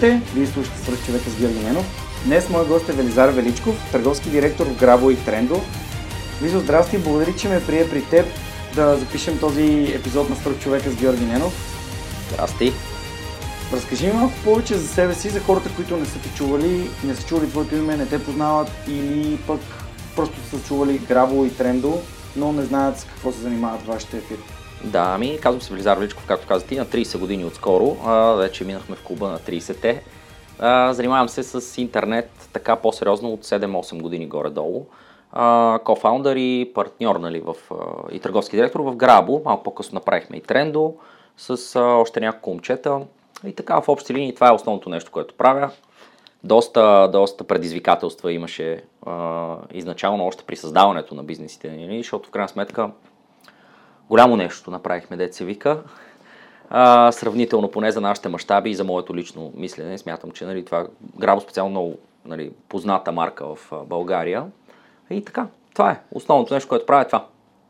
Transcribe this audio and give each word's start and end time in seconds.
Здравейте, 0.00 0.32
вие 0.34 0.46
слушате 0.46 0.78
свърх 0.78 1.06
човека 1.06 1.30
с 1.30 1.36
Георги 1.36 1.58
Ненов. 1.58 1.86
Днес 2.24 2.48
моят 2.48 2.68
гост 2.68 2.88
е 2.88 2.92
Велизар 2.92 3.28
Величков, 3.28 3.74
търговски 3.92 4.30
директор 4.30 4.66
в 4.66 4.78
Грабо 4.78 5.10
и 5.10 5.16
Трендо. 5.16 5.60
Визо, 6.42 6.60
здрасти, 6.60 6.98
благодаря, 6.98 7.36
че 7.36 7.48
ме 7.48 7.66
прие 7.66 7.90
при 7.90 8.04
теб 8.04 8.26
да 8.74 8.96
запишем 8.96 9.38
този 9.38 9.92
епизод 9.94 10.30
на 10.30 10.36
свърх 10.36 10.58
човека 10.58 10.90
с 10.90 10.96
Георги 10.96 11.24
Ненов. 11.24 11.52
Здрасти. 12.32 12.72
Разкажи 13.72 14.06
ми 14.06 14.12
малко 14.12 14.34
повече 14.44 14.74
за 14.74 14.88
себе 14.88 15.14
си, 15.14 15.30
за 15.30 15.40
хората, 15.40 15.70
които 15.76 15.96
не 15.96 16.06
са 16.06 16.18
те 16.18 16.28
чували, 16.36 16.90
не 17.04 17.14
са 17.14 17.26
чували 17.26 17.50
твоето 17.50 17.76
име, 17.76 17.96
не 17.96 18.06
те 18.06 18.24
познават 18.24 18.70
или 18.88 19.38
пък 19.46 19.60
просто 20.16 20.36
са 20.50 20.68
чували 20.68 20.98
Грабо 20.98 21.44
и 21.44 21.50
Трендо, 21.50 22.00
но 22.36 22.52
не 22.52 22.62
знаят 22.62 22.98
с 22.98 23.04
какво 23.04 23.32
се 23.32 23.40
занимават 23.40 23.86
вашите 23.86 24.16
ефири. 24.16 24.59
Да, 24.84 25.12
ами 25.14 25.38
казвам 25.40 25.62
се 25.62 25.72
Велизар 25.72 25.98
Величков, 25.98 26.26
както 26.26 26.46
каза 26.46 26.66
ти, 26.66 26.76
на 26.76 26.86
30 26.86 27.18
години 27.18 27.44
отскоро. 27.44 27.96
А, 28.04 28.32
вече 28.32 28.64
минахме 28.64 28.96
в 28.96 29.04
клуба 29.04 29.28
на 29.28 29.38
30-те. 29.38 30.02
А, 30.58 30.92
занимавам 30.92 31.28
се 31.28 31.42
с 31.42 31.80
интернет 31.80 32.30
така 32.52 32.76
по-сериозно 32.76 33.32
от 33.32 33.44
7-8 33.44 34.02
години 34.02 34.26
горе-долу. 34.26 34.86
Кофаундър 35.84 36.36
и 36.36 36.70
партньор 36.74 37.16
нали, 37.16 37.40
в, 37.40 37.54
и 38.12 38.20
търговски 38.20 38.56
директор 38.56 38.80
в 38.80 38.96
Грабо. 38.96 39.42
Малко 39.44 39.62
по-късно 39.62 39.94
направихме 39.94 40.36
и 40.36 40.40
Трендо 40.40 40.94
с 41.36 41.76
а, 41.76 41.80
още 41.80 42.20
няколко 42.20 42.50
момчета. 42.50 43.00
И 43.46 43.52
така 43.52 43.80
в 43.80 43.88
общи 43.88 44.14
линии 44.14 44.34
това 44.34 44.48
е 44.48 44.52
основното 44.52 44.88
нещо, 44.88 45.10
което 45.10 45.34
правя. 45.34 45.70
Доста, 46.44 47.08
доста 47.12 47.44
предизвикателства 47.44 48.32
имаше 48.32 48.82
а, 49.06 49.56
изначално 49.72 50.26
още 50.26 50.44
при 50.44 50.56
създаването 50.56 51.14
на 51.14 51.22
бизнесите, 51.22 51.70
нали, 51.70 51.98
защото 51.98 52.28
в 52.28 52.32
крайна 52.32 52.48
сметка 52.48 52.90
голямо 54.10 54.36
нещо 54.36 54.70
направихме, 54.70 55.32
се 55.32 55.44
вика. 55.44 55.82
А, 56.70 57.12
сравнително 57.12 57.70
поне 57.70 57.92
за 57.92 58.00
нашите 58.00 58.28
мащаби 58.28 58.70
и 58.70 58.74
за 58.74 58.84
моето 58.84 59.16
лично 59.16 59.52
мислене. 59.56 59.98
Смятам, 59.98 60.30
че 60.30 60.44
нали, 60.44 60.64
това 60.64 60.86
Грабо 61.18 61.40
специално 61.40 61.70
много 61.70 61.94
нали, 62.26 62.52
позната 62.68 63.12
марка 63.12 63.46
в 63.54 63.72
България. 63.86 64.44
И 65.10 65.24
така, 65.24 65.46
това 65.74 65.90
е. 65.90 66.00
Основното 66.12 66.54
нещо, 66.54 66.68
което 66.68 66.86
правя 66.86 67.02
е 67.02 67.06
това. 67.06 67.26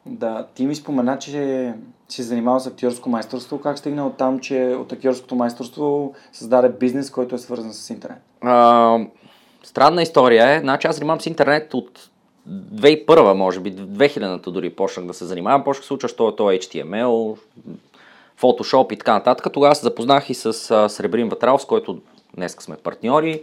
Да, 0.06 0.46
ти 0.54 0.66
ми 0.66 0.74
спомена, 0.74 1.18
че 1.18 1.74
си 2.08 2.22
занимавал 2.22 2.60
с 2.60 2.66
актьорско 2.66 3.08
майсторство. 3.08 3.60
Как 3.60 3.78
стигна 3.78 4.06
от 4.06 4.16
там, 4.16 4.38
че 4.38 4.76
от 4.80 4.92
актьорското 4.92 5.34
майсторство 5.34 6.14
създаде 6.32 6.68
бизнес, 6.68 7.10
който 7.10 7.34
е 7.34 7.38
свързан 7.38 7.72
с 7.72 7.90
интернет? 7.90 8.22
А, 8.40 8.98
странна 9.62 10.02
история 10.02 10.56
е. 10.56 10.60
Значи 10.60 10.86
аз 10.86 10.96
занимавам 10.96 11.20
с 11.20 11.26
интернет 11.26 11.74
от 11.74 12.09
2001, 12.48 13.32
може 13.32 13.60
би, 13.60 13.72
2000-та 13.72 14.50
дори 14.50 14.70
почнах 14.70 15.06
да 15.06 15.14
се 15.14 15.24
занимавам. 15.24 15.64
Почнах 15.64 15.84
се 15.84 15.94
уча, 15.94 16.08
що 16.08 16.28
е 16.28 16.36
то 16.36 16.42
HTML, 16.42 17.38
Photoshop 18.40 18.92
и 18.92 18.96
така 18.96 19.12
нататък. 19.12 19.52
Тогава 19.52 19.74
се 19.74 19.82
запознах 19.82 20.30
и 20.30 20.34
с 20.34 20.52
Сребрин 20.88 21.28
Ватрал, 21.28 21.58
с 21.58 21.64
който 21.64 22.00
днес 22.34 22.52
сме 22.52 22.76
партньори. 22.76 23.42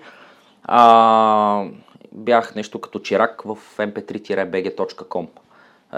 А, 0.64 1.66
бях 2.12 2.56
нещо 2.56 2.82
като 2.82 3.00
чирак 3.00 3.42
в 3.46 3.58
mp3-bg.com 3.78 5.28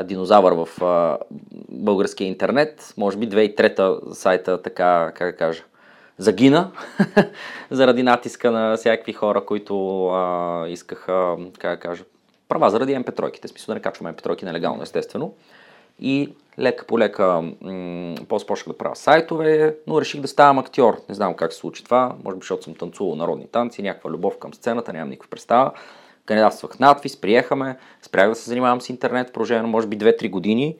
динозавър 0.04 0.54
в 0.54 0.84
а, 0.84 1.18
българския 1.70 2.28
интернет. 2.28 2.94
Може 2.98 3.18
би 3.18 3.30
2003-та 3.30 4.14
сайта 4.14 4.62
така, 4.62 5.12
как 5.16 5.32
да 5.32 5.38
кажа, 5.38 5.64
загина 6.18 6.72
заради 7.72 8.04
натиска 8.04 8.52
на 8.52 8.78
всякакви 8.78 9.14
хора, 9.14 9.46
които 9.46 10.08
а, 10.08 10.66
искаха, 10.68 11.38
как 11.60 11.72
да 11.72 11.80
кажа, 11.80 12.04
права 12.50 12.70
заради 12.70 12.96
MP3-ките, 12.96 13.48
смисъл 13.48 13.66
да 13.68 13.76
не 13.76 13.82
качваме 13.82 14.14
MP3-ки 14.14 14.46
нелегално, 14.46 14.84
естествено. 14.84 15.34
И 16.00 16.34
лека 16.60 16.86
по 16.86 17.00
лека 17.00 17.42
м- 17.62 18.16
после 18.28 18.56
да 18.68 18.78
правя 18.78 18.96
сайтове, 18.96 19.76
но 19.88 20.02
реших 20.02 20.22
да 20.22 20.28
ставам 20.28 20.60
актьор. 20.60 21.02
Не 21.10 21.16
знам 21.16 21.34
как 21.34 21.54
се 21.54 21.60
случи 21.60 21.84
това, 21.84 22.16
може 22.24 22.36
би 22.38 22.42
защото 22.42 22.64
съм 22.64 22.76
танцувал 22.76 23.16
народни 23.16 23.48
танци, 23.48 23.82
някаква 23.82 24.10
любов 24.10 24.38
към 24.38 24.54
сцената, 24.54 24.94
нямам 24.94 25.10
никаква 25.10 25.30
представа. 25.30 25.72
Кандидатствах 26.26 26.80
надвис, 26.80 27.22
приехаме, 27.22 27.78
спрях 28.02 28.30
да 28.30 28.36
се 28.36 28.50
занимавам 28.50 28.82
с 28.82 28.90
интернет, 28.90 29.34
продължено 29.34 29.68
може 29.68 29.88
би 29.88 29.98
2-3 29.98 30.30
години. 30.30 30.76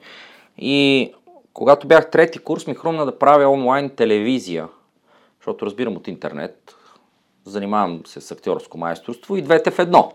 И 0.58 1.12
когато 1.52 1.86
бях 1.86 2.10
трети 2.10 2.38
курс, 2.38 2.66
ми 2.66 2.74
хрумна 2.74 3.06
да 3.06 3.18
правя 3.18 3.48
онлайн 3.48 3.90
телевизия, 3.90 4.68
защото 5.40 5.66
разбирам 5.66 5.96
от 5.96 6.08
интернет, 6.08 6.76
занимавам 7.44 8.02
се 8.06 8.20
с 8.20 8.30
актьорско 8.30 8.78
майсторство 8.78 9.36
и 9.36 9.42
двете 9.42 9.70
в 9.70 9.78
едно. 9.78 10.12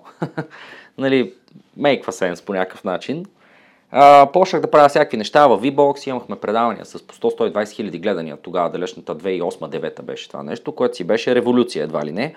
нали, 0.97 1.33
мейква 1.77 2.11
сенс 2.11 2.41
по 2.41 2.53
някакъв 2.53 2.83
начин. 2.83 3.25
А, 3.91 4.31
почнах 4.31 4.61
да 4.61 4.71
правя 4.71 4.89
всякакви 4.89 5.17
неща 5.17 5.47
в 5.47 5.61
VBOX, 5.61 6.07
имахме 6.09 6.35
предавания 6.35 6.85
с 6.85 7.07
по 7.07 7.15
100-120 7.15 7.69
хиляди 7.69 7.99
гледания 7.99 8.37
тогава, 8.37 8.69
далечната 8.69 9.15
2008-2009 9.15 10.01
беше 10.01 10.29
това 10.29 10.43
нещо, 10.43 10.71
което 10.71 10.97
си 10.97 11.03
беше 11.03 11.35
революция 11.35 11.83
едва 11.83 12.05
ли 12.05 12.11
не, 12.11 12.35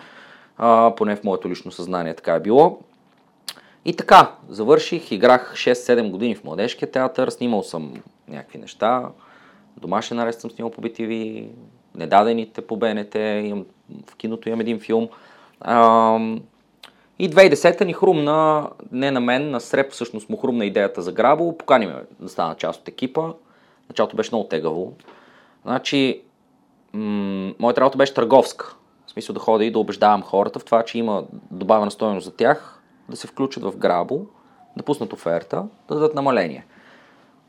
а, 0.59 0.93
поне 0.97 1.17
в 1.17 1.25
моето 1.25 1.49
лично 1.49 1.73
съзнание 1.73 2.15
така 2.15 2.35
е 2.35 2.41
било. 2.41 2.79
И 3.85 3.97
така, 3.97 4.33
завърших, 4.49 5.13
играх 5.13 5.55
6-7 5.57 6.11
години 6.11 6.35
в 6.35 6.45
младежкия 6.45 6.91
театър, 6.91 7.31
снимал 7.31 7.63
съм 7.63 7.95
някакви 8.29 8.59
неща, 8.59 9.09
домашен 9.77 10.19
арест 10.19 10.41
съм 10.41 10.51
снимал 10.51 10.71
по 10.71 10.83
BTV, 10.83 11.47
недадените 11.99 12.61
по 12.61 12.77
БНТ, 12.77 13.15
имам, 13.15 13.67
в 14.11 14.17
киното 14.17 14.49
имам 14.49 14.61
един 14.61 14.81
филм. 14.81 15.09
А, 15.61 16.19
и 17.19 17.31
2010-та 17.31 17.85
ни 17.85 17.93
хрумна, 17.93 18.69
не 18.93 19.11
на 19.11 19.21
мен, 19.21 19.51
на 19.51 19.61
Среп 19.61 19.93
всъщност 19.93 20.29
му 20.29 20.37
хрумна 20.37 20.65
идеята 20.65 21.03
за 21.03 21.13
Грабо, 21.13 21.59
покани 21.59 21.87
ме 21.87 21.95
да 22.21 22.29
стана 22.29 22.55
част 22.55 22.81
от 22.81 22.89
екипа. 22.89 23.33
Началото 23.89 24.17
беше 24.17 24.31
много 24.33 24.49
тегаво. 24.49 24.93
Значи, 25.65 26.23
м- 26.93 27.53
моята 27.59 27.81
работа 27.81 27.99
беше 27.99 28.15
търговска. 28.15 28.77
В 29.07 29.11
смисъл 29.11 29.35
да 29.35 29.41
ходя 29.41 29.65
и 29.65 29.71
да 29.71 29.79
убеждавам 29.79 30.23
хората 30.23 30.59
в 30.59 30.65
това, 30.65 30.83
че 30.83 30.99
има 30.99 31.25
добавена 31.51 31.91
стоеност 31.91 32.25
за 32.25 32.37
тях, 32.37 32.83
да 33.09 33.17
се 33.17 33.27
включат 33.27 33.63
в 33.63 33.77
Грабо, 33.77 34.27
да 34.77 34.83
пуснат 34.83 35.13
оферта, 35.13 35.65
да 35.89 35.95
дадат 35.95 36.15
намаление. 36.15 36.67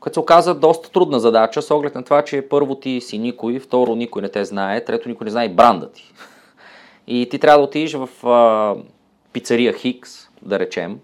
Което 0.00 0.14
се 0.14 0.20
оказа 0.20 0.54
доста 0.54 0.90
трудна 0.90 1.20
задача, 1.20 1.62
с 1.62 1.70
оглед 1.70 1.94
на 1.94 2.02
това, 2.02 2.22
че 2.22 2.48
първо 2.48 2.74
ти 2.74 3.00
си 3.00 3.18
никой, 3.18 3.58
второ 3.58 3.94
никой 3.94 4.22
не 4.22 4.28
те 4.28 4.44
знае, 4.44 4.84
трето 4.84 5.08
никой 5.08 5.24
не 5.24 5.30
знае 5.30 5.46
и 5.46 5.54
бранда 5.54 5.92
ти. 5.92 6.12
И 7.06 7.28
ти 7.30 7.38
трябва 7.38 7.58
да 7.58 7.64
отидеш 7.64 7.94
в 7.94 8.26
а, 8.26 8.76
пицария 9.32 9.72
Хикс, 9.72 10.28
да 10.42 10.58
речем, 10.58 10.98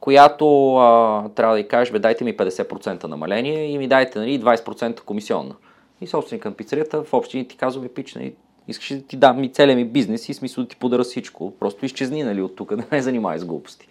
която 0.00 0.76
а, 0.76 1.28
трябва 1.28 1.54
да 1.54 1.60
й 1.60 1.68
кажеш, 1.68 1.92
бе, 1.92 1.98
дайте 1.98 2.24
ми 2.24 2.36
50% 2.36 3.04
намаление 3.04 3.64
и 3.64 3.78
ми 3.78 3.88
дайте 3.88 4.18
нали, 4.18 4.40
20% 4.40 5.00
комисионна. 5.00 5.54
И 6.00 6.06
собственикът 6.06 6.50
на 6.50 6.56
пицарията 6.56 7.02
в 7.02 7.14
общини 7.14 7.48
ти 7.48 7.56
казва, 7.56 7.82
бе, 7.82 7.88
пич, 7.88 8.14
нали, 8.14 8.34
искаш 8.68 8.88
да 8.88 9.02
ти 9.02 9.16
дам 9.16 9.44
и 9.44 9.52
целия 9.52 9.76
ми 9.76 9.84
бизнес 9.84 10.28
и 10.28 10.34
смисъл 10.34 10.64
да 10.64 10.68
ти 10.68 10.76
подаря 10.76 11.04
всичко. 11.04 11.52
Просто 11.60 11.86
изчезни 11.86 12.22
нали, 12.22 12.42
от 12.42 12.56
тук, 12.56 12.74
да 12.76 12.84
не 12.92 13.02
занимай 13.02 13.38
с 13.38 13.44
глупости. 13.44 13.88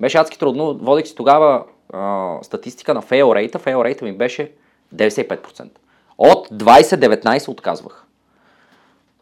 Беше 0.00 0.18
адски 0.18 0.38
трудно. 0.38 0.74
Водех 0.74 1.06
си 1.06 1.14
тогава 1.14 1.64
а, 1.92 2.38
статистика 2.42 2.94
на 2.94 3.02
fail 3.02 3.24
rate. 3.24 3.56
Fail 3.56 3.76
rate 3.76 4.02
ми 4.02 4.12
беше 4.12 4.52
95%. 4.94 5.68
От 6.18 6.48
20-19 6.48 7.48
отказвах. 7.48 8.06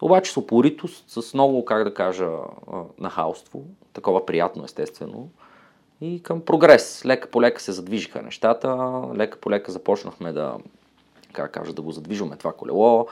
Обаче 0.00 0.32
с 0.32 0.36
упоритост, 0.36 1.04
с 1.08 1.34
много, 1.34 1.64
как 1.64 1.84
да 1.84 1.94
кажа, 1.94 2.28
нахалство, 2.98 3.62
такова 3.92 4.26
приятно 4.26 4.64
естествено, 4.64 5.28
и 6.00 6.22
към 6.22 6.40
прогрес. 6.40 7.04
Лека 7.04 7.30
по 7.30 7.42
лека 7.42 7.62
се 7.62 7.72
задвижиха 7.72 8.22
нещата, 8.22 9.02
лека 9.14 9.38
по 9.40 9.50
лека 9.50 9.72
започнахме 9.72 10.32
да 10.32 10.56
как 11.32 11.52
кажа, 11.52 11.72
да 11.72 11.82
го 11.82 11.92
задвижваме 11.92 12.36
това 12.36 12.52
колело, 12.52 13.06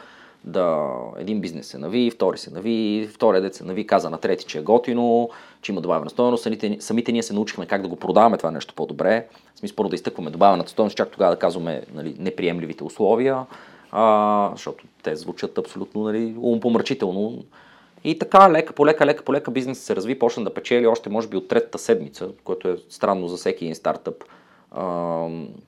да 0.45 0.89
един 1.19 1.41
бизнес 1.41 1.67
се 1.67 1.79
нави, 1.79 2.11
втори 2.11 2.39
се 2.39 2.51
нави, 2.51 3.09
втория 3.15 3.43
дет 3.43 3.55
се 3.55 3.65
нави, 3.65 3.87
каза 3.87 4.11
на 4.11 4.19
трети, 4.19 4.45
че 4.45 4.59
е 4.59 4.63
готино, 4.63 5.31
че 5.63 5.73
има 5.73 5.81
добавена 5.81 6.11
стоеност. 6.11 6.43
Самите, 6.43 6.77
самите 6.81 7.13
ние 7.13 7.23
се 7.23 7.35
научихме 7.35 7.67
как 7.67 7.83
да 7.83 7.89
го 7.89 7.97
продаваме 7.97 8.37
това 8.37 8.51
нещо 8.51 8.75
по-добре. 8.75 9.27
В 9.55 9.59
смисъл 9.59 9.77
първо 9.77 9.89
да 9.89 9.95
изтъкваме 9.95 10.31
добавената 10.31 10.71
стоеност, 10.71 10.97
чак 10.97 11.11
тогава 11.11 11.35
да 11.35 11.39
казваме 11.39 11.83
нали, 11.95 12.17
неприемливите 12.19 12.85
условия, 12.85 13.47
а, 13.93 14.51
защото 14.53 14.85
те 15.03 15.17
звучат 15.17 15.59
абсолютно 15.59 16.03
нали, 16.03 16.35
умопомрачително. 16.39 17.45
И 18.05 18.19
така, 18.19 18.51
лека 18.51 18.73
по 18.73 18.87
лека, 18.87 19.07
лека 19.07 19.25
по 19.25 19.33
лека 19.33 19.51
бизнес 19.51 19.79
се 19.79 19.97
разви, 19.97 20.19
почна 20.19 20.45
да 20.45 20.55
печели 20.55 20.87
още, 20.87 21.11
може 21.11 21.29
би, 21.29 21.37
от 21.37 21.49
третата 21.49 21.79
седмица, 21.79 22.29
което 22.45 22.69
е 22.69 22.77
странно 22.89 23.29
за 23.29 23.37
всеки 23.37 23.65
един 23.65 23.75
стартъп. 23.75 24.25
А, 24.71 24.85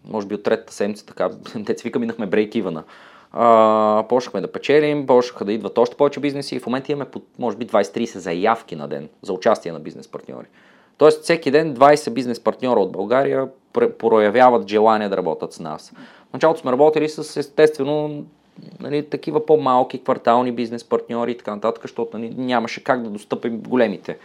може 0.04 0.26
би 0.26 0.34
от 0.34 0.42
третата 0.42 0.72
седмица, 0.72 1.06
така, 1.06 1.30
те 1.66 1.76
вика, 1.84 1.98
минахме 1.98 2.26
брейк 2.26 2.54
ивана. 2.54 2.84
Почнахме 4.08 4.40
да 4.40 4.52
печелим, 4.52 5.06
почнаха 5.06 5.44
да 5.44 5.52
идват 5.52 5.79
още 5.79 5.96
повече 5.96 6.20
бизнеси 6.20 6.56
и 6.56 6.58
в 6.58 6.67
момента 6.67 6.93
имаме, 6.93 7.11
може 7.38 7.56
би, 7.56 7.67
20-30 7.67 8.19
заявки 8.19 8.76
на 8.76 8.88
ден 8.88 9.08
за 9.23 9.32
участие 9.32 9.73
на 9.73 9.81
бизнес 9.81 10.08
партньори. 10.08 10.46
Тоест, 10.99 11.23
всеки 11.23 11.50
ден 11.50 11.76
20 11.76 12.11
бизнес 12.11 12.40
партньора 12.40 12.81
от 12.81 12.93
България 12.93 13.49
проявяват 13.99 14.69
желание 14.69 15.08
да 15.08 15.17
работят 15.17 15.52
с 15.52 15.61
нас. 15.61 15.93
В 16.31 16.32
началото 16.32 16.61
сме 16.61 16.73
работили 16.73 17.08
с, 17.08 17.37
естествено, 17.37 18.25
нали, 18.81 19.11
такива 19.11 19.46
по-малки 19.46 20.05
квартални 20.05 20.52
бизнес 20.52 20.84
партньори 20.84 21.31
и 21.31 21.38
така 21.38 21.55
нататък, 21.55 21.82
защото 21.82 22.19
нали, 22.19 22.34
нямаше 22.37 22.84
как 22.84 23.02
да 23.02 23.11
достъпим 23.11 23.61
големите. 23.61 24.19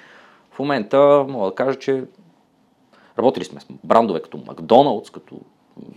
В 0.52 0.60
момента 0.60 1.26
мога 1.30 1.50
да 1.50 1.56
кажа, 1.56 1.80
че 1.80 2.04
работили 3.20 3.46
сме 3.46 3.60
с 3.60 3.66
брандове 3.84 4.22
като 4.22 4.38
Макдоналдс, 4.48 5.10
като 5.10 5.40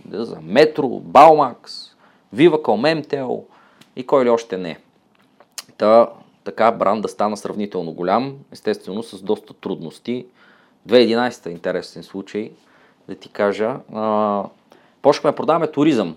да, 0.05 0.25
за 0.25 0.37
Метро, 0.41 0.87
Баумакс, 0.87 1.90
Viva.com, 2.35 3.03
MTL 3.03 3.43
и 3.95 4.05
кой 4.05 4.25
ли 4.25 4.29
още 4.29 4.57
не. 4.57 4.79
Та, 5.77 6.09
така 6.43 6.71
бранда 6.71 7.07
стана 7.07 7.37
сравнително 7.37 7.91
голям, 7.91 8.37
естествено 8.51 9.03
с 9.03 9.21
доста 9.21 9.53
трудности. 9.53 10.25
2011 10.87 11.45
е 11.45 11.49
интересен 11.49 12.03
случай, 12.03 12.51
да 13.07 13.15
ти 13.15 13.29
кажа. 13.29 13.75
Почнахме 15.01 15.31
да 15.31 15.35
продаваме 15.35 15.71
туризъм 15.71 16.15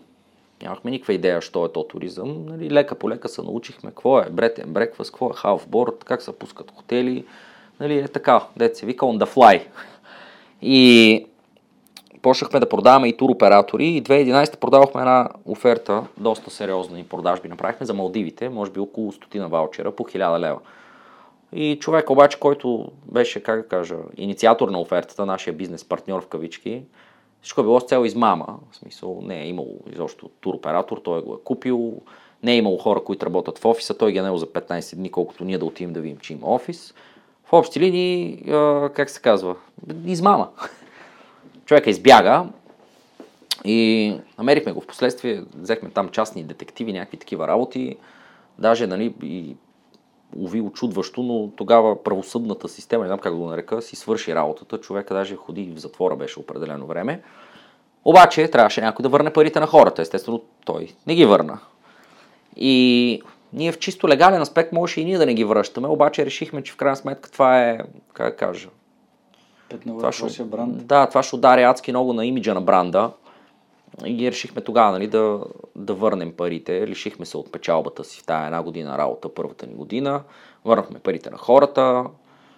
Нямахме 0.62 0.90
никаква 0.90 1.14
идея, 1.14 1.42
що 1.42 1.64
е 1.64 1.72
то 1.72 1.84
туризъм. 1.84 2.46
Нали, 2.46 2.70
лека 2.70 2.94
по 2.94 3.10
лека 3.10 3.28
се 3.28 3.42
научихме 3.42 3.90
какво 3.90 4.20
е 4.20 4.30
бретен 4.30 4.72
брекфаст, 4.72 5.10
какво 5.10 5.30
е 5.30 5.34
халфборд, 5.34 6.04
как 6.04 6.22
се 6.22 6.38
пускат 6.38 6.70
хотели. 6.70 7.24
Нали, 7.80 7.98
е 7.98 8.08
така, 8.08 8.46
дете 8.56 8.74
се 8.74 8.86
вика 8.86 9.06
on 9.06 9.24
the 9.24 9.34
fly. 9.34 9.62
И 10.62 11.26
почнахме 12.24 12.60
да 12.60 12.68
продаваме 12.68 13.08
и 13.08 13.16
туроператори 13.16 13.86
и 13.86 14.02
2011 14.02 14.56
продавахме 14.56 15.00
една 15.00 15.28
оферта, 15.44 16.02
доста 16.16 16.50
сериозна 16.50 17.00
и 17.00 17.04
продажби 17.04 17.48
направихме 17.48 17.86
за 17.86 17.94
Малдивите, 17.94 18.48
може 18.48 18.70
би 18.70 18.80
около 18.80 19.12
стотина 19.12 19.48
ваучера 19.48 19.92
по 19.92 20.04
1000 20.04 20.38
лева. 20.38 20.58
И 21.52 21.78
човек 21.80 22.10
обаче, 22.10 22.40
който 22.40 22.88
беше, 23.12 23.42
как 23.42 23.62
да 23.62 23.68
кажа, 23.68 23.96
инициатор 24.16 24.68
на 24.68 24.80
офертата, 24.80 25.26
нашия 25.26 25.52
бизнес 25.52 25.84
партньор 25.84 26.22
в 26.22 26.26
кавички, 26.26 26.82
всичко 27.42 27.60
е 27.60 27.64
било 27.64 27.80
с 27.80 27.84
цел 27.84 28.04
измама. 28.04 28.46
В 28.70 28.76
смисъл, 28.76 29.20
не 29.22 29.42
е 29.42 29.48
имало 29.48 29.76
изобщо 29.92 30.30
туроператор, 30.40 31.00
той 31.04 31.22
го 31.22 31.34
е 31.34 31.44
купил. 31.44 31.94
Не 32.42 32.52
е 32.52 32.56
имало 32.56 32.78
хора, 32.78 33.04
които 33.04 33.26
работят 33.26 33.58
в 33.58 33.64
офиса, 33.64 33.98
той 33.98 34.12
ги 34.12 34.18
е 34.18 34.22
наел 34.22 34.36
за 34.36 34.46
15 34.46 34.96
дни, 34.96 35.10
колкото 35.10 35.44
ние 35.44 35.58
да 35.58 35.64
отидем 35.64 35.92
да 35.92 36.00
видим, 36.00 36.18
че 36.18 36.32
има 36.32 36.46
офис. 36.46 36.94
В 37.44 37.52
общи 37.52 37.80
линии, 37.80 38.42
как 38.94 39.10
се 39.10 39.20
казва, 39.20 39.56
измама. 40.06 40.48
Човека 41.66 41.90
избяга 41.90 42.46
и 43.64 44.20
намерихме 44.38 44.72
го 44.72 44.80
в 44.80 44.86
последствие, 44.86 45.42
взехме 45.56 45.90
там 45.90 46.08
частни 46.08 46.44
детективи, 46.44 46.92
някакви 46.92 47.16
такива 47.16 47.48
работи. 47.48 47.96
Даже, 48.58 48.86
нали, 48.86 49.14
и 49.22 49.56
уви 50.36 50.60
очудващо, 50.60 51.22
но 51.22 51.50
тогава 51.56 52.02
правосъдната 52.02 52.68
система, 52.68 53.04
не 53.04 53.08
знам 53.08 53.18
как 53.18 53.36
го 53.36 53.46
нарека, 53.46 53.82
си 53.82 53.96
свърши 53.96 54.34
работата. 54.34 54.78
Човека 54.78 55.14
даже 55.14 55.36
ходи 55.36 55.72
в 55.76 55.78
затвора 55.78 56.16
беше 56.16 56.40
определено 56.40 56.86
време. 56.86 57.22
Обаче 58.04 58.48
трябваше 58.48 58.80
някой 58.80 59.02
да 59.02 59.08
върне 59.08 59.32
парите 59.32 59.60
на 59.60 59.66
хората. 59.66 60.02
Естествено, 60.02 60.42
той 60.64 60.88
не 61.06 61.14
ги 61.14 61.24
върна. 61.24 61.58
И 62.56 63.22
ние 63.52 63.72
в 63.72 63.78
чисто 63.78 64.08
легален 64.08 64.42
аспект 64.42 64.72
можеше 64.72 65.00
и 65.00 65.04
ние 65.04 65.18
да 65.18 65.26
не 65.26 65.34
ги 65.34 65.44
връщаме, 65.44 65.88
обаче 65.88 66.26
решихме, 66.26 66.62
че 66.62 66.72
в 66.72 66.76
крайна 66.76 66.96
сметка 66.96 67.30
това 67.30 67.62
е, 67.62 67.78
как 68.12 68.30
да 68.30 68.36
кажа, 68.36 68.68
това 69.80 70.12
ще, 70.12 70.44
бранд. 70.44 70.86
Да, 70.86 71.06
това 71.06 71.22
ще 71.22 71.36
удари 71.36 71.62
адски 71.62 71.92
много 71.92 72.12
на 72.12 72.26
имиджа 72.26 72.54
на 72.54 72.60
бранда. 72.60 73.10
И 74.04 74.30
решихме 74.30 74.62
тогава 74.62 74.92
нали, 74.92 75.06
да, 75.06 75.40
да 75.76 75.94
върнем 75.94 76.32
парите. 76.32 76.86
Лишихме 76.86 77.26
се 77.26 77.36
от 77.36 77.52
печалбата 77.52 78.04
си 78.04 78.20
в 78.20 78.24
тази 78.24 78.44
една 78.44 78.62
година 78.62 78.98
работа, 78.98 79.34
първата 79.34 79.66
ни 79.66 79.74
година. 79.74 80.22
Върнахме 80.64 80.98
парите 80.98 81.30
на 81.30 81.38
хората. 81.38 82.04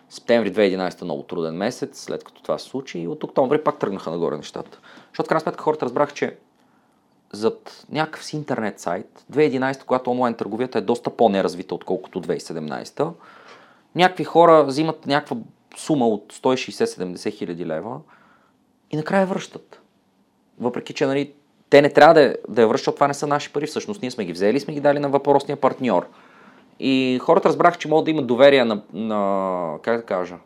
Септември 0.08 0.52
2011 0.52 1.04
много 1.04 1.22
труден 1.22 1.54
месец, 1.54 2.00
след 2.00 2.24
като 2.24 2.42
това 2.42 2.58
се 2.58 2.68
случи. 2.68 2.98
И 2.98 3.08
от 3.08 3.24
октомври 3.24 3.64
пак 3.64 3.78
тръгнаха 3.78 4.10
нагоре 4.10 4.36
нещата. 4.36 4.78
Защото 5.08 5.28
крайна 5.28 5.40
сметка 5.40 5.64
хората 5.64 5.84
разбрах, 5.84 6.12
че 6.12 6.36
зад 7.32 7.86
някакъв 7.90 8.24
си 8.24 8.36
интернет 8.36 8.80
сайт, 8.80 9.24
2011, 9.32 9.84
когато 9.84 10.10
онлайн 10.10 10.34
търговията 10.34 10.78
е 10.78 10.80
доста 10.80 11.10
по-неразвита, 11.10 11.74
отколкото 11.74 12.22
2017, 12.22 13.10
някакви 13.94 14.24
хора 14.24 14.64
взимат 14.64 15.06
някаква 15.06 15.36
сума 15.76 16.08
от 16.08 16.32
160-70 16.32 17.32
хиляди 17.32 17.66
лева 17.66 18.00
и 18.90 18.96
накрая 18.96 19.26
връщат. 19.26 19.82
Въпреки, 20.60 20.94
че 20.94 21.06
нали, 21.06 21.32
те 21.70 21.82
не 21.82 21.90
трябва 21.90 22.14
да, 22.14 22.36
да 22.48 22.62
я 22.62 22.68
връщат, 22.68 22.94
това 22.94 23.08
не 23.08 23.14
са 23.14 23.26
наши 23.26 23.52
пари. 23.52 23.66
Всъщност 23.66 24.02
ние 24.02 24.10
сме 24.10 24.24
ги 24.24 24.32
взели 24.32 24.56
и 24.56 24.60
сме 24.60 24.74
ги 24.74 24.80
дали 24.80 24.98
на 24.98 25.08
въпросния 25.08 25.56
партньор. 25.56 26.06
И 26.80 27.18
хората 27.22 27.48
разбраха, 27.48 27.78
че 27.78 27.88
могат 27.88 28.04
да 28.04 28.10
имат 28.10 28.26
доверие 28.26 28.64
на, 28.64 28.82
на 28.92 29.78
как 29.82 29.96
да 29.96 30.06
кажа, 30.06 30.36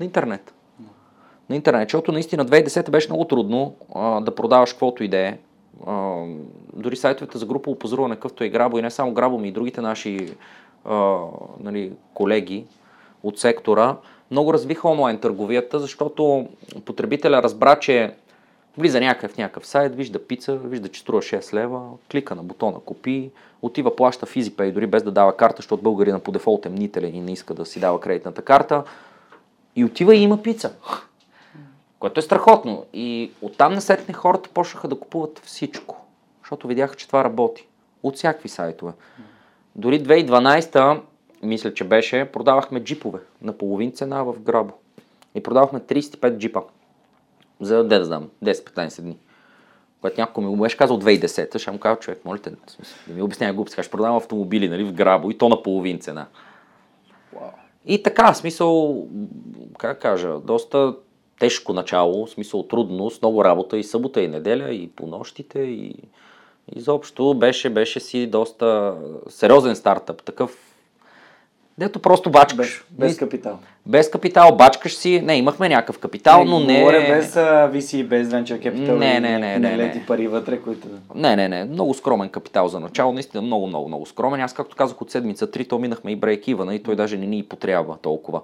на 0.00 0.06
интернет. 0.06 0.54
На 1.50 1.56
интернет, 1.56 1.88
защото 1.88 2.12
наистина 2.12 2.46
2010 2.46 2.90
беше 2.90 3.08
много 3.08 3.24
трудно 3.24 3.74
а, 3.94 4.20
да 4.20 4.34
продаваш 4.34 4.72
каквото 4.72 5.04
и 5.04 5.08
да 5.08 5.18
е. 5.18 5.38
Дори 6.72 6.96
сайтовете 6.96 7.38
за 7.38 7.46
група 7.46 7.70
опозоруване, 7.70 8.14
какъвто 8.14 8.44
е 8.44 8.48
Грабо 8.48 8.78
и 8.78 8.82
не 8.82 8.90
само 8.90 9.12
Грабо, 9.12 9.38
ми 9.38 9.48
и 9.48 9.52
другите 9.52 9.80
наши 9.80 10.34
а, 10.84 11.18
нали, 11.60 11.92
колеги 12.14 12.64
от 13.22 13.38
сектора, 13.38 13.96
много 14.30 14.52
развиха 14.52 14.88
онлайн 14.88 15.18
търговията, 15.18 15.80
защото 15.80 16.48
потребителя 16.84 17.42
разбра, 17.42 17.78
че 17.78 18.14
Влиза 18.78 19.00
някакъв 19.00 19.36
някакъв 19.36 19.66
сайт, 19.66 19.94
вижда 19.94 20.26
пица, 20.26 20.56
вижда, 20.56 20.88
че 20.88 21.00
струва 21.00 21.22
6 21.22 21.54
лева, 21.54 21.80
клика 22.10 22.34
на 22.34 22.42
бутона 22.42 22.80
купи, 22.80 23.30
отива, 23.62 23.96
плаща 23.96 24.26
в 24.26 24.34
EasyPay, 24.34 24.72
дори 24.72 24.86
без 24.86 25.02
да 25.02 25.10
дава 25.10 25.36
карта, 25.36 25.56
защото 25.56 25.82
българина 25.82 26.18
по 26.18 26.32
дефолт 26.32 26.66
е 26.66 26.68
мнителен 26.68 27.14
и 27.14 27.20
не 27.20 27.32
иска 27.32 27.54
да 27.54 27.66
си 27.66 27.80
дава 27.80 28.00
кредитната 28.00 28.42
карта. 28.42 28.84
И 29.76 29.84
отива 29.84 30.14
и 30.14 30.22
има 30.22 30.42
пица. 30.42 30.72
Което 31.98 32.20
е 32.20 32.22
страхотно. 32.22 32.84
И 32.92 33.30
оттам 33.42 33.72
насетне 33.72 34.14
хората 34.14 34.48
почнаха 34.48 34.88
да 34.88 34.98
купуват 34.98 35.40
всичко. 35.44 36.06
Защото 36.42 36.68
видяха, 36.68 36.96
че 36.96 37.06
това 37.06 37.24
работи. 37.24 37.66
От 38.02 38.16
всякакви 38.16 38.48
сайтове. 38.48 38.92
Дори 39.76 40.02
2012 40.02 41.00
мисля, 41.42 41.74
че 41.74 41.84
беше, 41.84 42.28
продавахме 42.32 42.80
джипове 42.80 43.18
на 43.42 43.52
половин 43.52 43.92
цена 43.92 44.22
в 44.22 44.40
Грабо. 44.40 44.74
И 45.34 45.42
продавахме 45.42 45.80
35 45.80 46.36
джипа 46.38 46.60
за, 47.60 47.84
да 47.84 48.04
знам, 48.04 48.28
10-15 48.44 49.02
дни. 49.02 49.16
Когато 50.00 50.20
някой 50.20 50.44
ми 50.44 50.50
го 50.50 50.56
беше 50.56 50.76
казал 50.76 51.00
2010, 51.00 51.58
ще 51.58 51.70
му 51.70 51.78
кажа, 51.78 52.00
човек, 52.00 52.24
моля 52.24 52.38
те, 52.38 52.50
да 52.50 52.56
ми 53.14 53.22
обяснява 53.22 53.52
глупости, 53.52 53.82
ще 53.82 53.90
продавам 53.90 54.16
автомобили, 54.16 54.68
нали, 54.68 54.84
в 54.84 54.92
Грабо 54.92 55.30
и 55.30 55.38
то 55.38 55.48
на 55.48 55.62
половин 55.62 55.98
цена. 55.98 56.26
Wow. 57.34 57.50
И 57.86 58.02
така, 58.02 58.32
в 58.32 58.36
смисъл, 58.36 59.06
как 59.78 60.00
кажа, 60.00 60.38
доста 60.38 60.94
тежко 61.38 61.72
начало, 61.72 62.26
в 62.26 62.30
смисъл 62.30 62.62
трудно, 62.62 63.10
с 63.10 63.22
много 63.22 63.44
работа 63.44 63.78
и 63.78 63.84
събота 63.84 64.20
и 64.20 64.28
неделя 64.28 64.70
и 64.70 64.88
по 64.88 65.06
нощите 65.06 65.58
и 65.58 65.94
изобщо 66.76 67.34
беше, 67.34 67.70
беше 67.70 68.00
си 68.00 68.26
доста 68.26 68.96
сериозен 69.28 69.76
стартъп, 69.76 70.22
такъв 70.22 70.67
Дето 71.78 71.98
просто 71.98 72.30
бачкаш. 72.30 72.84
Без, 72.90 73.08
без 73.08 73.16
капитал. 73.16 73.58
Без 73.86 74.10
капитал, 74.10 74.56
бачкаш 74.56 74.96
си. 74.96 75.20
Не, 75.24 75.36
имахме 75.36 75.68
някакъв 75.68 75.98
капитал, 75.98 76.44
не, 76.44 76.50
но 76.50 76.60
не... 76.60 76.78
Говоря 76.80 77.00
без 77.00 77.34
VC, 77.34 78.04
без 78.04 78.28
Venture 78.28 78.58
Capital. 78.58 78.98
Не, 78.98 79.20
не, 79.20 79.38
не, 79.38 79.58
не. 79.58 79.76
не, 79.76 80.04
пари 80.06 80.28
вътре, 80.28 80.58
които... 80.60 80.88
Не, 81.14 81.36
не, 81.36 81.48
не. 81.48 81.64
Много 81.64 81.94
скромен 81.94 82.28
капитал 82.28 82.68
за 82.68 82.80
начало. 82.80 83.12
Наистина 83.12 83.42
много, 83.42 83.66
много, 83.66 83.88
много 83.88 84.06
скромен. 84.06 84.40
Аз, 84.40 84.52
както 84.52 84.76
казах, 84.76 85.02
от 85.02 85.10
седмица 85.10 85.50
три, 85.50 85.64
то 85.64 85.78
минахме 85.78 86.12
и 86.12 86.16
брейк 86.16 86.48
ивана 86.48 86.74
и 86.74 86.82
той 86.82 86.96
даже 86.96 87.16
не 87.16 87.26
ни 87.26 87.42
потрябва 87.42 87.96
толкова. 88.02 88.40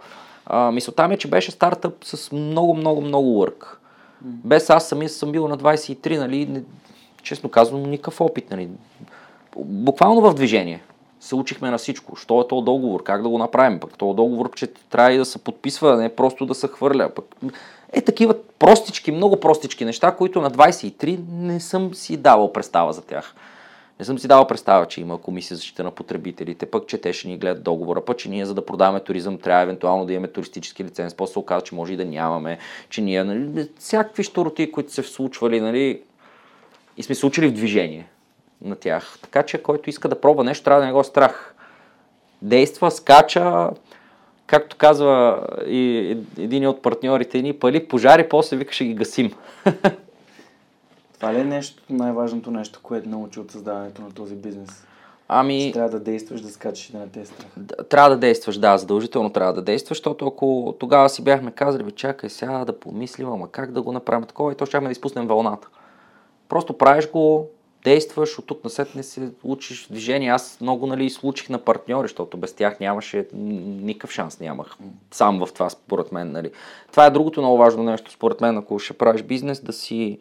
А, 0.46 0.70
мисълта 0.70 1.08
ми 1.08 1.14
е, 1.14 1.18
че 1.18 1.28
беше 1.28 1.50
стартъп 1.50 2.04
с 2.04 2.32
много, 2.32 2.74
много, 2.74 3.00
много 3.00 3.28
лърк. 3.28 3.80
Без 4.20 4.70
аз 4.70 4.88
самия 4.88 5.08
съм 5.08 5.32
бил 5.32 5.48
на 5.48 5.58
23, 5.58 6.18
нали, 6.18 6.46
не, 6.46 6.62
честно 7.22 7.48
казвам, 7.48 7.82
никакъв 7.82 8.20
опит, 8.20 8.50
нали. 8.50 8.68
Буквално 9.56 10.20
в 10.20 10.34
движение 10.34 10.80
се 11.24 11.34
учихме 11.34 11.70
на 11.70 11.78
всичко. 11.78 12.16
Що 12.16 12.40
е 12.40 12.48
то 12.48 12.60
договор, 12.60 13.02
как 13.02 13.22
да 13.22 13.28
го 13.28 13.38
направим, 13.38 13.80
пък 13.80 13.98
то 13.98 14.14
договор, 14.14 14.50
че 14.54 14.66
трябва 14.66 15.12
и 15.12 15.18
да 15.18 15.24
се 15.24 15.38
подписва, 15.38 15.96
не 15.96 16.14
просто 16.14 16.46
да 16.46 16.54
се 16.54 16.68
хвърля. 16.68 17.10
Пък... 17.14 17.24
Е 17.92 18.00
такива 18.00 18.34
простички, 18.58 19.12
много 19.12 19.40
простички 19.40 19.84
неща, 19.84 20.16
които 20.16 20.40
на 20.40 20.50
23 20.50 21.20
не 21.30 21.60
съм 21.60 21.94
си 21.94 22.16
давал 22.16 22.52
представа 22.52 22.92
за 22.92 23.02
тях. 23.02 23.34
Не 23.98 24.04
съм 24.04 24.18
си 24.18 24.28
дал 24.28 24.46
представа, 24.46 24.86
че 24.86 25.00
има 25.00 25.18
комисия 25.18 25.56
за 25.56 25.58
защита 25.58 25.84
на 25.84 25.90
потребителите, 25.90 26.66
пък 26.66 26.86
че 26.86 26.98
те 26.98 27.12
ще 27.12 27.28
ни 27.28 27.38
гледат 27.38 27.62
договора, 27.62 28.04
пък 28.04 28.18
че 28.18 28.28
ние 28.28 28.46
за 28.46 28.54
да 28.54 28.66
продаваме 28.66 29.00
туризъм 29.00 29.38
трябва 29.38 29.62
евентуално 29.62 30.06
да 30.06 30.12
имаме 30.12 30.28
туристически 30.28 30.84
лиценз, 30.84 31.14
после 31.14 31.32
се 31.32 31.38
оказа, 31.38 31.64
че 31.64 31.74
може 31.74 31.92
и 31.92 31.96
да 31.96 32.04
нямаме, 32.04 32.58
че 32.90 33.00
ние, 33.00 33.24
нали, 33.24 33.68
всякакви 33.78 34.22
штороти, 34.22 34.72
които 34.72 34.92
се 34.92 35.02
случвали, 35.02 35.60
нали, 35.60 36.02
и 36.96 37.02
сме 37.02 37.14
се 37.14 37.26
учили 37.26 37.48
в 37.48 37.52
движение 37.52 38.08
на 38.62 38.76
тях. 38.76 39.18
Така 39.22 39.42
че 39.42 39.62
който 39.62 39.90
иска 39.90 40.08
да 40.08 40.20
пробва 40.20 40.44
нещо, 40.44 40.64
трябва 40.64 40.80
да 40.80 40.86
не 40.86 40.92
го 40.92 41.00
е 41.00 41.04
страх. 41.04 41.54
Действа, 42.42 42.90
скача, 42.90 43.70
както 44.46 44.76
казва 44.76 45.42
и 45.66 46.08
един 46.38 46.66
от 46.66 46.82
партньорите 46.82 47.42
ни, 47.42 47.52
пали 47.52 47.88
пожари, 47.88 48.28
после 48.28 48.56
вика 48.56 48.72
ще 48.72 48.84
ги 48.84 48.94
гасим. 48.94 49.32
Това 51.14 51.34
ли 51.34 51.40
е 51.40 51.44
нещо, 51.44 51.82
най-важното 51.90 52.50
нещо, 52.50 52.80
което 52.82 53.08
научи 53.08 53.40
от 53.40 53.50
създаването 53.50 54.02
на 54.02 54.12
този 54.12 54.34
бизнес? 54.34 54.86
Ами... 55.28 55.66
Че 55.66 55.72
трябва 55.72 55.90
да 55.90 56.00
действаш, 56.00 56.40
да 56.40 56.48
скачаш 56.48 56.88
и 56.88 56.92
да 56.92 56.98
не 56.98 57.06
те 57.06 57.20
е 57.20 57.24
страх. 57.24 57.46
Трябва 57.88 58.10
да 58.10 58.16
действаш, 58.16 58.58
да, 58.58 58.78
задължително 58.78 59.30
трябва 59.30 59.52
да 59.52 59.62
действаш, 59.62 59.98
защото 59.98 60.26
ако 60.26 60.76
тогава 60.78 61.08
си 61.08 61.24
бяхме 61.24 61.50
казали, 61.50 61.82
бе, 61.82 61.90
чакай 61.90 62.30
сега 62.30 62.64
да 62.64 62.80
помислим, 62.80 63.32
ама 63.32 63.50
как 63.50 63.72
да 63.72 63.82
го 63.82 63.92
направим 63.92 64.26
такова, 64.26 64.52
и 64.52 64.54
то 64.54 64.66
ще 64.66 64.80
да 64.80 64.90
изпуснем 64.90 65.26
вълната. 65.26 65.68
Просто 66.48 66.78
правиш 66.78 67.10
го, 67.10 67.46
действаш, 67.84 68.38
от 68.38 68.46
тук 68.46 68.64
на 68.64 68.86
не 68.94 69.02
се 69.02 69.30
учиш 69.42 69.86
движение. 69.90 70.30
Аз 70.30 70.58
много 70.60 70.86
нали, 70.86 71.10
случих 71.10 71.48
на 71.48 71.58
партньори, 71.58 72.04
защото 72.04 72.36
без 72.36 72.52
тях 72.52 72.80
нямаше 72.80 73.28
никакъв 73.32 74.10
шанс, 74.10 74.40
нямах 74.40 74.76
сам 75.10 75.46
в 75.46 75.52
това, 75.52 75.70
според 75.70 76.12
мен. 76.12 76.32
Нали. 76.32 76.50
Това 76.90 77.06
е 77.06 77.10
другото 77.10 77.40
много 77.40 77.56
важно 77.58 77.82
нещо, 77.82 78.10
според 78.12 78.40
мен, 78.40 78.56
ако 78.56 78.78
ще 78.78 78.92
правиш 78.92 79.22
бизнес, 79.22 79.60
да 79.60 79.72
си 79.72 80.18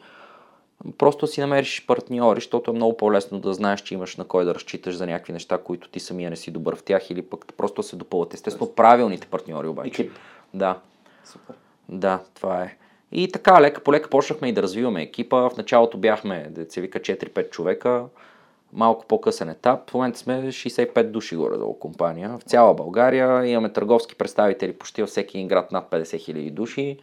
просто 0.97 1.27
си 1.27 1.41
намериш 1.41 1.85
партньори, 1.87 2.37
защото 2.37 2.71
е 2.71 2.73
много 2.73 2.97
по-лесно 2.97 3.39
да 3.39 3.53
знаеш, 3.53 3.81
че 3.81 3.93
имаш 3.93 4.15
на 4.15 4.25
кой 4.25 4.45
да 4.45 4.55
разчиташ 4.55 4.95
за 4.95 5.07
някакви 5.07 5.33
неща, 5.33 5.57
които 5.57 5.89
ти 5.89 5.99
самия 5.99 6.29
не 6.29 6.35
си 6.35 6.51
добър 6.51 6.75
в 6.75 6.83
тях 6.83 7.09
или 7.09 7.21
пък 7.21 7.53
просто 7.57 7.83
се 7.83 7.95
допълват. 7.95 8.33
Естествено, 8.33 8.71
правилните 8.71 9.27
партньори 9.27 9.67
обаче. 9.67 9.87
Екип. 9.87 10.11
Да. 10.53 10.77
Супер. 11.25 11.55
Да, 11.89 12.19
това 12.33 12.63
е. 12.63 12.77
И 13.13 13.31
така, 13.31 13.61
лека 13.61 13.81
по 13.81 13.93
лека 13.93 14.09
почнахме 14.09 14.49
и 14.49 14.51
да 14.53 14.63
развиваме 14.63 15.01
екипа. 15.01 15.49
В 15.49 15.57
началото 15.57 15.97
бяхме, 15.97 16.47
да 16.49 16.71
се 16.71 16.81
вика, 16.81 16.99
4-5 16.99 17.49
човека. 17.49 18.05
Малко 18.73 19.05
по-късен 19.07 19.49
етап. 19.49 19.89
В 19.89 19.93
момента 19.93 20.19
сме 20.19 20.33
65 20.47 21.03
души 21.03 21.35
горе 21.35 21.57
долу 21.57 21.79
компания. 21.79 22.37
В 22.39 22.43
цяла 22.43 22.73
България 22.73 23.45
имаме 23.45 23.69
търговски 23.69 24.15
представители 24.15 24.73
почти 24.73 25.01
във 25.01 25.09
всеки 25.09 25.45
град 25.45 25.71
над 25.71 25.89
50 25.91 26.01
000 26.03 26.51
души. 26.51 26.97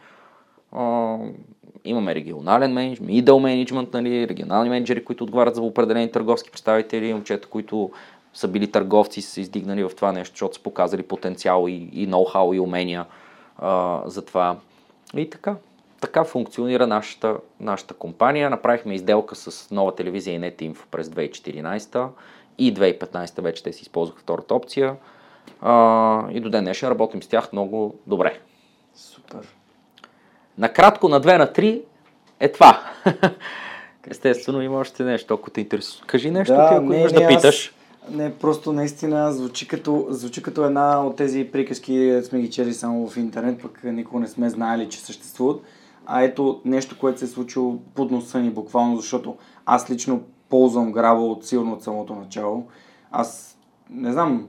имаме 1.85 2.15
регионален 2.15 2.73
менеджмент, 2.73 3.11
middle 3.11 3.41
менеджмент, 3.41 3.93
нали, 3.93 4.27
регионални 4.27 4.69
менеджери, 4.69 5.05
които 5.05 5.23
отговарят 5.23 5.55
за 5.55 5.61
определени 5.61 6.11
търговски 6.11 6.51
представители, 6.51 7.13
момчета, 7.13 7.47
които 7.47 7.91
са 8.33 8.47
били 8.47 8.71
търговци 8.71 9.21
са 9.21 9.41
издигнали 9.41 9.83
в 9.83 9.91
това 9.95 10.11
нещо, 10.11 10.33
защото 10.33 10.55
са 10.55 10.63
показали 10.63 11.03
потенциал 11.03 11.65
и, 11.67 11.89
и 11.93 12.07
ноу-хау 12.07 12.55
и 12.55 12.59
умения 12.59 13.05
а, 13.57 14.01
за 14.05 14.25
това. 14.25 14.57
И 15.17 15.29
така 15.29 15.55
така 16.01 16.23
функционира 16.23 16.87
нашата, 16.87 17.37
нашата 17.59 17.93
компания. 17.93 18.49
Направихме 18.49 18.95
изделка 18.95 19.35
с 19.35 19.71
нова 19.71 19.95
телевизия 19.95 20.35
и 20.35 20.39
NetInfo 20.39 20.79
през 20.91 21.07
2014 21.07 22.07
и 22.57 22.73
2015 22.73 23.41
вече 23.41 23.63
те 23.63 23.73
си 23.73 23.81
използваха 23.81 24.19
втората 24.19 24.55
опция. 24.55 24.95
А, 25.61 26.31
и 26.31 26.39
до 26.39 26.49
ден 26.49 26.63
днешен 26.63 26.89
работим 26.89 27.23
с 27.23 27.27
тях 27.27 27.53
много 27.53 27.95
добре. 28.07 28.39
Супер. 28.95 29.55
Накратко, 30.57 31.09
на 31.09 31.21
2 31.21 31.37
на 31.37 31.47
3 31.47 31.81
е 32.39 32.51
това. 32.51 32.81
Естествено, 34.07 34.61
има 34.61 34.77
още 34.77 35.03
нещо, 35.03 35.33
ако 35.33 35.49
те 35.49 35.61
интересува. 35.61 36.05
Кажи 36.07 36.31
нещо, 36.31 36.53
да, 36.53 36.69
ти, 36.69 36.75
ако 36.75 36.85
не, 36.85 36.97
имаш 36.97 37.13
не, 37.13 37.19
да 37.19 37.27
питаш. 37.27 37.67
Аз... 37.67 38.15
Не, 38.15 38.33
просто 38.33 38.73
наистина 38.73 39.33
звучи 39.33 39.67
като, 39.67 40.07
звучи 40.09 40.43
като 40.43 40.65
една 40.65 41.05
от 41.05 41.15
тези 41.15 41.49
приказки, 41.51 42.21
сме 42.23 42.41
ги 42.41 42.49
чели 42.49 42.73
само 42.73 43.09
в 43.09 43.17
интернет, 43.17 43.61
пък 43.61 43.83
никога 43.83 44.19
не 44.19 44.27
сме 44.27 44.49
знаели, 44.49 44.89
че 44.89 44.99
съществуват 44.99 45.61
а 46.05 46.21
ето 46.21 46.61
нещо, 46.65 46.97
което 46.99 47.19
се 47.19 47.25
е 47.25 47.27
случило 47.27 47.77
под 47.95 48.11
носа 48.11 48.39
ни 48.39 48.49
буквално, 48.49 48.97
защото 48.97 49.35
аз 49.65 49.89
лично 49.89 50.21
ползвам 50.49 50.91
грабо 50.91 51.31
от 51.31 51.45
силно 51.45 51.73
от 51.73 51.83
самото 51.83 52.15
начало. 52.15 52.67
Аз 53.11 53.57
не 53.89 54.11
знам, 54.11 54.47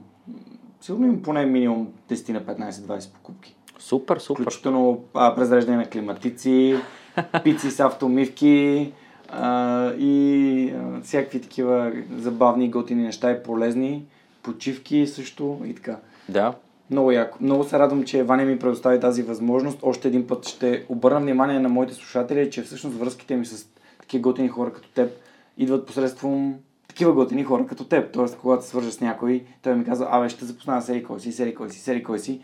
сигурно 0.81 1.05
имам 1.05 1.21
поне 1.21 1.45
минимум 1.45 1.87
10 2.09 2.29
на 2.29 2.41
15-20 2.41 3.13
покупки. 3.13 3.55
Супер, 3.79 4.17
супер. 4.17 4.43
Включително 4.43 5.03
а, 5.13 5.35
презреждане 5.35 5.77
на 5.77 5.85
климатици, 5.85 6.75
пици 7.43 7.71
с 7.71 7.79
автомивки 7.79 8.91
а, 9.29 9.91
и 9.93 10.69
а, 10.71 11.01
всякакви 11.01 11.41
такива 11.41 11.93
забавни, 12.17 12.69
готини 12.69 13.03
неща 13.03 13.31
и 13.31 13.43
полезни, 13.43 14.05
почивки 14.43 15.07
също 15.07 15.59
и 15.65 15.75
така. 15.75 15.97
Да. 16.29 16.53
Много 16.91 17.11
яко. 17.11 17.37
Много 17.41 17.63
се 17.63 17.79
радвам, 17.79 18.03
че 18.03 18.23
Ваня 18.23 18.45
ми 18.45 18.59
предостави 18.59 18.99
тази 18.99 19.23
възможност. 19.23 19.79
Още 19.81 20.07
един 20.07 20.27
път 20.27 20.47
ще 20.47 20.85
обърна 20.89 21.19
внимание 21.19 21.59
на 21.59 21.69
моите 21.69 21.93
слушатели, 21.93 22.51
че 22.51 22.61
всъщност 22.61 22.97
връзките 22.97 23.35
ми 23.35 23.45
с 23.45 23.67
такива 23.99 24.21
готини 24.21 24.47
хора 24.47 24.73
като 24.73 24.89
теб 24.89 25.11
идват 25.57 25.85
посредством 25.85 26.55
такива 26.87 27.13
готини 27.13 27.43
хора 27.43 27.65
като 27.65 27.83
теб. 27.83 28.13
Тоест, 28.13 28.37
когато 28.37 28.63
се 28.63 28.69
свържа 28.69 28.91
с 28.91 29.01
някой, 29.01 29.43
той 29.61 29.75
ми 29.75 29.85
казва, 29.85 30.07
абе, 30.09 30.29
ще 30.29 30.45
запозная 30.45 30.81
с 30.81 31.01
кой 31.07 31.19
си, 31.19 31.31
с 31.31 31.53
кой 31.55 31.69
си, 31.69 31.79
с 31.79 32.03
кой 32.03 32.19
си. 32.19 32.41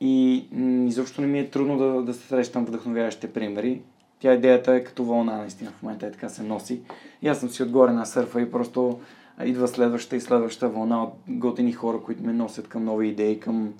И 0.00 0.44
м- 0.52 0.88
изобщо 0.88 1.20
не 1.20 1.26
ми 1.26 1.38
е 1.38 1.50
трудно 1.50 1.78
да, 1.78 2.02
да 2.02 2.14
се 2.14 2.26
срещам 2.26 2.64
вдъхновяващите 2.64 3.32
примери. 3.32 3.82
Тя 4.20 4.34
идеята 4.34 4.72
е 4.72 4.84
като 4.84 5.04
вълна, 5.04 5.36
наистина, 5.36 5.70
в 5.70 5.82
момента 5.82 6.06
е 6.06 6.10
така 6.10 6.28
се 6.28 6.42
носи. 6.42 6.80
И 7.22 7.28
аз 7.28 7.40
съм 7.40 7.48
си 7.48 7.62
отгоре 7.62 7.92
на 7.92 8.06
сърфа 8.06 8.40
и 8.40 8.50
просто 8.50 9.00
идва 9.42 9.68
следваща 9.68 10.16
и 10.16 10.20
следваща 10.20 10.68
вълна 10.68 11.02
от 11.02 11.14
готини 11.28 11.72
хора, 11.72 12.00
които 12.04 12.22
ме 12.22 12.32
носят 12.32 12.68
към 12.68 12.84
нови 12.84 13.08
идеи, 13.08 13.40
към 13.40 13.72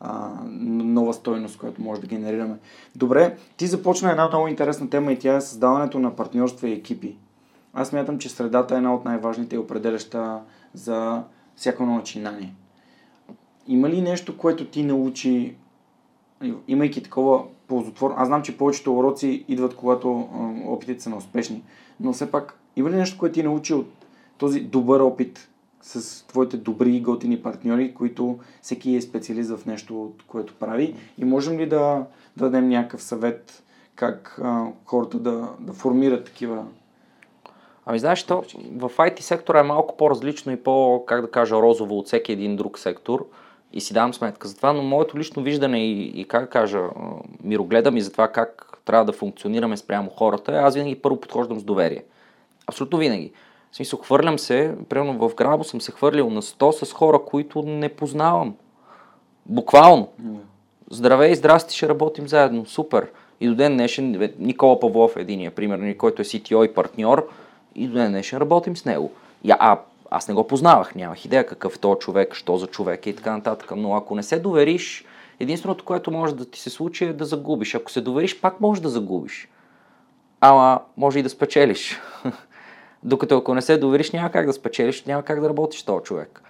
а, 0.00 0.30
нова 0.68 1.14
стойност, 1.14 1.58
която 1.58 1.82
може 1.82 2.00
да 2.00 2.06
генерираме. 2.06 2.58
Добре, 2.96 3.36
ти 3.56 3.66
започна 3.66 4.10
една 4.10 4.28
много 4.28 4.48
интересна 4.48 4.90
тема 4.90 5.12
и 5.12 5.18
тя 5.18 5.36
е 5.36 5.40
създаването 5.40 5.98
на 5.98 6.16
партньорства 6.16 6.68
и 6.68 6.72
екипи. 6.72 7.16
Аз 7.74 7.92
мятам, 7.92 8.18
че 8.18 8.28
средата 8.28 8.74
е 8.74 8.76
една 8.76 8.94
от 8.94 9.04
най-важните 9.04 9.56
и 9.56 9.58
определяща 9.58 10.40
за 10.74 11.22
всяко 11.56 11.86
начинание. 11.86 12.54
Има 13.66 13.88
ли 13.88 14.02
нещо, 14.02 14.38
което 14.38 14.66
ти 14.66 14.82
научи, 14.82 15.56
имайки 16.68 17.02
такова 17.02 17.44
ползотворно... 17.68 18.16
Аз 18.18 18.28
знам, 18.28 18.42
че 18.42 18.58
повечето 18.58 18.98
уроци 18.98 19.44
идват, 19.48 19.76
когато 19.76 20.28
опитите 20.66 21.02
са 21.02 21.10
неуспешни, 21.10 21.62
но 22.00 22.12
все 22.12 22.30
пак 22.30 22.58
има 22.76 22.90
ли 22.90 22.96
нещо, 22.96 23.18
което 23.18 23.34
ти 23.34 23.42
научи 23.42 23.74
от 23.74 24.01
този 24.42 24.60
добър 24.60 25.00
опит 25.00 25.48
с 25.82 26.26
твоите 26.26 26.56
добри 26.56 26.96
и 26.96 27.00
готини 27.00 27.42
партньори, 27.42 27.94
които 27.94 28.38
всеки 28.62 28.96
е 28.96 29.00
специалист 29.00 29.56
в 29.56 29.66
нещо, 29.66 30.12
което 30.26 30.54
прави. 30.54 30.94
И 31.18 31.24
можем 31.24 31.58
ли 31.58 31.68
да, 31.68 32.06
да 32.36 32.44
дадем 32.44 32.68
някакъв 32.68 33.02
съвет 33.02 33.62
как 33.94 34.40
а, 34.42 34.66
хората 34.84 35.18
да, 35.18 35.48
да 35.60 35.72
формират 35.72 36.24
такива 36.24 36.64
Ами 37.86 37.98
знаеш, 37.98 38.24
то 38.24 38.44
в 38.76 38.90
IT 38.96 39.20
сектора 39.20 39.60
е 39.60 39.62
малко 39.62 39.96
по-различно 39.96 40.52
и 40.52 40.56
по, 40.56 41.04
как 41.06 41.20
да 41.20 41.30
кажа, 41.30 41.54
розово 41.54 41.98
от 41.98 42.06
всеки 42.06 42.32
един 42.32 42.56
друг 42.56 42.78
сектор 42.78 43.26
и 43.72 43.80
си 43.80 43.94
давам 43.94 44.14
сметка 44.14 44.48
за 44.48 44.56
това, 44.56 44.72
но 44.72 44.82
моето 44.82 45.18
лично 45.18 45.42
виждане 45.42 45.86
и, 45.86 46.20
и 46.20 46.24
как 46.24 46.52
кажа, 46.52 46.82
мирогледа 47.44 47.90
ми 47.90 48.00
за 48.00 48.12
това 48.12 48.28
как 48.28 48.78
трябва 48.84 49.04
да 49.04 49.12
функционираме 49.12 49.76
спрямо 49.76 50.10
хората, 50.10 50.52
аз 50.52 50.74
винаги 50.74 50.94
първо 50.94 51.20
подхождам 51.20 51.60
с 51.60 51.64
доверие. 51.64 52.04
Абсолютно 52.66 52.98
винаги. 52.98 53.32
В 53.72 53.76
смисъл, 53.76 53.98
хвърлям 53.98 54.38
се, 54.38 54.74
примерно 54.88 55.28
в 55.28 55.34
Грабо 55.34 55.64
съм 55.64 55.80
се 55.80 55.92
хвърлил 55.92 56.30
на 56.30 56.42
100 56.42 56.84
с 56.84 56.92
хора, 56.92 57.18
които 57.26 57.62
не 57.62 57.88
познавам. 57.88 58.54
Буквално. 59.46 60.08
Здравей, 60.90 61.34
здрасти, 61.34 61.76
ще 61.76 61.88
работим 61.88 62.28
заедно. 62.28 62.66
Супер. 62.66 63.10
И 63.40 63.48
до 63.48 63.54
ден 63.54 63.72
днешен, 63.72 64.32
Никола 64.38 64.80
Павлов 64.80 65.16
е 65.16 65.20
единия, 65.20 65.50
примерно, 65.50 65.98
който 65.98 66.22
е 66.22 66.24
CTO 66.24 66.70
и 66.70 66.74
партньор, 66.74 67.28
и 67.74 67.86
до 67.86 67.94
ден 67.94 68.12
днешен 68.12 68.38
работим 68.38 68.76
с 68.76 68.84
него. 68.84 69.10
Я, 69.44 69.56
а, 69.60 69.78
аз 70.10 70.28
не 70.28 70.34
го 70.34 70.46
познавах, 70.46 70.94
нямах 70.94 71.24
идея 71.24 71.46
какъв 71.46 71.76
е 71.76 71.78
този 71.78 71.98
човек, 71.98 72.34
що 72.34 72.56
за 72.56 72.66
човек 72.66 73.06
и 73.06 73.16
така 73.16 73.36
нататък. 73.36 73.72
Но 73.76 73.94
ако 73.94 74.14
не 74.14 74.22
се 74.22 74.38
довериш, 74.38 75.04
единственото, 75.40 75.84
което 75.84 76.10
може 76.10 76.34
да 76.34 76.44
ти 76.44 76.60
се 76.60 76.70
случи 76.70 77.04
е 77.04 77.12
да 77.12 77.24
загубиш. 77.24 77.74
Ако 77.74 77.90
се 77.90 78.00
довериш, 78.00 78.40
пак 78.40 78.60
можеш 78.60 78.82
да 78.82 78.88
загубиш. 78.88 79.48
Ама 80.40 80.80
може 80.96 81.18
и 81.18 81.22
да 81.22 81.28
спечелиш. 81.28 82.00
Докато 83.04 83.36
ако 83.36 83.54
не 83.54 83.62
се 83.62 83.78
довериш, 83.78 84.10
няма 84.10 84.30
как 84.30 84.46
да 84.46 84.52
спечелиш, 84.52 85.04
няма 85.04 85.22
как 85.22 85.40
да 85.40 85.48
работиш 85.48 85.82
този 85.82 86.04
човек. 86.04 86.42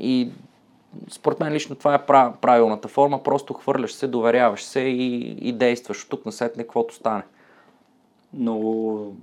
И 0.00 0.30
според 1.10 1.40
мен 1.40 1.52
лично 1.52 1.76
това 1.76 1.94
е 1.94 2.06
правилната 2.40 2.88
форма, 2.88 3.22
просто 3.22 3.54
хвърляш 3.54 3.92
се, 3.92 4.06
доверяваш 4.06 4.64
се 4.64 4.80
и, 4.80 5.36
и 5.48 5.52
действаш. 5.52 6.02
От 6.02 6.10
тук 6.10 6.26
на 6.26 6.32
сетне, 6.32 6.62
каквото 6.62 6.94
стане. 6.94 7.22
Много, 8.34 9.16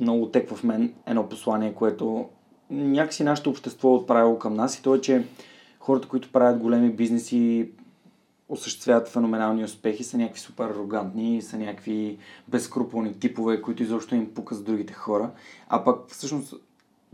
много 0.00 0.26
теква 0.26 0.56
в 0.56 0.64
мен 0.64 0.94
едно 1.06 1.28
послание, 1.28 1.74
което 1.74 2.28
някакси 2.70 3.24
нашето 3.24 3.50
общество 3.50 3.88
е 3.88 3.92
отправило 3.92 4.38
към 4.38 4.54
нас 4.54 4.78
и 4.78 4.82
то 4.82 4.94
е, 4.94 5.00
че 5.00 5.24
хората, 5.80 6.08
които 6.08 6.32
правят 6.32 6.58
големи 6.58 6.90
бизнеси, 6.90 7.70
осъществяват 8.50 9.08
феноменални 9.08 9.64
успехи, 9.64 10.04
са 10.04 10.18
някакви 10.18 10.40
супер 10.40 10.64
арогантни, 10.64 11.42
са 11.42 11.58
някакви 11.58 12.18
безкруполни 12.48 13.18
типове, 13.18 13.62
които 13.62 13.82
изобщо 13.82 14.14
им 14.14 14.34
пукат 14.34 14.58
с 14.58 14.62
другите 14.62 14.92
хора. 14.92 15.30
А 15.68 15.84
пък 15.84 16.08
всъщност 16.08 16.54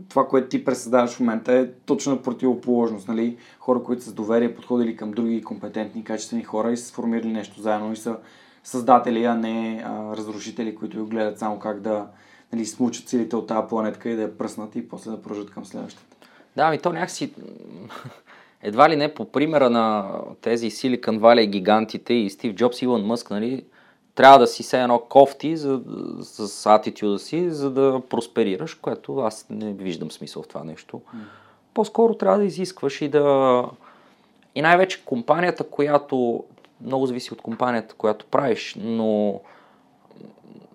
това, 0.09 0.27
което 0.27 0.47
ти 0.47 0.65
пресъздаваш 0.65 1.11
в 1.11 1.19
момента 1.19 1.53
е 1.53 1.71
точна 1.71 2.21
противоположност. 2.21 3.07
Нали? 3.07 3.37
Хора, 3.59 3.83
които 3.83 4.03
с 4.03 4.13
доверие 4.13 4.55
подходили 4.55 4.95
към 4.95 5.11
други 5.11 5.43
компетентни, 5.43 6.03
качествени 6.03 6.43
хора 6.43 6.71
и 6.71 6.77
са 6.77 6.85
сформирали 6.85 7.31
нещо 7.31 7.61
заедно 7.61 7.93
и 7.93 7.97
са 7.97 8.17
създатели, 8.63 9.23
а 9.23 9.35
не 9.35 9.83
а, 9.85 10.17
разрушители, 10.17 10.75
които 10.75 11.05
гледат 11.05 11.39
само 11.39 11.59
как 11.59 11.81
да 11.81 12.07
нали, 12.53 12.65
смучат 12.65 13.09
силите 13.09 13.35
от 13.35 13.47
тази 13.47 13.67
планетка 13.69 14.09
и 14.09 14.15
да 14.15 14.21
я 14.21 14.37
пръснат 14.37 14.75
и 14.75 14.89
после 14.89 15.11
да 15.11 15.21
продължат 15.21 15.51
към 15.51 15.65
следващата. 15.65 16.17
Да, 16.55 16.69
ми 16.69 16.79
то 16.79 16.93
някакси 16.93 17.33
едва 18.67 18.89
ли 18.89 18.95
не 18.95 19.13
по 19.13 19.25
примера 19.25 19.69
на 19.69 20.05
тези 20.41 20.71
Silicon 20.71 21.19
Valley 21.19 21.45
гигантите 21.45 22.13
и 22.13 22.29
Стив 22.29 22.53
Джобс 22.53 22.81
и 22.81 22.85
Илон 22.85 23.05
Мъск, 23.05 23.29
нали, 23.29 23.63
трябва 24.15 24.39
да 24.39 24.47
си 24.47 24.63
се 24.63 24.81
едно 24.81 24.99
кофти 24.99 25.57
за, 25.57 25.81
с 26.21 26.65
атитюда 26.65 27.19
си, 27.19 27.49
за 27.49 27.71
да 27.71 28.01
просперираш, 28.09 28.73
което 28.73 29.17
аз 29.17 29.45
не 29.49 29.73
виждам 29.73 30.11
смисъл 30.11 30.43
в 30.43 30.47
това 30.47 30.63
нещо. 30.63 30.97
Mm. 30.97 31.19
По-скоро 31.73 32.15
трябва 32.15 32.37
да 32.37 32.45
изискваш 32.45 33.01
и 33.01 33.07
да... 33.07 33.63
И 34.55 34.61
най-вече 34.61 35.05
компанията, 35.05 35.63
която... 35.63 36.43
Много 36.81 37.05
зависи 37.05 37.33
от 37.33 37.41
компанията, 37.41 37.95
която 37.95 38.25
правиш, 38.25 38.75
но 38.79 39.41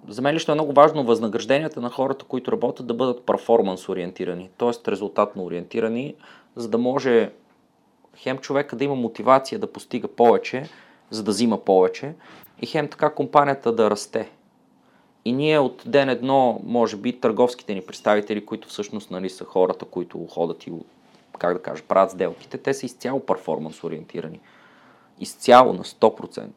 за 0.08 0.22
мен 0.22 0.34
лично 0.34 0.52
е 0.52 0.54
много 0.54 0.72
важно 0.72 1.04
възнагражденията 1.04 1.80
на 1.80 1.90
хората, 1.90 2.24
които 2.24 2.52
работят, 2.52 2.86
да 2.86 2.94
бъдат 2.94 3.26
перформанс 3.26 3.88
ориентирани, 3.88 4.50
т.е. 4.58 4.90
резултатно 4.90 5.44
ориентирани, 5.44 6.14
за 6.56 6.68
да 6.68 6.78
може 6.78 7.30
хем 8.22 8.38
човека 8.38 8.76
да 8.76 8.84
има 8.84 8.94
мотивация 8.94 9.58
да 9.58 9.72
постига 9.72 10.08
повече, 10.08 10.68
за 11.10 11.22
да 11.22 11.30
взима 11.30 11.58
повече 11.58 12.14
и 12.62 12.66
хем 12.66 12.88
така 12.88 13.10
компанията 13.10 13.72
да 13.72 13.90
расте. 13.90 14.30
И 15.24 15.32
ние 15.32 15.58
от 15.58 15.82
ден 15.86 16.08
едно, 16.08 16.60
може 16.64 16.96
би, 16.96 17.20
търговските 17.20 17.74
ни 17.74 17.82
представители, 17.82 18.46
които 18.46 18.68
всъщност 18.68 19.10
нали, 19.10 19.30
са 19.30 19.44
хората, 19.44 19.84
които 19.84 20.26
ходят 20.26 20.66
и, 20.66 20.72
как 21.38 21.54
да 21.54 21.62
кажа, 21.62 21.82
правят 21.88 22.10
сделките, 22.10 22.58
те 22.58 22.74
са 22.74 22.86
изцяло 22.86 23.20
перформанс 23.20 23.84
ориентирани. 23.84 24.40
Изцяло 25.20 25.72
на 25.72 25.84
100%. 25.84 26.48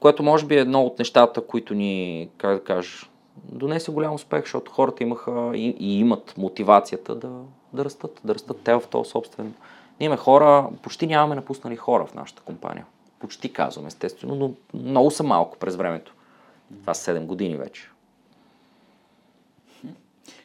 Което 0.00 0.22
може 0.22 0.46
би 0.46 0.56
е 0.56 0.60
едно 0.60 0.82
от 0.82 0.98
нещата, 0.98 1.46
които 1.46 1.74
ни, 1.74 2.28
как 2.38 2.54
да 2.54 2.64
кажа, 2.64 3.06
донесе 3.44 3.92
голям 3.92 4.14
успех, 4.14 4.40
защото 4.42 4.72
хората 4.72 5.02
имаха 5.02 5.50
и, 5.54 5.76
и 5.78 5.98
имат 5.98 6.34
мотивацията 6.38 7.14
да, 7.14 7.30
да 7.72 7.84
растат, 7.84 8.20
да 8.24 8.34
растат 8.34 8.60
те 8.64 8.74
в 8.74 8.82
този 8.90 9.10
собствен. 9.10 9.54
Ние 10.00 10.06
имаме 10.06 10.20
хора, 10.20 10.68
почти 10.82 11.06
нямаме 11.06 11.34
напуснали 11.34 11.76
хора 11.76 12.06
в 12.06 12.14
нашата 12.14 12.42
компания. 12.42 12.86
Почти 13.18 13.52
казвам, 13.52 13.86
естествено, 13.86 14.34
но 14.34 14.54
много 14.74 15.10
са 15.10 15.22
малко 15.22 15.58
през 15.58 15.76
времето. 15.76 16.14
Това 16.80 16.94
са 16.94 17.14
7 17.14 17.26
години 17.26 17.56
вече. 17.56 17.90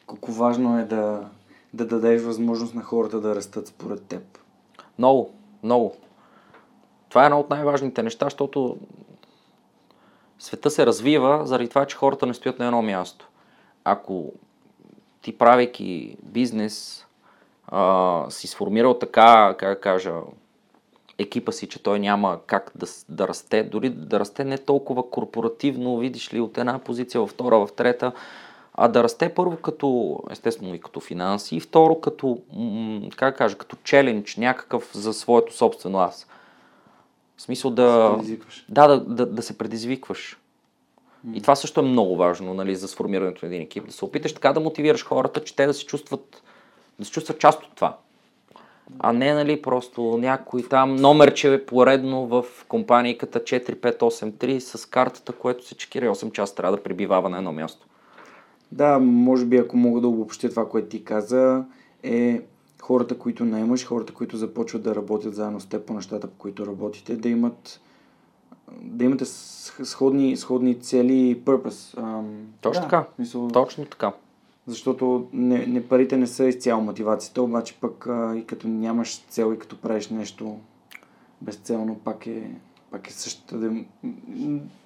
Колко 0.06 0.32
важно 0.32 0.78
е 0.78 0.84
да, 0.84 1.28
да 1.74 1.86
дадеш 1.86 2.22
възможност 2.22 2.74
на 2.74 2.82
хората 2.82 3.20
да 3.20 3.34
растат 3.34 3.66
според 3.66 4.04
теб? 4.04 4.22
Много, 4.98 5.30
много. 5.62 5.96
Това 7.08 7.22
е 7.22 7.26
едно 7.26 7.40
от 7.40 7.50
най-важните 7.50 8.02
неща, 8.02 8.26
защото 8.26 8.76
света 10.38 10.70
се 10.70 10.86
развива 10.86 11.46
заради 11.46 11.68
това, 11.68 11.86
че 11.86 11.96
хората 11.96 12.26
не 12.26 12.34
стоят 12.34 12.58
на 12.58 12.64
едно 12.64 12.82
място. 12.82 13.28
Ако 13.84 14.32
ти 15.22 15.38
правейки 15.38 16.16
бизнес, 16.22 17.05
а, 17.68 18.24
си 18.30 18.46
сформирал 18.46 18.98
така, 18.98 19.54
как 19.58 19.68
да 19.68 19.80
кажа, 19.80 20.12
екипа 21.18 21.52
си, 21.52 21.68
че 21.68 21.82
той 21.82 21.98
няма 21.98 22.38
как 22.46 22.72
да, 22.74 22.86
да 23.08 23.28
расте, 23.28 23.62
дори 23.62 23.90
да 23.90 24.20
расте 24.20 24.44
не 24.44 24.58
толкова 24.58 25.10
корпоративно, 25.10 25.98
видиш 25.98 26.34
ли, 26.34 26.40
от 26.40 26.58
една 26.58 26.78
позиция 26.78 27.20
във 27.20 27.30
втора, 27.30 27.58
в 27.58 27.68
трета, 27.76 28.12
а 28.74 28.88
да 28.88 29.02
расте 29.02 29.34
първо 29.34 29.56
като, 29.56 30.20
естествено 30.30 30.74
и 30.74 30.80
като 30.80 31.00
финанси, 31.00 31.56
и 31.56 31.60
второ 31.60 32.00
като, 32.00 32.38
как 33.16 33.34
да 33.34 33.38
кажа, 33.38 33.58
като 33.58 33.76
челендж 33.84 34.36
някакъв 34.36 34.90
за 34.94 35.12
своето 35.12 35.56
собствено 35.56 35.98
аз. 35.98 36.26
В 37.36 37.42
смисъл 37.42 37.70
да... 37.70 38.18
Да, 38.68 38.88
да, 38.88 39.00
да, 39.00 39.26
да 39.26 39.42
се 39.42 39.58
предизвикваш. 39.58 40.38
И 41.34 41.40
това 41.40 41.56
също 41.56 41.80
е 41.80 41.84
много 41.84 42.16
важно 42.16 42.54
нали, 42.54 42.76
за 42.76 42.88
сформирането 42.88 43.46
на 43.46 43.48
един 43.48 43.62
екип. 43.62 43.86
Да 43.86 43.92
се 43.92 44.04
опиташ 44.04 44.34
така 44.34 44.52
да 44.52 44.60
мотивираш 44.60 45.04
хората, 45.04 45.44
че 45.44 45.56
те 45.56 45.66
да 45.66 45.74
се 45.74 45.86
чувстват, 45.86 46.42
да 46.98 47.04
се 47.04 47.10
чувстват 47.10 47.38
част 47.38 47.62
от 47.62 47.74
това. 47.74 47.96
А 48.98 49.12
не 49.12 49.34
нали, 49.34 49.62
просто 49.62 50.02
някой 50.02 50.62
там 50.62 50.96
номерче 50.96 51.54
е 51.54 51.66
поредно 51.66 52.26
в 52.26 52.44
компанийката 52.68 53.40
4583 53.40 54.58
с 54.58 54.86
картата, 54.86 55.32
което 55.32 55.66
се 55.66 55.74
48 55.74 56.32
часа 56.32 56.54
трябва 56.54 56.76
да 56.76 56.82
прибивава 56.82 57.28
на 57.28 57.38
едно 57.38 57.52
място. 57.52 57.86
Да, 58.72 58.98
може 58.98 59.44
би 59.44 59.56
ако 59.56 59.76
мога 59.76 60.00
да 60.00 60.08
обобщя 60.08 60.50
това, 60.50 60.68
което 60.68 60.88
ти 60.88 61.04
каза, 61.04 61.64
е 62.02 62.40
хората, 62.82 63.18
които 63.18 63.44
наймаш, 63.44 63.86
хората, 63.86 64.12
които 64.12 64.36
започват 64.36 64.82
да 64.82 64.94
работят 64.94 65.34
заедно 65.34 65.60
с 65.60 65.66
теб 65.66 65.86
по 65.86 65.94
нещата, 65.94 66.26
по 66.26 66.38
които 66.38 66.66
работите, 66.66 67.16
да 67.16 67.28
имат 67.28 67.80
да 68.82 69.04
имате 69.04 69.24
сходни, 69.24 70.36
сходни 70.36 70.80
цели 70.80 71.14
и 71.14 71.36
purpose. 71.36 71.98
Точно 72.60 72.82
да, 72.82 72.88
така. 72.88 73.06
Мисъл, 73.18 73.48
Точно 73.48 73.84
така. 73.84 74.12
Защото 74.66 75.28
не, 75.32 75.66
не, 75.66 75.88
парите 75.88 76.16
не 76.16 76.26
са 76.26 76.44
изцяло 76.44 76.82
мотивацията, 76.82 77.42
обаче 77.42 77.74
пък 77.80 78.06
а, 78.06 78.36
и 78.36 78.46
като 78.46 78.68
нямаш 78.68 79.18
цел 79.28 79.52
и 79.54 79.58
като 79.58 79.80
правиш 79.80 80.08
нещо 80.08 80.56
безцелно, 81.40 81.94
пак 82.04 82.26
е, 82.26 82.50
пак 82.90 83.08
е 83.08 83.12
същата. 83.12 83.56
Да... 83.56 83.70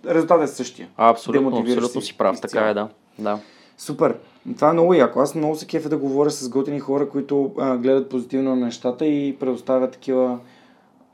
Резултатът 0.07 0.49
е 0.49 0.53
същия. 0.53 0.89
А, 0.97 1.11
абсолютно, 1.11 1.59
абсолютно 1.59 2.01
си 2.01 2.17
прав, 2.17 2.35
изцяло. 2.35 2.51
така 2.51 2.69
е, 2.69 2.75
да. 2.75 2.89
да. 3.19 3.39
Супер. 3.79 4.19
Това 4.57 4.71
е 4.71 4.73
много 4.73 4.95
яко. 4.95 5.21
Аз 5.21 5.35
много 5.35 5.57
се 5.57 5.67
кефа 5.67 5.89
да 5.89 5.99
говоря 5.99 6.31
с 6.31 6.49
готини 6.49 6.81
хора, 6.81 7.09
които 7.09 7.53
а, 7.59 7.77
гледат 7.77 8.09
позитивно 8.09 8.57
на 8.57 8.67
нещата 8.67 9.07
и 9.07 9.37
предоставят 9.41 9.93
такива 9.93 10.39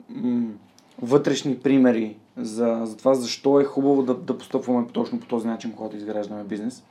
м- 0.09 0.47
вътрешни 1.01 1.59
примери 1.59 2.15
за, 2.37 2.81
за 2.83 2.97
това 2.97 3.13
защо 3.13 3.59
е 3.59 3.63
хубаво 3.63 4.03
да, 4.03 4.13
да 4.13 4.37
постъпваме 4.37 4.87
точно 4.93 5.19
по 5.19 5.25
този 5.25 5.47
начин, 5.47 5.73
когато 5.73 5.95
изграждаме 5.95 6.43
бизнес. 6.43 6.83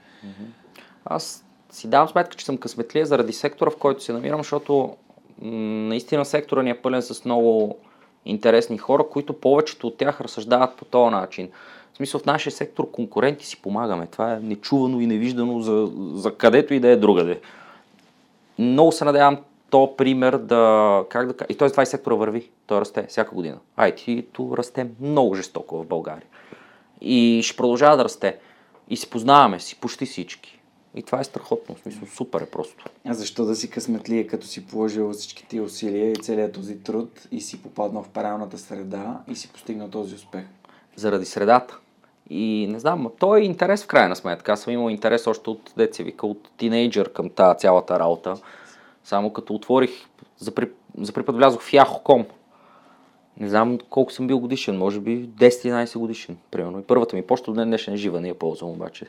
Аз 1.04 1.45
си 1.76 1.88
давам 1.88 2.08
сметка, 2.08 2.36
че 2.36 2.44
съм 2.44 2.56
късметлия 2.56 3.06
заради 3.06 3.32
сектора, 3.32 3.70
в 3.70 3.76
който 3.76 4.04
се 4.04 4.12
намирам, 4.12 4.40
защото 4.40 4.96
наистина 5.42 6.24
сектора 6.24 6.62
ни 6.62 6.70
е 6.70 6.78
пълен 6.78 7.02
с 7.02 7.24
много 7.24 7.78
интересни 8.24 8.78
хора, 8.78 9.04
които 9.10 9.32
повечето 9.32 9.86
от 9.86 9.96
тях 9.96 10.20
разсъждават 10.20 10.76
по 10.76 10.84
този 10.84 11.10
начин. 11.10 11.50
В 11.92 11.96
смисъл 11.96 12.20
в 12.20 12.26
нашия 12.26 12.52
сектор 12.52 12.90
конкуренти 12.90 13.46
си 13.46 13.62
помагаме. 13.62 14.06
Това 14.06 14.32
е 14.32 14.40
нечувано 14.40 15.00
и 15.00 15.06
невиждано 15.06 15.60
за, 15.60 15.90
за 16.14 16.34
където 16.34 16.74
и 16.74 16.80
да 16.80 16.88
е 16.88 16.96
другаде. 16.96 17.40
Много 18.58 18.92
се 18.92 19.04
надявам 19.04 19.38
то 19.70 19.96
пример 19.96 20.36
да, 20.36 21.04
как 21.08 21.26
да 21.26 21.44
и 21.48 21.54
т.е. 21.54 21.70
това 21.70 21.82
и 21.82 21.86
сектора 21.86 22.14
върви, 22.14 22.50
той 22.66 22.80
расте 22.80 23.06
всяка 23.08 23.34
година. 23.34 23.58
IT-то 23.78 24.56
расте 24.56 24.86
много 25.00 25.34
жестоко 25.34 25.82
в 25.82 25.86
България. 25.86 26.26
И 27.00 27.40
ще 27.44 27.56
продължава 27.56 27.96
да 27.96 28.04
расте. 28.04 28.36
И 28.88 28.96
си 28.96 29.10
познаваме 29.10 29.60
си 29.60 29.76
почти 29.80 30.06
всички. 30.06 30.55
И 30.96 31.02
това 31.02 31.20
е 31.20 31.24
страхотно, 31.24 31.74
в 31.74 31.78
смисъл 31.80 32.08
супер 32.08 32.40
е 32.40 32.46
просто. 32.46 32.84
А 33.04 33.14
защо 33.14 33.44
да 33.44 33.56
си 33.56 33.70
късметлия, 33.70 34.26
като 34.26 34.46
си 34.46 34.66
положил 34.66 35.12
всички 35.12 35.46
ти 35.46 35.60
усилия 35.60 36.12
и 36.12 36.16
целият 36.16 36.52
този 36.52 36.78
труд 36.78 37.28
и 37.32 37.40
си 37.40 37.62
попаднал 37.62 38.02
в 38.02 38.08
правилната 38.08 38.58
среда 38.58 39.20
и 39.28 39.36
си 39.36 39.52
постигнал 39.52 39.88
този 39.88 40.14
успех? 40.14 40.44
Заради 40.96 41.24
средата. 41.24 41.78
И 42.30 42.66
не 42.70 42.80
знам, 42.80 43.10
то 43.18 43.36
е 43.36 43.40
интерес 43.40 43.84
в 43.84 43.86
крайна 43.86 44.16
сметка. 44.16 44.52
Аз 44.52 44.60
съм 44.60 44.72
имал 44.72 44.90
интерес 44.90 45.26
още 45.26 45.50
от 45.50 45.72
деца 45.76 46.02
вика, 46.02 46.26
от 46.26 46.50
тинейджър 46.56 47.12
към 47.12 47.30
тази 47.30 47.58
цялата 47.58 47.98
работа. 47.98 48.36
Само 49.04 49.32
като 49.32 49.54
отворих, 49.54 49.90
за, 50.38 50.54
при, 50.54 50.70
за 50.98 51.12
припът 51.12 51.36
влязох 51.36 51.62
в 51.62 51.72
Yahoo.com. 51.72 52.24
Не 53.40 53.48
знам 53.48 53.78
колко 53.90 54.12
съм 54.12 54.26
бил 54.26 54.38
годишен, 54.38 54.78
може 54.78 55.00
би 55.00 55.28
10-11 55.28 55.98
годишен, 55.98 56.36
примерно. 56.50 56.78
И 56.78 56.82
първата 56.82 57.16
ми 57.16 57.22
почта 57.22 57.50
до 57.50 57.54
ден 57.54 57.68
днешен 57.68 57.94
е 57.94 57.96
жива, 57.96 58.20
не 58.20 58.28
я 58.28 58.34
ползвам 58.34 58.70
обаче. 58.70 59.06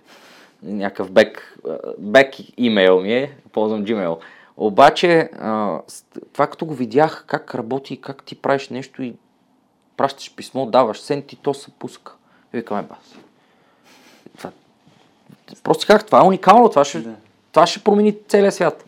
Някакъв 0.64 1.12
бек, 1.12 1.58
бек 1.98 2.36
имейл 2.58 3.02
ми 3.02 3.14
е, 3.14 3.38
ползвам 3.52 3.86
Gmail. 3.86 4.18
Обаче, 4.58 5.30
това 6.34 6.48
като 6.48 6.66
го 6.66 6.74
видях, 6.74 7.24
как 7.28 7.56
работи, 7.56 8.02
как 8.02 8.24
ти 8.24 8.36
правиш 8.36 8.70
нещо 8.70 9.04
и 9.04 9.14
пращаш 9.98 10.36
писмо, 10.36 10.66
даваш 10.66 11.00
сент 11.00 11.34
и 11.34 11.36
то 11.36 11.54
се 11.54 11.72
пуска. 11.72 12.14
И 12.54 12.58
викаме, 12.58 12.82
бас. 12.82 13.16
Това... 14.38 14.52
Просто 15.64 15.88
как, 15.88 16.06
това 16.06 16.20
е 16.20 16.28
уникално, 16.28 16.70
това 16.70 16.86
ще, 16.86 17.00
да. 17.00 17.16
това 17.52 17.68
ще 17.68 17.84
промени 17.84 18.18
целия 18.28 18.52
свят. 18.52 18.87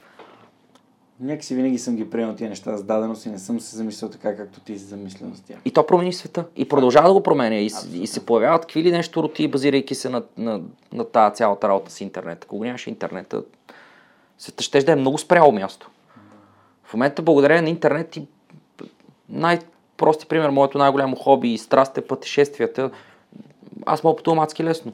Някакси 1.21 1.55
винаги 1.55 1.77
съм 1.77 1.95
ги 1.95 2.09
приемал 2.09 2.35
тия 2.35 2.49
неща 2.49 2.77
с 2.77 2.83
даденост 2.83 3.25
и 3.25 3.29
не 3.29 3.39
съм 3.39 3.59
се 3.59 3.75
замислил 3.75 4.09
така, 4.09 4.35
както 4.35 4.59
ти 4.59 4.79
си 4.79 4.85
замислил 4.85 5.35
с 5.35 5.41
тях. 5.41 5.57
И 5.65 5.71
то 5.71 5.85
промени 5.85 6.13
света. 6.13 6.45
И 6.55 6.69
продължава 6.69 7.07
да 7.07 7.13
го 7.13 7.23
променя. 7.23 7.55
И, 7.55 7.69
и 7.93 8.07
се 8.07 8.25
появяват 8.25 8.61
какви 8.61 8.83
ли 8.83 8.91
нещо 8.91 9.23
роти, 9.23 9.47
базирайки 9.47 9.95
се 9.95 10.09
на, 10.09 10.23
на, 10.37 10.61
на 10.93 11.05
тази 11.05 11.35
цялата 11.35 11.67
работа 11.67 11.91
с 11.91 12.01
интернет. 12.01 12.43
Ако 12.43 12.63
нямаше 12.63 12.89
интернета, 12.89 13.43
света 14.37 14.63
ще 14.63 14.79
да 14.79 14.91
е 14.91 14.95
много 14.95 15.17
спряло 15.17 15.51
място. 15.51 15.89
В 16.83 16.93
момента, 16.93 17.21
благодарение 17.21 17.61
на 17.61 17.69
интернет 17.69 18.15
и 18.15 18.27
най-прости 19.29 20.25
пример, 20.25 20.49
моето 20.49 20.77
най-голямо 20.77 21.15
хоби 21.15 21.53
и 21.53 21.57
страст 21.57 21.97
е 21.97 22.07
пътешествията. 22.07 22.91
Аз 23.85 24.03
мога 24.03 24.15
пътувам 24.15 24.39
адски 24.39 24.63
лесно. 24.63 24.93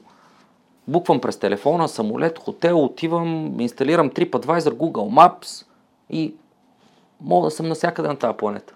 буквам 0.87 1.21
през 1.21 1.37
телефона, 1.37 1.87
самолет, 1.87 2.39
хотел, 2.39 2.83
отивам, 2.83 3.59
инсталирам 3.59 4.09
TripAdvisor, 4.09 4.71
Google 4.71 4.91
Maps 4.91 5.65
и 6.09 6.35
мога 7.21 7.47
да 7.47 7.51
съм 7.51 7.67
навсякъде 7.67 8.07
на 8.07 8.15
тази 8.15 8.37
планета. 8.37 8.75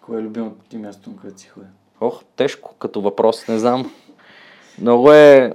Кое 0.00 0.18
е 0.18 0.22
любимото 0.22 0.56
ти 0.68 0.78
място, 0.78 1.10
на 1.10 1.16
което 1.16 1.40
си 1.40 1.48
ходил? 1.48 1.68
Ох, 2.00 2.24
тежко 2.36 2.74
като 2.78 3.00
въпрос, 3.00 3.48
не 3.48 3.58
знам. 3.58 3.92
Много 4.80 5.12
е... 5.12 5.52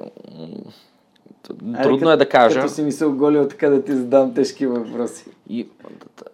Трудно 1.84 2.10
Айде, 2.10 2.13
е 2.13 2.17
да 2.17 2.30
кажа. 2.30 2.60
Като 2.60 2.74
си 2.74 2.84
ми 2.84 2.91
се 2.91 3.06
оголил 3.06 3.47
така 3.47 3.69
да 3.69 3.84
ти 3.84 3.95
задам 3.95 4.34
тежки 4.34 4.65
въпроси. 4.65 5.26
И- 5.50 5.69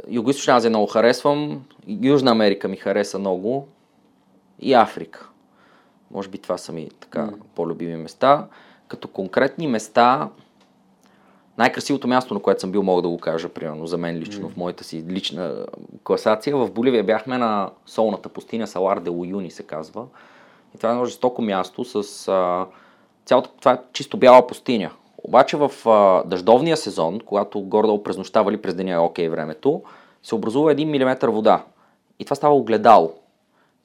Юго-Источна 0.10 0.56
Азия 0.56 0.70
много 0.70 0.88
харесвам, 0.88 1.66
Южна 1.88 2.32
Америка 2.32 2.68
ми 2.68 2.76
хареса 2.76 3.20
много 3.20 3.68
и 4.60 4.74
Африка. 4.74 5.30
Може 6.12 6.30
би 6.30 6.38
това 6.38 6.58
са 6.58 6.72
ми 6.72 6.90
така 7.00 7.30
по-любими 7.56 7.96
места. 7.96 8.48
Като 8.88 9.08
конкретни 9.08 9.68
места, 9.68 10.30
най-красивото 11.58 12.08
място, 12.08 12.34
на 12.34 12.39
което 12.39 12.62
съм 12.62 12.72
бил, 12.72 12.84
мога 12.84 13.02
да 13.02 13.10
го 13.10 13.17
кажа, 13.17 13.50
примерно, 13.50 13.88
за 13.88 13.98
мен 13.98 14.17
лично, 14.17 14.50
в 14.50 14.58
моята 14.58 14.84
си 14.84 15.04
лична 15.10 15.65
класация. 16.04 16.58
В 16.58 16.72
Боливия 16.72 17.04
бяхме 17.04 17.38
на 17.38 17.70
солната 17.86 18.30
пустиня, 18.30 18.67
Салар 18.67 19.00
де 19.00 19.10
Уюни 19.10 19.52
се 19.52 19.63
казва. 19.63 20.06
И 20.76 20.78
това 20.78 20.89
е 20.89 20.91
едно 20.91 21.06
жестоко 21.06 21.41
място 21.41 21.86
с... 21.86 22.28
А, 22.28 22.65
цялата, 23.26 23.50
това 23.60 23.72
е 23.72 23.78
чисто 23.93 24.17
бяла 24.17 24.48
пустиня. 24.48 24.91
Обаче 25.17 25.58
в 25.58 25.72
а, 25.86 26.24
дъждовния 26.26 26.78
сезон, 26.78 27.20
когато 27.26 27.62
горе-долу 27.62 28.04
през 28.04 28.17
нощта 28.17 28.41
вали 28.41 28.62
през 28.62 28.76
деня 28.76 28.91
е 28.91 28.98
окей 28.98 29.30
времето, 29.30 29.82
се 30.24 30.36
образува 30.36 30.74
1 30.74 30.86
мм 30.86 31.32
вода. 31.32 31.63
И 32.20 32.26
това 32.26 32.36
става 32.36 32.56
огледало. 32.56 33.13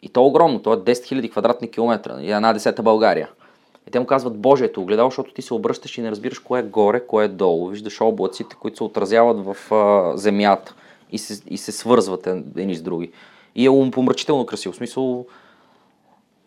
И 0.03 0.09
то 0.09 0.21
е 0.21 0.27
огромно, 0.27 0.63
то 0.63 0.73
е 0.73 0.77
10 0.77 0.93
000 0.93 1.31
квадратни 1.31 1.71
километра, 1.71 2.21
и 2.21 2.33
една 2.33 2.53
десета 2.53 2.83
България. 2.83 3.29
И 3.89 3.91
те 3.91 4.01
му 4.01 4.07
казват 4.07 4.39
Божието 4.39 4.83
огледало, 4.83 5.11
защото 5.11 5.35
ти 5.35 5.43
се 5.43 5.55
обръщаш 5.55 5.99
и 5.99 6.03
не 6.03 6.11
разбираш 6.11 6.39
кое 6.39 6.61
е 6.61 6.63
горе, 6.63 7.07
кое 7.07 7.25
е 7.25 7.29
долу. 7.29 7.69
Виждаш 7.69 8.01
облаците, 8.01 8.57
които 8.61 8.77
се 8.77 8.85
отразяват 8.85 9.45
в 9.45 9.75
а, 9.75 10.17
земята 10.17 10.75
и 11.13 11.19
се, 11.19 11.43
и 11.51 11.59
се 11.59 11.73
свързват 11.73 12.27
едни 12.27 12.75
с 12.75 12.83
други. 12.83 13.11
И 13.55 13.67
е 13.67 13.71
умопомрачително 13.71 14.47
красиво. 14.47 14.73
В 14.73 14.77
смисъл, 14.77 15.27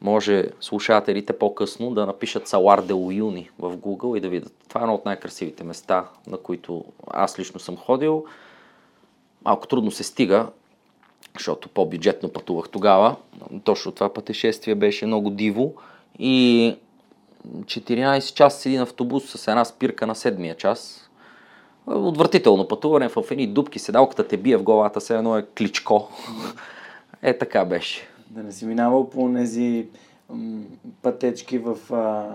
може 0.01 0.45
слушателите 0.61 1.33
по-късно 1.33 1.91
да 1.91 2.05
напишат 2.05 2.47
Салар 2.47 2.81
де 2.81 2.93
Уюни 2.93 3.49
в 3.59 3.77
Google 3.77 4.17
и 4.17 4.21
да 4.21 4.29
видят. 4.29 4.53
Това 4.69 4.81
е 4.81 4.83
едно 4.83 4.93
от 4.93 5.05
най-красивите 5.05 5.63
места, 5.63 6.05
на 6.27 6.37
които 6.37 6.85
аз 7.11 7.39
лично 7.39 7.59
съм 7.59 7.77
ходил. 7.77 8.25
Малко 9.45 9.67
трудно 9.67 9.91
се 9.91 10.03
стига, 10.03 10.47
защото 11.33 11.69
по-бюджетно 11.69 12.29
пътувах 12.29 12.69
тогава. 12.69 13.15
Точно 13.63 13.91
това 13.91 14.13
пътешествие 14.13 14.75
беше 14.75 15.05
много 15.05 15.29
диво. 15.29 15.73
И 16.19 16.75
14 17.63 18.33
часа 18.33 18.59
с 18.59 18.65
един 18.65 18.81
автобус 18.81 19.23
с 19.25 19.47
една 19.47 19.65
спирка 19.65 20.07
на 20.07 20.15
седмия 20.15 20.55
час. 20.55 21.09
Отвратително 21.87 22.67
пътуване 22.67 23.09
в 23.09 23.23
едни 23.31 23.47
дубки, 23.47 23.79
седалката 23.79 24.27
те 24.27 24.37
бие 24.37 24.57
в 24.57 24.63
главата, 24.63 24.99
все 24.99 25.15
едно 25.15 25.37
е 25.37 25.45
кличко. 25.57 26.09
Е, 27.21 27.37
така 27.37 27.65
беше. 27.65 28.07
Да 28.29 28.43
не 28.43 28.51
си 28.51 28.65
минавал 28.65 29.09
по 29.09 29.33
тези 29.35 29.87
пътечки 31.01 31.57
в 31.57 31.93
а, 31.93 32.25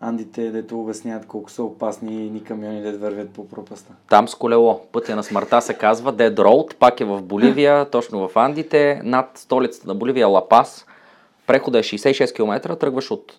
Андите, 0.00 0.50
дето 0.50 0.80
обясняват 0.80 1.26
колко 1.26 1.50
са 1.50 1.62
опасни 1.62 2.30
ни 2.30 2.44
камиони 2.44 2.82
да 2.82 2.98
вървят 2.98 3.30
по 3.30 3.48
пропаста. 3.48 3.92
Там 4.08 4.28
с 4.28 4.34
колело. 4.34 4.80
Пътя 4.92 5.16
на 5.16 5.22
смъртта 5.22 5.62
се 5.62 5.74
казва 5.74 6.14
Dead 6.14 6.34
Road, 6.34 6.74
пак 6.74 7.00
е 7.00 7.04
в 7.04 7.22
Боливия, 7.22 7.90
точно 7.90 8.28
в 8.28 8.36
Андите, 8.36 9.00
над 9.04 9.30
столицата 9.34 9.88
на 9.88 9.94
Боливия 9.94 10.28
Лапас. 10.28 10.86
Прехода 11.46 11.78
е 11.78 11.82
66 11.82 12.34
км, 12.34 12.76
тръгваш 12.76 13.10
от 13.10 13.36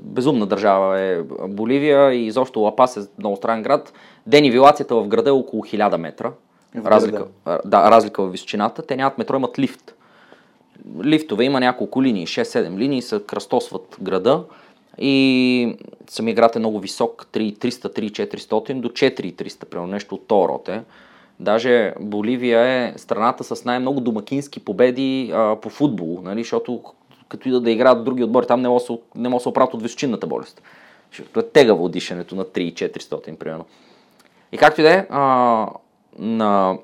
безумна 0.00 0.46
държава 0.46 1.00
е 1.00 1.22
Боливия 1.48 2.14
и 2.14 2.26
изобщо 2.26 2.60
Лапас 2.60 2.96
е 2.96 3.00
много 3.18 3.36
странен 3.36 3.62
град. 3.62 3.92
Денивилацията 4.26 4.94
в 4.94 5.08
града 5.08 5.30
е 5.30 5.32
около 5.32 5.62
1000 5.62 5.96
метра. 5.96 6.32
Разлика, 6.84 7.24
да, 7.64 7.90
разлика 7.90 8.22
в 8.22 8.30
височината. 8.30 8.82
Те 8.82 8.96
нямат 8.96 9.18
метро, 9.18 9.36
имат 9.36 9.58
лифт. 9.58 9.94
Лифтове 11.04 11.44
има 11.44 11.60
няколко 11.60 12.02
линии, 12.02 12.26
6-7 12.26 12.78
линии, 12.78 13.02
се 13.02 13.22
кръстосват 13.26 13.96
града 14.02 14.44
и 14.98 15.76
самия 16.10 16.34
град 16.34 16.56
е 16.56 16.58
много 16.58 16.80
висок, 16.80 17.26
300-400 17.32 18.80
до 18.80 18.88
4300, 18.88 19.64
примерно 19.64 19.92
нещо 19.92 20.14
от 20.14 20.26
този 20.26 20.48
род 20.48 20.68
е. 20.68 20.82
Даже 21.40 21.94
Боливия 22.00 22.60
е 22.60 22.94
страната 22.96 23.44
с 23.44 23.64
най-много 23.64 24.00
домакински 24.00 24.60
победи 24.60 25.30
а, 25.34 25.56
по 25.56 25.70
футбол, 25.70 26.20
нали, 26.22 26.42
защото 26.42 26.82
като 27.28 27.48
идат 27.48 27.64
да 27.64 27.70
играят 27.70 28.04
други 28.04 28.24
отбори, 28.24 28.46
там 28.46 28.60
не 28.60 28.68
могат 28.68 28.86
да 28.88 29.38
се- 29.38 29.42
се 29.42 29.48
оправят 29.48 29.74
от 29.74 29.82
височинната 29.82 30.26
болест. 30.26 30.62
Защото 31.10 31.40
е 31.40 31.42
тегаво 31.42 31.88
дишането 31.88 32.34
на 32.34 32.44
3-400, 32.44 33.36
примерно. 33.36 33.64
И 34.52 34.58
както 34.58 34.80
и 34.80 34.84
да 34.84 34.92
е, 34.92 35.06
на 36.18 36.78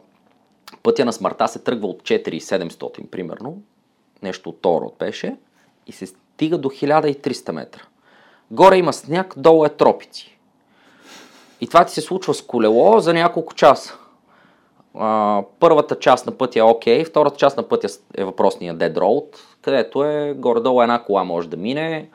пътя 0.82 1.04
на 1.04 1.12
смъртта 1.12 1.48
се 1.48 1.58
тръгва 1.58 1.86
от 1.88 2.02
4700, 2.02 3.06
примерно, 3.06 3.62
нещо 4.22 4.48
от 4.48 4.64
род 4.64 4.96
беше, 4.98 5.36
и 5.86 5.92
се 5.92 6.06
стига 6.06 6.58
до 6.58 6.68
1300 6.68 7.52
метра. 7.52 7.82
Горе 8.50 8.76
има 8.76 8.92
сняг, 8.92 9.34
долу 9.36 9.64
е 9.64 9.68
тропици. 9.68 10.38
И 11.60 11.66
това 11.66 11.84
ти 11.84 11.92
се 11.92 12.00
случва 12.00 12.34
с 12.34 12.42
колело 12.42 13.00
за 13.00 13.14
няколко 13.14 13.54
часа. 13.54 13.98
А, 14.94 15.42
първата 15.60 15.98
част 15.98 16.26
на 16.26 16.32
пътя 16.32 16.58
е 16.58 16.62
окей, 16.62 17.04
втората 17.04 17.36
част 17.36 17.56
на 17.56 17.62
пътя 17.62 17.88
е 18.14 18.24
въпросния 18.24 18.76
Dead 18.76 18.94
Road, 18.94 19.36
където 19.64 20.04
е 20.04 20.34
горе-долу 20.36 20.82
една 20.82 21.02
кола 21.02 21.24
може 21.24 21.48
да 21.48 21.56
мине. 21.56 22.08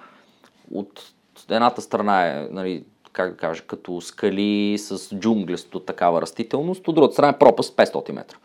От 0.73 1.03
едната 1.49 1.81
страна 1.81 2.27
е, 2.27 2.47
нали, 2.51 2.83
как 3.13 3.31
да 3.31 3.37
кажа, 3.37 3.63
като 3.67 4.01
скали 4.01 4.77
с 4.77 5.15
джунглесто 5.15 5.79
такава 5.79 6.21
растителност, 6.21 6.87
от 6.87 6.95
другата 6.95 7.13
страна 7.13 7.29
е 7.29 7.37
пропаст 7.37 7.75
500 7.75 8.11
метра. 8.11 8.37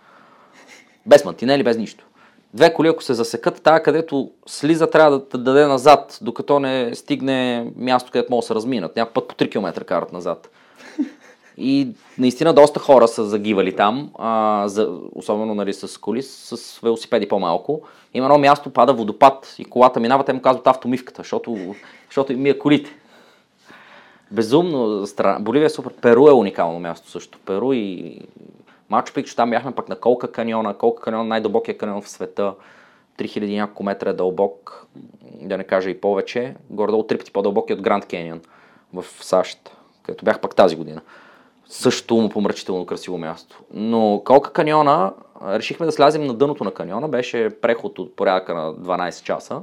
Без 1.07 1.25
мантинели, 1.25 1.63
без 1.63 1.79
нищо. 1.79 2.05
Две 2.55 2.75
коли, 2.75 2.89
ако 2.89 3.03
се 3.03 3.15
засекат, 3.15 3.63
тая 3.63 3.83
където 3.83 4.31
слиза, 4.47 4.91
трябва 4.91 5.19
да 5.19 5.39
даде 5.39 5.67
назад, 5.67 6.19
докато 6.23 6.61
не 6.61 6.95
стигне 6.95 7.67
място, 7.77 8.11
където 8.13 8.33
могат 8.33 8.43
да 8.43 8.47
се 8.47 8.55
разминат. 8.55 8.97
Някой 8.97 9.13
път 9.13 9.29
по 9.29 9.35
3 9.35 9.51
км 9.51 9.85
карат 9.85 10.13
назад. 10.13 10.51
И 11.57 11.89
наистина 12.19 12.55
доста 12.55 12.81
хора 12.81 13.09
са 13.09 13.25
загивали 13.25 13.77
там, 13.77 14.11
а, 14.19 14.65
за, 14.69 14.99
особено 15.15 15.55
нали, 15.55 15.73
с 15.73 16.01
коли, 16.01 16.23
с 16.23 16.81
велосипеди 16.83 17.29
по-малко. 17.29 17.83
Има 18.15 18.27
едно 18.27 18.39
място, 18.39 18.71
пада 18.71 18.93
водопад 18.93 19.55
и 19.59 19.65
колата 19.65 20.01
минава, 20.01 20.25
те 20.25 20.33
му 20.33 20.43
казват 20.43 20.67
автомивката, 20.67 21.23
защото, 21.23 21.75
защото 22.09 22.33
им 22.33 22.43
мия 22.43 22.59
колите. 22.59 22.91
Безумно 24.31 25.07
страна. 25.07 25.39
Боливия 25.41 25.67
е 25.67 25.71
супер. 25.71 25.93
Перу 25.93 26.29
е 26.29 26.33
уникално 26.33 26.81
място 26.81 27.11
също. 27.11 27.39
Перу 27.47 27.73
и 27.73 28.21
Мачо 28.91 29.15
Пикчу, 29.15 29.37
там 29.37 29.51
бяхме 29.51 29.73
пък 29.73 29.89
на 29.89 29.97
Колка 29.97 30.33
каньона. 30.33 30.75
Колка 30.75 31.03
каньон, 31.03 31.29
най-дълбокия 31.29 31.79
каньон 31.79 32.03
в 32.03 32.09
света. 32.09 32.55
3000 33.19 33.55
няколко 33.55 33.83
метра 33.83 34.11
е 34.11 34.13
дълбок, 34.13 34.87
да 35.41 35.59
не 35.59 35.65
кажа 35.65 35.91
и 35.91 36.01
повече. 36.01 36.55
Горе-долу 36.71 37.03
три 37.03 37.19
пъти 37.19 37.33
по-дълбоки 37.33 37.73
от 37.73 37.83
Гранд 37.83 38.07
Кенион 38.07 38.41
в 38.95 39.05
САЩ, 39.21 39.77
където 40.03 40.25
бях 40.25 40.41
пак 40.41 40.55
тази 40.55 40.77
година. 40.77 41.01
Също 41.69 42.15
му 42.17 42.29
помрачително 42.29 42.87
красиво 42.87 43.19
място. 43.19 43.61
Но 43.73 44.23
Колка 44.25 44.53
каньона, 44.53 45.13
решихме 45.43 45.87
да 45.87 45.93
слязем 45.93 46.27
на 46.27 46.35
дъното 46.35 46.65
на 46.65 46.75
каньона. 46.75 47.09
Беше 47.09 47.51
преход 47.61 47.99
от 47.99 48.17
порядъка 48.17 48.55
на 48.55 48.75
12 48.75 49.23
часа. 49.23 49.61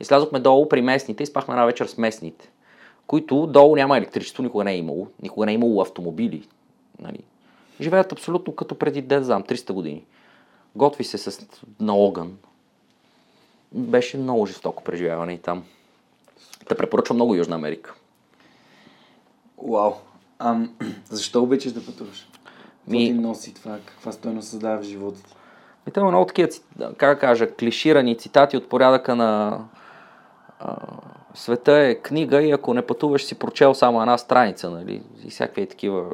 И 0.00 0.04
слязохме 0.04 0.40
долу 0.40 0.68
при 0.68 0.82
местните 0.82 1.22
и 1.22 1.26
спахме 1.26 1.54
една 1.54 1.64
вечер 1.64 1.86
с 1.86 1.98
местните, 1.98 2.50
които 3.06 3.46
долу 3.46 3.76
няма 3.76 3.98
електричество, 3.98 4.42
никога 4.42 4.64
не 4.64 4.72
е 4.72 4.76
имало. 4.76 5.08
Никога 5.22 5.46
не 5.46 5.52
е 5.52 5.54
имало 5.54 5.82
автомобили. 5.82 6.48
Нали. 7.00 7.18
Живеят 7.80 8.12
абсолютно 8.12 8.54
като 8.54 8.74
преди, 8.74 9.02
да 9.02 9.24
знам, 9.24 9.42
300 9.42 9.72
години. 9.72 10.04
Готви 10.76 11.04
се 11.04 11.18
с, 11.18 11.46
на 11.80 11.94
огън. 11.94 12.38
Беше 13.72 14.18
много 14.18 14.46
жестоко 14.46 14.84
преживяване 14.84 15.32
и 15.32 15.38
там. 15.38 15.64
Те 16.68 16.74
препоръчвам 16.74 17.16
много 17.16 17.34
Южна 17.34 17.54
Америка. 17.54 17.94
Уау. 19.56 19.92
Ам, 20.40 20.74
защо 21.10 21.42
обичаш 21.42 21.72
да 21.72 21.86
пътуваш? 21.86 22.28
Какво 22.78 22.90
Ми- 22.90 23.06
ти 23.06 23.12
носи 23.12 23.54
това? 23.54 23.78
Каква 23.86 24.12
стойност 24.12 24.48
създава 24.48 24.78
в 24.78 24.82
живота 24.82 25.22
ти? 25.22 25.34
И 25.88 25.90
там 25.90 26.02
има 26.02 26.10
много 26.10 26.26
такива, 26.26 26.48
как 26.96 27.20
кажа, 27.20 27.54
клиширани 27.54 28.18
цитати 28.18 28.56
от 28.56 28.68
порядъка 28.68 29.16
на 29.16 29.60
а, 30.58 30.76
света 31.34 31.72
е 31.72 31.94
книга 31.94 32.42
и 32.42 32.50
ако 32.50 32.74
не 32.74 32.86
пътуваш 32.86 33.24
си 33.24 33.34
прочел 33.34 33.74
само 33.74 34.00
една 34.00 34.18
страница, 34.18 34.70
нали, 34.70 35.02
и 35.24 35.30
всякакви 35.30 35.66
такива 35.66 36.10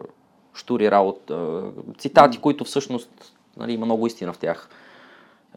штури 0.55 0.91
работа, 0.91 1.35
а, 1.35 1.63
цитати, 1.99 2.39
които 2.39 2.65
всъщност 2.65 3.35
нали, 3.57 3.73
има 3.73 3.87
много 3.87 4.07
истина 4.07 4.33
в 4.33 4.39
тях. 4.39 4.69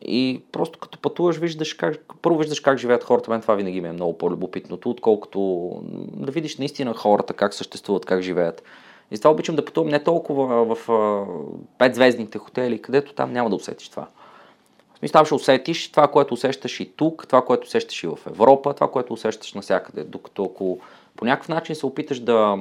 И 0.02 0.42
просто 0.52 0.80
като 0.80 1.00
пътуваш, 1.00 1.38
виждаш 1.38 1.74
как, 1.74 2.00
първо 2.22 2.38
виждаш 2.38 2.60
как 2.60 2.78
живеят 2.78 3.04
хората, 3.04 3.32
мен 3.32 3.42
това 3.42 3.56
винаги 3.56 3.82
ми 3.82 3.88
е 3.88 3.92
много 3.94 4.18
по-любопитното, 4.18 4.90
отколкото 4.90 5.72
да 6.14 6.32
видиш 6.32 6.58
наистина 6.58 6.94
хората, 6.94 7.34
как 7.34 7.54
съществуват, 7.54 8.06
как 8.06 8.22
живеят. 8.22 8.64
И 9.12 9.18
това 9.18 9.32
обичам 9.32 9.56
да 9.56 9.66
пътувам 9.66 9.90
не 9.90 10.04
толкова 10.04 10.76
в 10.76 10.88
петзвездните 11.78 12.38
хотели, 12.38 12.82
където 12.82 13.14
там 13.14 13.34
няма 13.34 13.50
да 13.50 13.56
усетиш 13.56 13.90
това. 13.90 14.08
Смисъл, 15.00 15.14
там 15.14 15.26
ще 15.26 15.36
усетиш 15.36 15.92
това, 15.92 16.08
което 16.08 16.34
усещаш 16.34 16.80
и 16.80 16.92
тук, 16.96 17.26
това, 17.28 17.46
което 17.46 17.66
усещаш 17.68 18.04
и 18.04 18.08
в 18.08 18.20
Европа, 18.28 18.74
това, 18.74 18.92
което 18.92 19.14
усещаш 19.14 19.54
навсякъде. 19.54 20.04
Докато 20.04 20.44
ако 20.44 20.80
по 21.16 21.26
някакъв 21.26 21.50
начин 21.50 21.76
се 21.76 21.86
опиташ 21.86 22.20
да, 22.20 22.58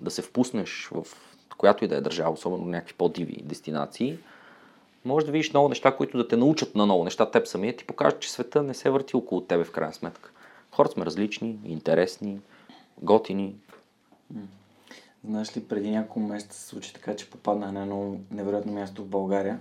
да 0.00 0.10
се 0.10 0.22
впуснеш 0.22 0.88
в 0.92 1.06
която 1.58 1.84
и 1.84 1.88
да 1.88 1.96
е 1.96 2.00
държава, 2.00 2.30
особено 2.30 2.64
някакви 2.64 2.94
по-диви 2.98 3.42
дестинации, 3.42 4.18
може 5.04 5.26
да 5.26 5.32
видиш 5.32 5.50
много 5.50 5.68
неща, 5.68 5.96
които 5.96 6.18
да 6.18 6.28
те 6.28 6.36
научат 6.36 6.74
на 6.74 6.84
много 6.84 7.04
неща 7.04 7.30
теб 7.30 7.46
самия, 7.46 7.76
ти 7.76 7.84
покажат, 7.84 8.20
че 8.20 8.32
света 8.32 8.62
не 8.62 8.74
се 8.74 8.90
върти 8.90 9.16
около 9.16 9.40
тебе 9.40 9.64
в 9.64 9.72
крайна 9.72 9.94
сметка. 9.94 10.30
Хората 10.70 10.92
сме 10.92 11.06
различни, 11.06 11.58
интересни, 11.64 12.40
готини. 13.02 13.54
Знаеш 15.24 15.56
ли, 15.56 15.64
преди 15.64 15.90
няколко 15.90 16.20
месеца 16.20 16.58
се 16.58 16.66
случи 16.66 16.94
така, 16.94 17.16
че 17.16 17.30
попаднах 17.30 17.72
на 17.72 17.82
едно 17.82 18.16
невероятно 18.30 18.72
място 18.72 19.02
в 19.02 19.06
България. 19.08 19.60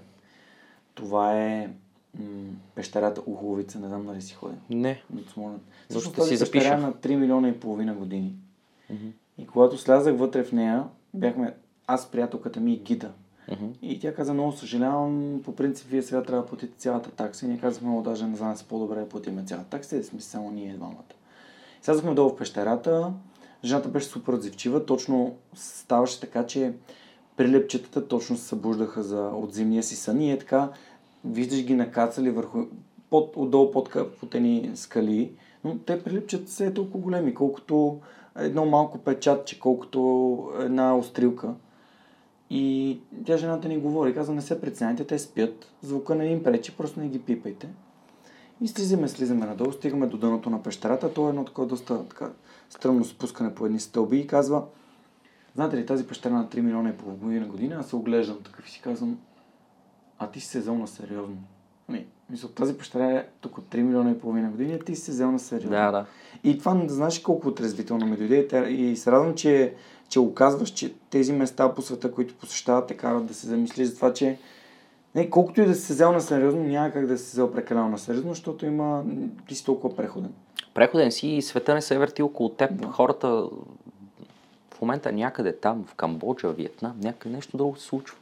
Това 0.96 1.42
е 1.44 1.70
м- 2.20 2.26
пещерата 2.76 3.22
Уховица, 3.26 3.80
не 3.80 3.88
знам 3.88 4.06
дали 4.06 4.22
си 4.22 4.34
ходил. 4.34 4.58
Не. 4.70 5.04
От 5.18 5.30
Смолен. 5.30 5.60
Защо 5.90 6.10
Всъщност 6.10 6.30
си 6.30 6.38
тази 6.40 6.52
пещера 6.52 6.74
е 6.76 6.78
запиша? 6.80 6.88
на 6.88 6.94
3 6.94 7.16
милиона 7.16 7.50
и 7.50 7.60
половина 7.60 7.94
години. 7.94 8.34
И 9.38 9.48
когато 9.48 9.78
слязах 9.78 10.18
вътре 10.18 10.44
в 10.44 10.52
нея, 10.52 10.84
бяхме 11.14 11.54
аз, 11.88 12.12
приятелката 12.12 12.60
ми 12.60 12.74
и 12.74 12.78
гида. 12.80 13.12
Мгм. 13.52 13.66
И 13.82 14.00
тя 14.00 14.14
каза, 14.14 14.34
много 14.34 14.52
съжалявам, 14.52 15.42
по 15.46 15.56
принцип 15.56 15.88
вие 15.88 16.02
сега 16.02 16.24
трябва 16.24 16.44
да 16.44 16.50
платите 16.50 16.78
цялата 16.78 17.12
такса. 17.12 17.46
И 17.46 17.50
ние 17.50 17.58
казахме, 17.58 17.88
много 17.88 18.04
даже 18.04 18.28
не 18.28 18.36
за 18.36 18.46
нас 18.46 18.64
по-добре 18.64 19.00
да 19.00 19.10
платиме 19.10 19.44
цялата 19.44 19.70
такса, 19.70 19.98
и 19.98 20.04
сме 20.04 20.22
само 20.22 20.52
ние 20.52 20.74
двамата. 20.74 21.14
Слязахме 21.82 22.14
долу 22.14 22.30
в 22.30 22.36
пещерата, 22.36 23.14
жената 23.64 23.90
беше 23.90 24.08
супер 24.08 24.34
отзивчива, 24.34 24.86
точно 24.86 25.36
ставаше 25.56 26.20
така, 26.20 26.46
че 26.46 26.74
прилепчетата 27.38 28.08
точно 28.08 28.38
се 28.38 28.44
събуждаха 28.44 29.04
за, 29.04 29.22
от 29.22 29.54
зимния 29.54 29.84
си 29.84 29.96
сън 29.96 30.22
и 30.22 30.32
е 30.32 30.40
така, 30.40 30.70
виждаш 31.26 31.64
ги 31.64 31.76
накацали 31.76 32.30
върху, 32.30 32.60
под, 33.10 33.34
отдолу 33.36 33.72
под 33.72 33.90
капотени 33.90 34.72
скали, 34.76 35.32
но 35.64 35.78
те 35.78 36.04
прилипчат 36.04 36.50
се 36.50 36.74
толкова 36.74 37.00
големи, 37.00 37.34
колкото 37.34 38.00
едно 38.36 38.66
малко 38.66 38.98
печатче, 38.98 39.60
колкото 39.60 40.52
една 40.60 40.98
острилка. 40.98 41.54
И 42.50 43.00
тя 43.26 43.38
жената 43.38 43.68
ни 43.68 43.78
говори, 43.78 44.14
каза, 44.14 44.34
не 44.34 44.42
се 44.42 44.62
преценяйте, 44.62 45.08
те 45.08 45.20
спят, 45.20 45.68
звука 45.82 46.16
не 46.16 46.26
им 46.26 46.44
пречи, 46.44 46.78
просто 46.78 47.00
не 47.00 47.08
ги 47.08 47.20
пипайте. 47.20 47.70
И 48.62 48.68
слизаме, 48.68 49.08
слизаме 49.08 49.46
надолу, 49.46 49.72
стигаме 49.72 50.08
до 50.08 50.18
дъното 50.18 50.50
на 50.50 50.64
пещерата. 50.64 51.14
То 51.14 51.28
е 51.28 51.30
едно 51.30 51.46
такова 51.46 51.68
доста 51.68 52.08
така, 52.08 52.32
стръмно 52.70 53.06
спускане 53.06 53.56
по 53.56 53.66
едни 53.66 53.80
стълби 53.80 54.18
и 54.18 54.28
казва, 54.28 54.64
знаете 55.56 55.78
ли, 55.78 55.86
тази 55.86 56.08
пещера 56.08 56.34
на 56.34 56.48
3 56.48 56.62
милиона 56.62 56.90
и 56.90 56.98
половина 56.98 57.48
година, 57.48 57.76
аз 57.80 57.88
се 57.88 57.96
оглеждам 57.96 58.38
такъв 58.44 58.68
и 58.68 58.72
си 58.72 58.82
казвам, 58.82 59.20
а 60.20 60.32
ти 60.32 60.40
си 60.40 60.48
се 60.48 60.60
взел 60.60 60.78
на 60.78 60.88
сериозно. 60.88 61.38
Ами, 61.88 62.06
мисля, 62.30 62.48
тази 62.48 62.78
пещера 62.78 63.12
е 63.12 63.28
тук 63.42 63.58
от 63.58 63.66
3 63.66 63.82
милиона 63.82 64.12
и 64.12 64.20
половина 64.20 64.50
години, 64.50 64.74
а 64.74 64.80
ти 64.80 64.96
си 64.96 65.02
се 65.02 65.12
взел 65.12 65.32
на 65.32 65.40
сериозно. 65.40 65.70
Да, 65.70 65.92
да. 65.92 66.06
И 66.44 66.58
това 66.58 66.84
знаеш 66.88 67.20
колко 67.20 67.48
отрезвително 67.48 68.06
ми 68.06 68.18
дойде. 68.18 68.68
И 68.70 68.96
се 68.96 69.12
радвам, 69.12 69.36
че, 69.36 69.74
че 70.14 70.20
оказваш, 70.20 70.70
че 70.70 70.94
тези 71.10 71.34
места 71.34 71.74
по 71.74 71.82
света, 71.82 72.12
които 72.12 72.36
посещават, 72.36 72.88
те 72.88 72.98
карат 72.98 73.26
да 73.26 73.34
се 73.34 73.48
замислиш 73.48 73.88
за 73.88 73.96
това, 73.96 74.14
че 74.14 74.38
не, 75.16 75.30
колкото 75.30 75.62
и 75.62 75.66
да 75.66 75.76
се 75.76 75.94
взел 75.94 76.12
на 76.12 76.22
сериозно, 76.22 76.64
няма 76.64 76.92
как 76.92 77.08
да 77.08 77.18
се 77.18 77.32
взел 77.32 77.52
прекалено 77.52 77.90
на 77.90 77.98
сериозно, 77.98 78.30
защото 78.30 78.66
има, 78.66 79.04
ти 79.48 79.56
си 79.56 79.66
толкова 79.66 79.96
преходен. 79.96 80.34
Преходен 80.74 81.12
си 81.12 81.28
и 81.28 81.42
света 81.42 81.74
не 81.74 81.82
се 81.82 81.98
върти 81.98 82.22
около 82.22 82.50
теб. 82.50 82.82
Да. 82.82 82.88
Хората 82.88 83.28
в 84.74 84.82
момента 84.82 85.12
някъде 85.12 85.56
там, 85.56 85.86
в 85.88 85.96
Камбоджа, 85.96 86.50
Виетнам, 86.50 86.94
някъде 87.02 87.36
нещо 87.36 87.58
друго 87.58 87.76
се 87.76 87.86
случва, 87.86 88.18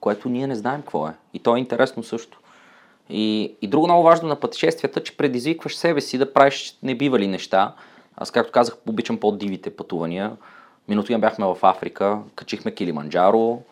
което 0.00 0.28
ние 0.28 0.46
не 0.46 0.54
знаем 0.54 0.80
какво 0.80 1.08
е. 1.08 1.14
И 1.34 1.38
то 1.38 1.56
е 1.56 1.58
интересно 1.58 2.02
също. 2.02 2.40
И, 3.10 3.54
и 3.62 3.68
друго 3.68 3.86
много 3.86 4.02
важно 4.02 4.28
на 4.28 4.40
пътешествията, 4.40 5.02
че 5.02 5.16
предизвикваш 5.16 5.76
себе 5.76 6.00
си 6.00 6.18
да 6.18 6.32
правиш 6.32 6.78
небивали 6.82 7.26
неща. 7.26 7.74
Аз, 8.16 8.30
както 8.30 8.52
казах, 8.52 8.76
обичам 8.88 9.20
по-дивите 9.20 9.76
пътувания. 9.76 10.36
Минутина 10.88 11.18
бяхме 11.18 11.46
в 11.46 11.58
Африка, 11.62 12.18
качихме 12.34 12.74
Килиманджаро, 12.74 13.62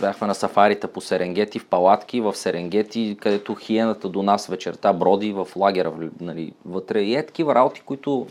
бяхме 0.00 0.26
на 0.26 0.34
сафарите 0.34 0.86
по 0.86 1.00
Серенгети, 1.00 1.58
в 1.58 1.66
палатки 1.66 2.20
в 2.20 2.34
Серенгети, 2.34 3.16
където 3.20 3.54
хиената 3.54 4.08
до 4.08 4.22
нас 4.22 4.46
вечерта 4.46 4.92
броди 4.92 5.32
в 5.32 5.48
лагера 5.56 5.92
нали, 6.20 6.52
вътре. 6.64 7.00
И 7.00 7.14
е 7.14 7.26
такива 7.26 7.54
работи, 7.54 7.80
които... 7.80 8.26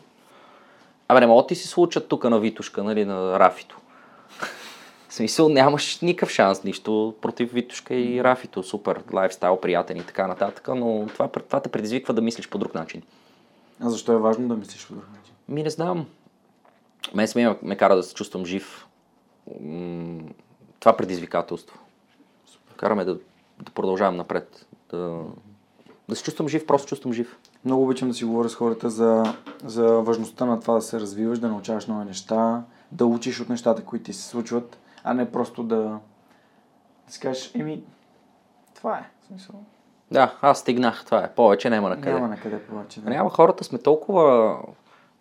Абе, 1.07 1.19
не 1.19 1.27
могат 1.27 1.47
ти 1.47 1.55
си 1.55 1.67
случат 1.67 2.07
тук 2.07 2.23
на 2.23 2.39
Витушка, 2.39 2.83
нали, 2.83 3.05
на 3.05 3.39
Рафито. 3.39 3.77
В 5.09 5.13
смисъл 5.13 5.49
нямаш 5.49 5.99
никакъв 6.01 6.29
шанс, 6.29 6.63
нищо 6.63 7.15
против 7.21 7.51
Витушка 7.51 7.93
и 7.93 8.23
Рафито. 8.23 8.63
Супер, 8.63 9.01
лайфстайл, 9.13 9.57
приятен 9.61 9.97
и 9.97 10.03
така 10.03 10.27
нататък, 10.27 10.69
но 10.75 11.07
това, 11.07 11.27
това 11.27 11.59
те 11.59 11.69
предизвиква 11.69 12.13
да 12.13 12.21
мислиш 12.21 12.49
по 12.49 12.57
друг 12.57 12.75
начин. 12.75 13.01
А 13.79 13.89
защо 13.89 14.11
е 14.11 14.17
важно 14.17 14.47
да 14.47 14.55
мислиш 14.55 14.87
по 14.87 14.93
друг 14.93 15.05
начин? 15.17 15.33
Ми 15.49 15.63
не 15.63 15.69
знам. 15.69 16.05
Мен 17.15 17.27
самия 17.27 17.57
ме 17.61 17.77
кара 17.77 17.95
да 17.95 18.03
се 18.03 18.13
чувствам 18.13 18.45
жив. 18.45 18.87
Това 20.79 20.97
предизвикателство. 20.97 21.79
Караме 22.77 23.05
да, 23.05 23.13
да 23.61 23.71
продължавам 23.73 24.15
напред. 24.17 24.65
Да, 24.91 25.23
да 26.09 26.15
се 26.15 26.23
чувствам 26.23 26.47
жив, 26.47 26.65
просто 26.65 26.87
чувствам 26.87 27.13
жив. 27.13 27.37
Много 27.65 27.83
обичам 27.83 28.07
да 28.07 28.13
си 28.13 28.25
говоря 28.25 28.49
с 28.49 28.55
хората 28.55 28.89
за, 28.89 29.23
за 29.63 29.87
важността 29.87 30.45
на 30.45 30.59
това 30.59 30.73
да 30.73 30.81
се 30.81 30.99
развиваш, 30.99 31.39
да 31.39 31.47
научаваш 31.47 31.87
нови 31.87 32.05
неща, 32.05 32.63
да 32.91 33.05
учиш 33.05 33.39
от 33.41 33.49
нещата, 33.49 33.85
които 33.85 34.05
ти 34.05 34.13
се 34.13 34.27
случват, 34.27 34.79
а 35.03 35.13
не 35.13 35.31
просто 35.31 35.63
да, 35.63 35.99
да 37.07 37.13
си 37.13 37.19
кажеш, 37.19 37.51
еми, 37.55 37.83
това 38.75 38.97
е. 38.97 39.09
В 39.21 39.25
смисъл, 39.25 39.55
Да, 40.11 40.37
аз 40.41 40.59
стигнах, 40.59 41.05
това 41.05 41.23
е. 41.23 41.33
Повече 41.33 41.69
няма 41.69 41.89
на 41.89 41.95
къде. 41.95 42.13
няма 42.13 42.27
на 42.27 42.39
къде 42.39 42.59
повече. 42.59 43.01
Да. 43.01 43.09
Няма, 43.09 43.29
хората 43.29 43.63
сме 43.63 43.79
толкова... 43.79 44.57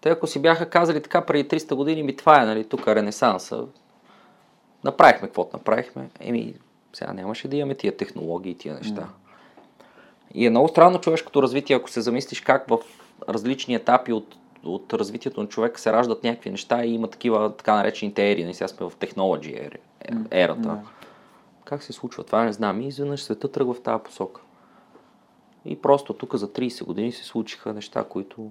Те 0.01 0.09
ако 0.09 0.27
си 0.27 0.43
бяха 0.43 0.71
казали 0.71 1.03
така 1.03 1.21
преди 1.21 1.49
300 1.49 1.75
години, 1.75 2.03
ми 2.03 2.17
това 2.17 2.43
е, 2.43 2.47
нали, 2.47 2.65
тук 2.65 2.87
е 2.87 2.95
ренесанса. 2.95 3.65
Направихме 4.85 5.29
каквото 5.29 5.57
направихме. 5.57 6.11
Еми, 6.21 6.55
сега 6.93 7.13
нямаше 7.13 7.49
да 7.49 7.57
имаме 7.57 7.75
тия 7.75 7.97
технологии 7.97 8.53
и 8.53 8.59
тия 8.59 8.75
неща. 8.75 9.09
И 10.35 10.47
е 10.47 10.51
много 10.51 10.69
странно 10.69 11.01
човешкото 11.01 11.43
развитие, 11.43 11.77
ако 11.77 11.91
се 11.91 12.01
замислиш 12.01 12.41
как 12.41 12.69
в 12.69 12.79
различни 13.29 13.75
етапи 13.75 14.13
от, 14.13 14.37
от 14.65 14.93
развитието 14.93 15.41
на 15.41 15.49
човека 15.49 15.81
се 15.81 15.93
раждат 15.93 16.25
някакви 16.25 16.51
неща 16.51 16.85
и 16.85 16.95
има 16.95 17.09
такива 17.09 17.57
така 17.57 17.75
наречените 17.75 18.33
ери. 18.33 18.43
Нали, 18.45 18.55
сега 18.55 18.69
сме 18.69 18.87
в 18.87 18.93
технологи 18.99 19.51
ери, 19.51 19.79
е- 20.01 20.43
ерата. 20.43 20.61
Да. 20.61 20.81
Как 21.65 21.83
се 21.83 21.93
случва? 21.93 22.25
Това 22.25 22.45
не 22.45 22.53
знам. 22.53 22.81
И 22.81 22.87
изведнъж 22.87 23.23
света 23.23 23.53
тръгва 23.53 23.75
в 23.75 23.83
тази 23.83 24.03
посока. 24.03 24.41
И 25.65 25.83
просто 25.83 26.13
тук 26.13 26.35
за 26.35 26.49
30 26.49 26.85
години 26.85 27.13
се 27.13 27.25
случиха 27.25 27.73
неща, 27.73 28.05
които 28.05 28.51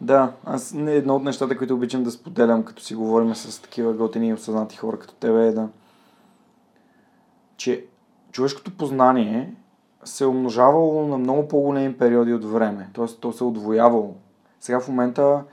Да, 0.00 0.32
аз 0.44 0.72
не, 0.72 0.92
едно 0.92 1.16
от 1.16 1.24
нещата, 1.24 1.58
които 1.58 1.74
обичам 1.74 2.02
да 2.02 2.10
споделям, 2.10 2.62
като 2.62 2.82
си 2.82 2.94
говорим 2.94 3.34
с 3.34 3.62
такива 3.62 3.92
готини 3.92 4.28
и 4.28 4.32
осъзнати 4.32 4.76
хора 4.76 4.98
като 4.98 5.14
тебе 5.14 5.46
е 5.46 5.52
да... 5.52 5.68
че 7.56 7.86
човешкото 8.32 8.76
познание 8.76 9.54
се 10.04 10.24
е 10.24 10.26
умножавало 10.26 11.08
на 11.08 11.18
много 11.18 11.48
по-големи 11.48 11.98
периоди 11.98 12.34
от 12.34 12.44
време. 12.44 12.90
Тоест, 12.92 13.20
то 13.20 13.32
се 13.32 13.44
е 13.44 13.46
отвоявало. 13.46 14.14
Сега 14.60 14.80
в 14.80 14.88
момента 14.88 15.44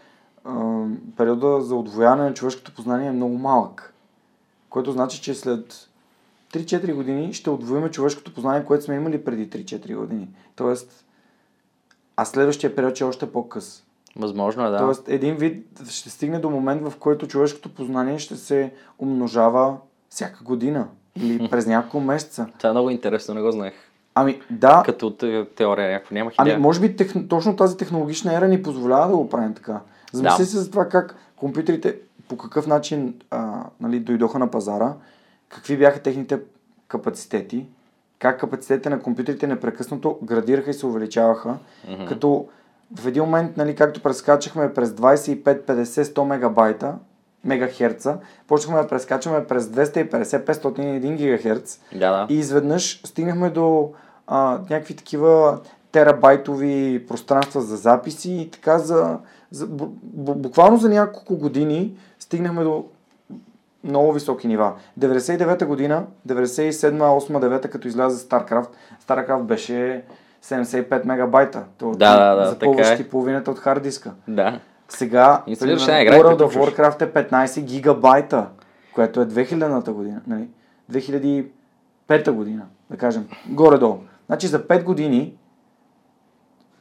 периода 1.18 1.62
за 1.62 1.76
отвояване 1.76 2.24
на 2.24 2.34
човешкото 2.34 2.76
познание 2.76 3.08
е 3.08 3.12
много 3.12 3.38
малък. 3.38 3.94
Което 4.70 4.92
значи, 4.92 5.22
че 5.22 5.34
след 5.34 5.90
3-4 6.54 6.94
години 6.94 7.34
ще 7.34 7.50
отвоиме 7.50 7.92
човешкото 7.92 8.34
познание, 8.34 8.66
което 8.66 8.84
сме 8.84 8.96
имали 8.96 9.24
преди 9.24 9.50
3-4 9.50 9.96
години. 9.96 10.30
Тоест, 10.56 11.06
а 12.16 12.26
следващия 12.26 12.76
период 12.76 12.96
ще 12.96 13.04
е 13.04 13.08
още 13.08 13.32
по-къс. 13.32 13.84
Възможно 14.16 14.66
е 14.66 14.70
да. 14.70 14.78
Тоест, 14.78 15.10
един 15.10 15.36
вид 15.36 15.66
ще 15.90 16.10
стигне 16.10 16.40
до 16.40 16.50
момент, 16.50 16.82
в 16.84 16.94
който 16.98 17.28
човешкото 17.28 17.70
познание 17.70 18.20
ще 18.20 18.36
се 18.36 18.72
умножава 19.00 19.78
всяка 20.10 20.44
година 20.44 20.88
или 21.16 21.50
през 21.52 21.68
няколко 21.68 22.00
месеца. 22.00 22.48
Това 22.58 22.70
е 22.70 22.74
много 22.74 22.90
интересно, 22.90 23.34
не 23.34 23.42
го 23.42 23.52
знаех. 23.52 23.74
Ами, 24.16 24.42
да, 24.50 24.84
Като 24.86 25.12
те- 25.12 25.46
теория 25.56 25.92
някакво 25.92 26.16
нямах 26.16 26.34
идея. 26.36 26.54
ами, 26.56 26.62
може 26.62 26.80
би 26.82 26.96
тех... 26.96 27.14
точно 27.28 27.56
тази 27.56 27.78
технологична 27.78 28.36
ера 28.36 28.48
ни 28.48 28.64
позволява 28.64 29.08
да 29.08 29.16
го 29.16 29.30
правим 29.30 29.54
така. 29.54 29.80
Замисли 30.14 30.44
Да. 30.44 30.46
се 30.46 30.58
за 30.58 30.72
това 30.72 30.90
как 30.90 31.16
компютрите 31.36 31.96
по 32.30 32.38
какъв 32.38 32.68
начин 32.68 33.14
а, 33.32 33.52
нали, 33.82 34.00
дойдоха 34.00 34.40
на 34.40 34.52
пазара, 34.52 34.94
какви 35.50 35.78
бяха 35.78 36.00
техните 36.00 36.40
капацитети, 36.88 37.66
как 38.20 38.40
капацитетите 38.40 38.90
на 38.90 39.00
компютрите 39.00 39.48
непрекъснато 39.48 40.20
градираха 40.24 40.70
и 40.70 40.74
се 40.74 40.86
увеличаваха, 40.86 41.56
Мгм. 41.90 42.06
като 42.06 42.48
в 43.00 43.08
един 43.08 43.24
момент, 43.24 43.58
нали, 43.58 43.76
както 43.76 44.02
прескачахме 44.02 44.74
през 44.74 44.90
25, 44.90 45.44
50, 45.44 45.84
100 45.84 46.24
мегабайта, 46.24 46.96
мегахерца, 47.46 48.18
почнахме 48.48 48.82
да 48.82 48.88
прескачаме 48.88 49.46
през 49.46 49.66
250, 49.66 50.46
501 50.46 51.16
гигахерц 51.16 51.80
Да, 51.96 52.12
да. 52.12 52.34
и 52.34 52.38
изведнъж 52.40 53.02
стигнахме 53.06 53.50
до 53.50 53.92
а, 54.28 54.60
някакви 54.70 54.96
такива 54.96 55.60
терабайтови 55.92 57.06
пространства 57.08 57.62
за 57.62 57.78
записи 57.78 58.32
и 58.32 58.52
така 58.52 58.80
за, 58.80 59.18
за 59.52 59.68
бу, 59.68 59.86
бу, 60.04 60.36
буквално 60.36 60.78
за 60.78 60.90
няколко 60.90 61.38
години 61.38 61.94
стигнахме 62.20 62.64
до 62.64 62.86
много 63.84 64.14
високи 64.14 64.48
нива. 64.48 64.74
99-та 65.00 65.66
година, 65.66 66.06
97-та, 66.28 67.06
8-та, 67.06 67.48
9-та, 67.48 67.70
като 67.70 67.88
изляза 67.88 68.28
StarCraft, 68.28 68.70
StarCraft 69.08 69.44
беше 69.44 70.04
75 70.44 71.06
мегабайта. 71.06 71.64
То, 71.78 71.92
Да, 71.92 71.96
да, 72.20 72.36
да, 72.36 72.50
запълваш 72.50 72.88
така 72.88 72.94
е. 72.94 72.98
ти 72.98 73.10
половината 73.10 73.52
от 73.52 73.60
хард 73.60 73.84
диска. 73.84 74.12
Да. 74.28 74.60
Сега, 74.90 75.44
примерно, 75.60 75.80
World 75.80 76.38
of. 76.38 76.76
Warcraft 76.76 77.02
е 77.02 77.30
15 77.30 77.62
гигабайта, 77.62 78.48
което 78.94 79.22
е 79.22 79.26
2000-та 79.26 79.92
година, 79.92 80.22
нали? 80.28 80.48
2005 80.92 82.32
година, 82.32 82.66
да 82.90 82.98
кажем, 82.98 83.28
горе-долу. 83.50 83.98
Значи 84.26 84.48
за 84.48 84.64
5 84.68 84.84
години, 84.84 85.34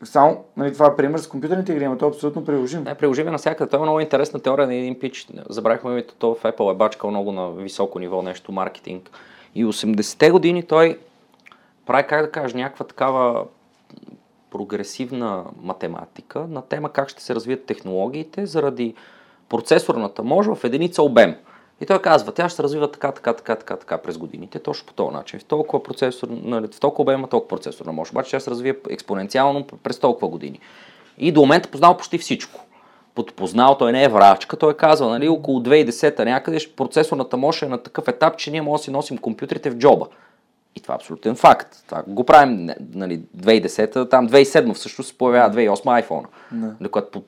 само, 0.05 0.45
нали, 0.57 0.73
това 0.73 0.87
е 0.87 0.97
пример 0.97 1.19
с 1.19 1.27
компютърните 1.27 1.73
игри, 1.73 1.89
но 1.89 1.99
то 1.99 2.05
е 2.07 2.09
абсолютно 2.09 2.45
приложим. 2.45 2.83
Не, 2.83 2.95
приложиме 2.95 3.31
навсякъде. 3.31 3.71
Това 3.71 3.83
е 3.83 3.87
много 3.87 4.01
интересна 4.01 4.41
теория 4.41 4.67
на 4.67 4.75
един 4.75 4.99
пич. 4.99 5.29
Забравихме 5.49 5.91
името, 5.91 6.15
то 6.19 6.35
в 6.35 6.43
Apple 6.43 6.73
е 6.73 6.77
бачкал 6.77 7.11
много 7.11 7.33
на 7.33 7.51
високо 7.51 7.99
ниво 7.99 8.23
нещо, 8.23 8.53
маркетинг. 8.53 9.11
И 9.55 9.65
80-те 9.65 10.31
години 10.31 10.63
той 10.63 10.99
прави, 11.87 12.07
как 12.09 12.23
да 12.23 12.31
кажа, 12.31 12.57
някаква 12.57 12.87
такава 12.87 13.45
прогресивна 14.51 15.45
математика 15.63 16.47
на 16.49 16.63
тема 16.63 16.93
как 16.93 17.09
ще 17.09 17.23
се 17.23 17.35
развият 17.35 17.67
технологиите 17.67 18.47
заради 18.47 18.95
процесорната 19.49 20.23
мощ 20.23 20.51
в 20.55 20.65
единица 20.65 21.03
обем. 21.03 21.37
И 21.81 21.87
той 21.87 22.03
казва, 22.03 22.33
тя 22.33 22.49
ще 22.49 22.57
се 22.57 22.63
развива 22.63 22.91
така, 22.91 23.13
така, 23.13 23.33
така, 23.33 23.57
така, 23.57 23.77
така 23.77 23.99
през 23.99 24.19
годините, 24.19 24.59
точно 24.59 24.87
по 24.87 24.93
този 24.93 25.15
начин. 25.15 25.41
В 25.41 25.45
толкова, 25.45 25.83
процесор, 25.83 26.29
нали, 26.31 26.67
в 26.67 26.81
толкова 26.81 27.03
обема, 27.03 27.29
толкова 27.29 27.49
процесорна 27.49 27.93
мощ. 27.93 28.13
Обаче 28.13 28.31
тя 28.31 28.41
се 28.41 28.51
развива 28.51 28.79
експоненциално 28.91 29.67
през 29.83 29.99
толкова 29.99 30.29
години. 30.29 30.61
И 31.19 31.33
до 31.33 31.41
момента 31.41 31.71
познал 31.71 31.97
почти 31.97 32.19
всичко. 32.19 32.61
Под 33.15 33.35
познал, 33.35 33.77
той 33.79 33.93
не 33.93 34.05
е 34.05 34.09
врачка, 34.09 34.57
той 34.57 34.77
казва, 34.77 35.09
нали, 35.09 35.29
около 35.29 35.61
2010 35.61 36.25
някъде 36.25 36.59
ще- 36.59 36.77
процесорната 36.77 37.37
мощ 37.37 37.63
е 37.63 37.69
на 37.69 37.83
такъв 37.83 38.09
етап, 38.09 38.37
че 38.37 38.51
ние 38.51 38.63
можем 38.63 38.81
да 38.81 38.85
си 38.85 38.91
носим 38.91 39.19
компютрите 39.19 39.71
в 39.71 39.77
джоба. 39.77 40.07
И 40.77 40.81
това 40.81 40.95
е 40.95 40.97
абсолютен 40.97 41.37
факт. 41.37 41.77
Това 41.87 42.03
го 42.07 42.25
правим, 42.25 42.71
нали, 42.95 43.21
2010, 43.37 44.11
там 44.11 44.29
2007 44.29 44.75
всъщност 44.75 45.11
се 45.11 45.19
появява 45.19 45.55
2008 45.55 46.07
iPhone, 46.07 46.25
Да. 46.53 46.75
нали, 46.81 46.91
което 46.91 47.11
по, 47.11 47.23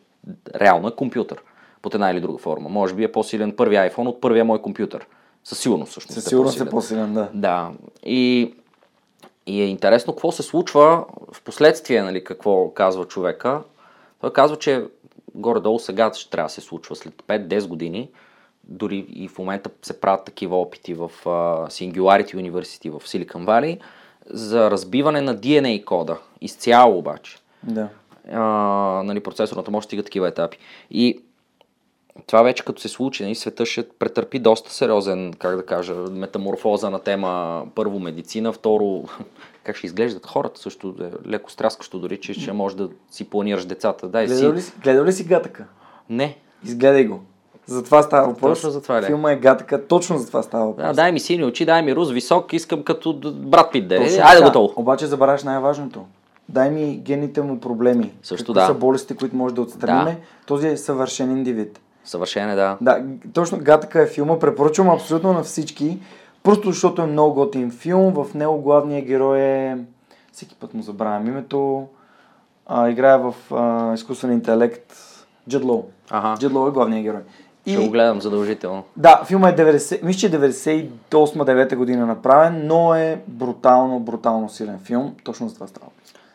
реално 0.55 0.89
е 0.89 0.97
компютър 0.97 1.43
под 1.83 1.95
една 1.95 2.11
или 2.11 2.21
друга 2.21 2.39
форма. 2.39 2.69
Може 2.69 2.95
би 2.95 3.05
е 3.05 3.13
по-силен 3.13 3.53
първия 3.57 3.91
iPhone 3.91 4.07
от 4.09 4.21
първия 4.21 4.45
мой 4.45 4.63
компютър. 4.63 5.07
Със 5.45 5.59
сигурност 5.59 5.91
всъщност. 5.91 6.15
Със 6.15 6.27
е 6.27 6.29
сигурност 6.29 6.61
е 6.61 6.71
по-силен. 6.71 7.15
по-силен, 7.15 7.15
да. 7.15 7.31
Да. 7.35 7.71
И, 8.05 8.55
и 9.47 9.63
е 9.63 9.67
интересно 9.67 10.13
какво 10.13 10.33
се 10.33 10.43
случва 10.43 11.05
в 11.33 11.43
последствие, 11.43 12.03
нали, 12.03 12.25
какво 12.25 12.71
казва 12.71 13.05
човека. 13.05 13.63
Той 14.21 14.33
казва, 14.33 14.57
че 14.57 14.85
горе-долу 15.35 15.79
сега 15.79 16.11
ще 16.15 16.31
трябва 16.31 16.47
да 16.47 16.53
се 16.53 16.61
случва 16.61 16.97
след 16.97 17.15
5-10 17.29 17.67
години. 17.69 18.11
Дори 18.65 19.07
и 19.09 19.29
в 19.29 19.39
момента 19.39 19.71
се 19.83 20.01
правят 20.01 20.25
такива 20.25 20.57
опити 20.57 20.95
в 20.95 21.11
uh, 21.25 21.67
Singularity 21.67 22.35
University 22.35 22.91
в 22.91 23.01
Silicon 23.01 23.45
Valley 23.45 23.81
за 24.31 24.71
разбиване 24.71 25.21
на 25.21 25.37
DNA 25.37 25.85
кода. 25.85 26.19
Изцяло 26.41 26.99
обаче 26.99 27.39
Да. 27.63 27.89
а, 28.33 28.41
нали, 29.05 29.21
процесорната 29.21 29.71
мощ 29.71 29.87
стига 29.87 30.03
такива 30.03 30.29
етапи. 30.29 30.59
И 30.91 31.21
това 32.27 32.43
вече 32.43 32.65
като 32.65 32.81
се 32.81 32.89
случи, 32.89 33.23
нали, 33.23 33.35
света 33.35 33.67
ще 33.67 33.89
претърпи 33.89 34.39
доста 34.39 34.73
сериозен, 34.73 35.33
как 35.39 35.57
да 35.57 35.67
кажа, 35.67 35.95
метаморфоза 35.95 36.91
на 36.91 36.99
тема 36.99 37.63
първо 37.75 37.99
медицина, 37.99 38.53
второ 38.53 39.05
как 39.65 39.77
ще 39.77 39.87
изглеждат 39.87 40.27
хората, 40.27 40.61
също 40.61 40.95
е 41.01 41.29
леко 41.29 41.51
стряскащо 41.51 41.99
дори, 41.99 42.21
че 42.21 42.35
ще 42.35 42.53
можеш 42.53 42.77
да 42.77 42.89
си 43.11 43.31
планираш 43.31 43.65
децата. 43.65 44.09
Дай 44.09 44.27
Гледал 44.27 44.59
си. 44.59 44.73
ли, 44.77 44.83
гледал 44.83 45.05
ли 45.05 45.13
си 45.13 45.25
Гатъка? 45.25 45.65
Не. 46.11 46.39
Изгледай 46.65 47.05
го. 47.05 47.21
За 47.67 47.83
това 47.83 48.03
става 48.03 48.29
въпрос. 48.29 48.59
Точно 48.59 48.71
за 48.71 48.83
това 48.83 49.03
ли? 49.03 49.07
Филма 49.07 49.33
е 49.33 49.37
Гатъка, 49.37 49.87
точно 49.87 50.19
за 50.19 50.27
това 50.27 50.43
става 50.43 50.67
въпрос. 50.67 50.87
Да, 50.87 50.93
дай 50.93 51.13
ми 51.13 51.21
сини 51.21 51.45
очи, 51.45 51.65
дай 51.65 51.83
ми 51.83 51.95
рус, 51.95 52.11
висок, 52.11 52.53
искам 52.53 52.83
като 52.83 53.33
брат 53.35 53.73
Пит 53.73 53.89
да 53.89 53.97
е. 53.97 54.21
Айде 54.23 54.45
готово. 54.45 54.73
Обаче 54.77 55.07
забравяш 55.07 55.43
най-важното. 55.43 56.05
Дай 56.49 56.71
ми 56.71 56.97
гените 56.97 57.43
му 57.43 57.61
проблеми. 57.61 58.13
Също 58.23 58.53
да. 58.53 58.67
са 58.67 58.75
болестите, 58.75 59.17
които 59.17 59.37
може 59.37 59.55
да 59.55 59.63
отстраниме. 59.63 60.11
Да. 60.11 60.47
Този 60.47 60.69
е 60.69 60.77
съвършен 60.77 61.31
индивид. 61.31 61.81
Съвършен 62.05 62.51
е, 62.51 62.55
да. 62.55 62.77
Да, 62.81 63.05
точно 63.33 63.59
Гатъка 63.59 64.03
е 64.03 64.07
филма. 64.07 64.39
Препоръчвам 64.39 64.91
абсолютно 64.91 65.33
на 65.33 65.43
всички. 65.43 65.99
Просто 66.43 66.69
защото 66.69 67.03
е 67.03 67.07
много 67.07 67.35
готин 67.35 67.71
филм. 67.71 68.13
В 68.13 68.35
него 68.35 68.61
главният 68.61 69.07
герой 69.07 69.41
е... 69.41 69.79
Всеки 70.33 70.55
път 70.55 70.75
му 70.75 70.83
забравям 70.83 71.27
името. 71.27 71.87
А, 72.67 72.89
играе 72.89 73.19
в 73.19 73.35
а, 73.51 73.95
изкуствен 73.95 74.33
интелект 74.33 74.95
Джед 75.49 75.65
Лоу. 75.65 75.83
Ага. 76.11 76.37
Джед 76.39 76.53
Лоу 76.53 76.69
е 76.69 76.71
главният 76.71 77.03
герой. 77.03 77.21
Ще 77.67 77.77
го 77.77 77.91
гледам 77.91 78.21
задължително. 78.21 78.85
Да, 78.97 79.25
филма 79.25 79.49
е 79.49 79.57
90, 79.57 80.03
мисля, 80.03 80.21
че 80.21 80.27
е 80.27 80.31
98-9 80.31 81.77
година 81.77 82.07
направен, 82.07 82.67
но 82.67 82.95
е 82.95 83.23
брутално, 83.27 84.01
брутално 84.01 84.49
силен 84.49 84.79
филм. 84.79 85.15
Точно 85.25 85.49
за 85.49 85.55
това 85.55 85.67
става. 85.67 85.87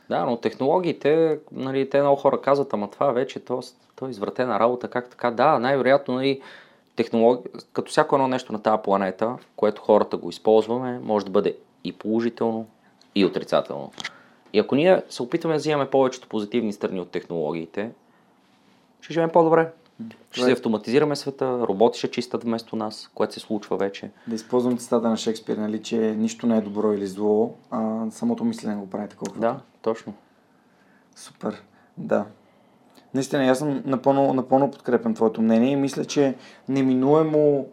Да, 0.10 0.26
но 0.26 0.38
технологиите, 0.38 1.40
нали, 1.52 1.90
те 1.90 2.02
много 2.02 2.16
хора 2.16 2.42
казват, 2.42 2.74
ама 2.74 2.90
това 2.90 3.12
вече 3.12 3.40
то, 3.40 3.62
то 3.96 4.08
е 4.08 4.10
извратена 4.10 4.60
работа, 4.60 4.88
как 4.88 5.10
така? 5.10 5.32
Да, 5.32 5.60
най-вероятно, 5.60 6.14
нали, 6.14 6.42
технологи... 6.96 7.44
като 7.74 7.92
всяко 7.92 8.16
едно 8.16 8.28
нещо 8.28 8.54
на 8.54 8.62
тази 8.62 8.82
планета, 8.84 9.36
което 9.56 9.82
хората 9.82 10.18
го 10.18 10.30
използваме, 10.30 11.00
може 11.00 11.26
да 11.26 11.32
бъде 11.32 11.56
и 11.84 11.94
положително, 11.94 12.66
и 13.16 13.26
отрицателно. 13.26 13.92
И 14.54 14.60
ако 14.60 14.76
ние 14.76 15.02
се 15.10 15.24
опитаме 15.24 15.54
да 15.54 15.58
взимаме 15.58 15.90
повечето 15.90 16.28
позитивни 16.28 16.74
страни 16.74 17.00
от 17.00 17.12
технологиите, 17.12 17.92
ще 19.02 19.14
живеем 19.14 19.30
по-добре. 19.30 19.70
Ще 20.32 20.42
Това 20.42 20.50
е- 20.50 20.54
автоматизираме 20.54 21.16
света, 21.16 21.60
роботи 21.68 22.00
ще 22.00 22.12
чистят 22.12 22.44
вместо 22.44 22.76
нас, 22.76 23.12
което 23.16 23.34
се 23.34 23.40
случва 23.40 23.78
вече. 23.78 24.12
Да 24.28 24.36
използвам 24.36 24.78
цитата 24.78 25.10
на 25.10 25.18
Шекспир, 25.18 25.58
нали, 25.58 25.82
че 25.82 25.98
нищо 25.98 26.48
не 26.48 26.58
е 26.58 26.62
добро 26.62 26.94
или 26.94 27.08
зло, 27.08 27.54
а 27.72 28.06
самото 28.12 28.44
мислене 28.44 28.76
го 28.76 28.90
прави 28.90 29.08
такова. 29.10 29.40
Да, 29.40 29.60
точно. 29.82 30.14
Супер, 31.16 31.64
да. 31.98 32.26
Наистина, 33.14 33.46
аз 33.46 33.60
съм 33.60 33.82
напълно, 33.86 34.34
напълно 34.34 34.72
подкрепям 34.72 35.14
твоето 35.14 35.42
мнение 35.42 35.72
и 35.72 35.76
мисля, 35.76 36.06
че 36.06 36.36
неминуемо 36.70 37.68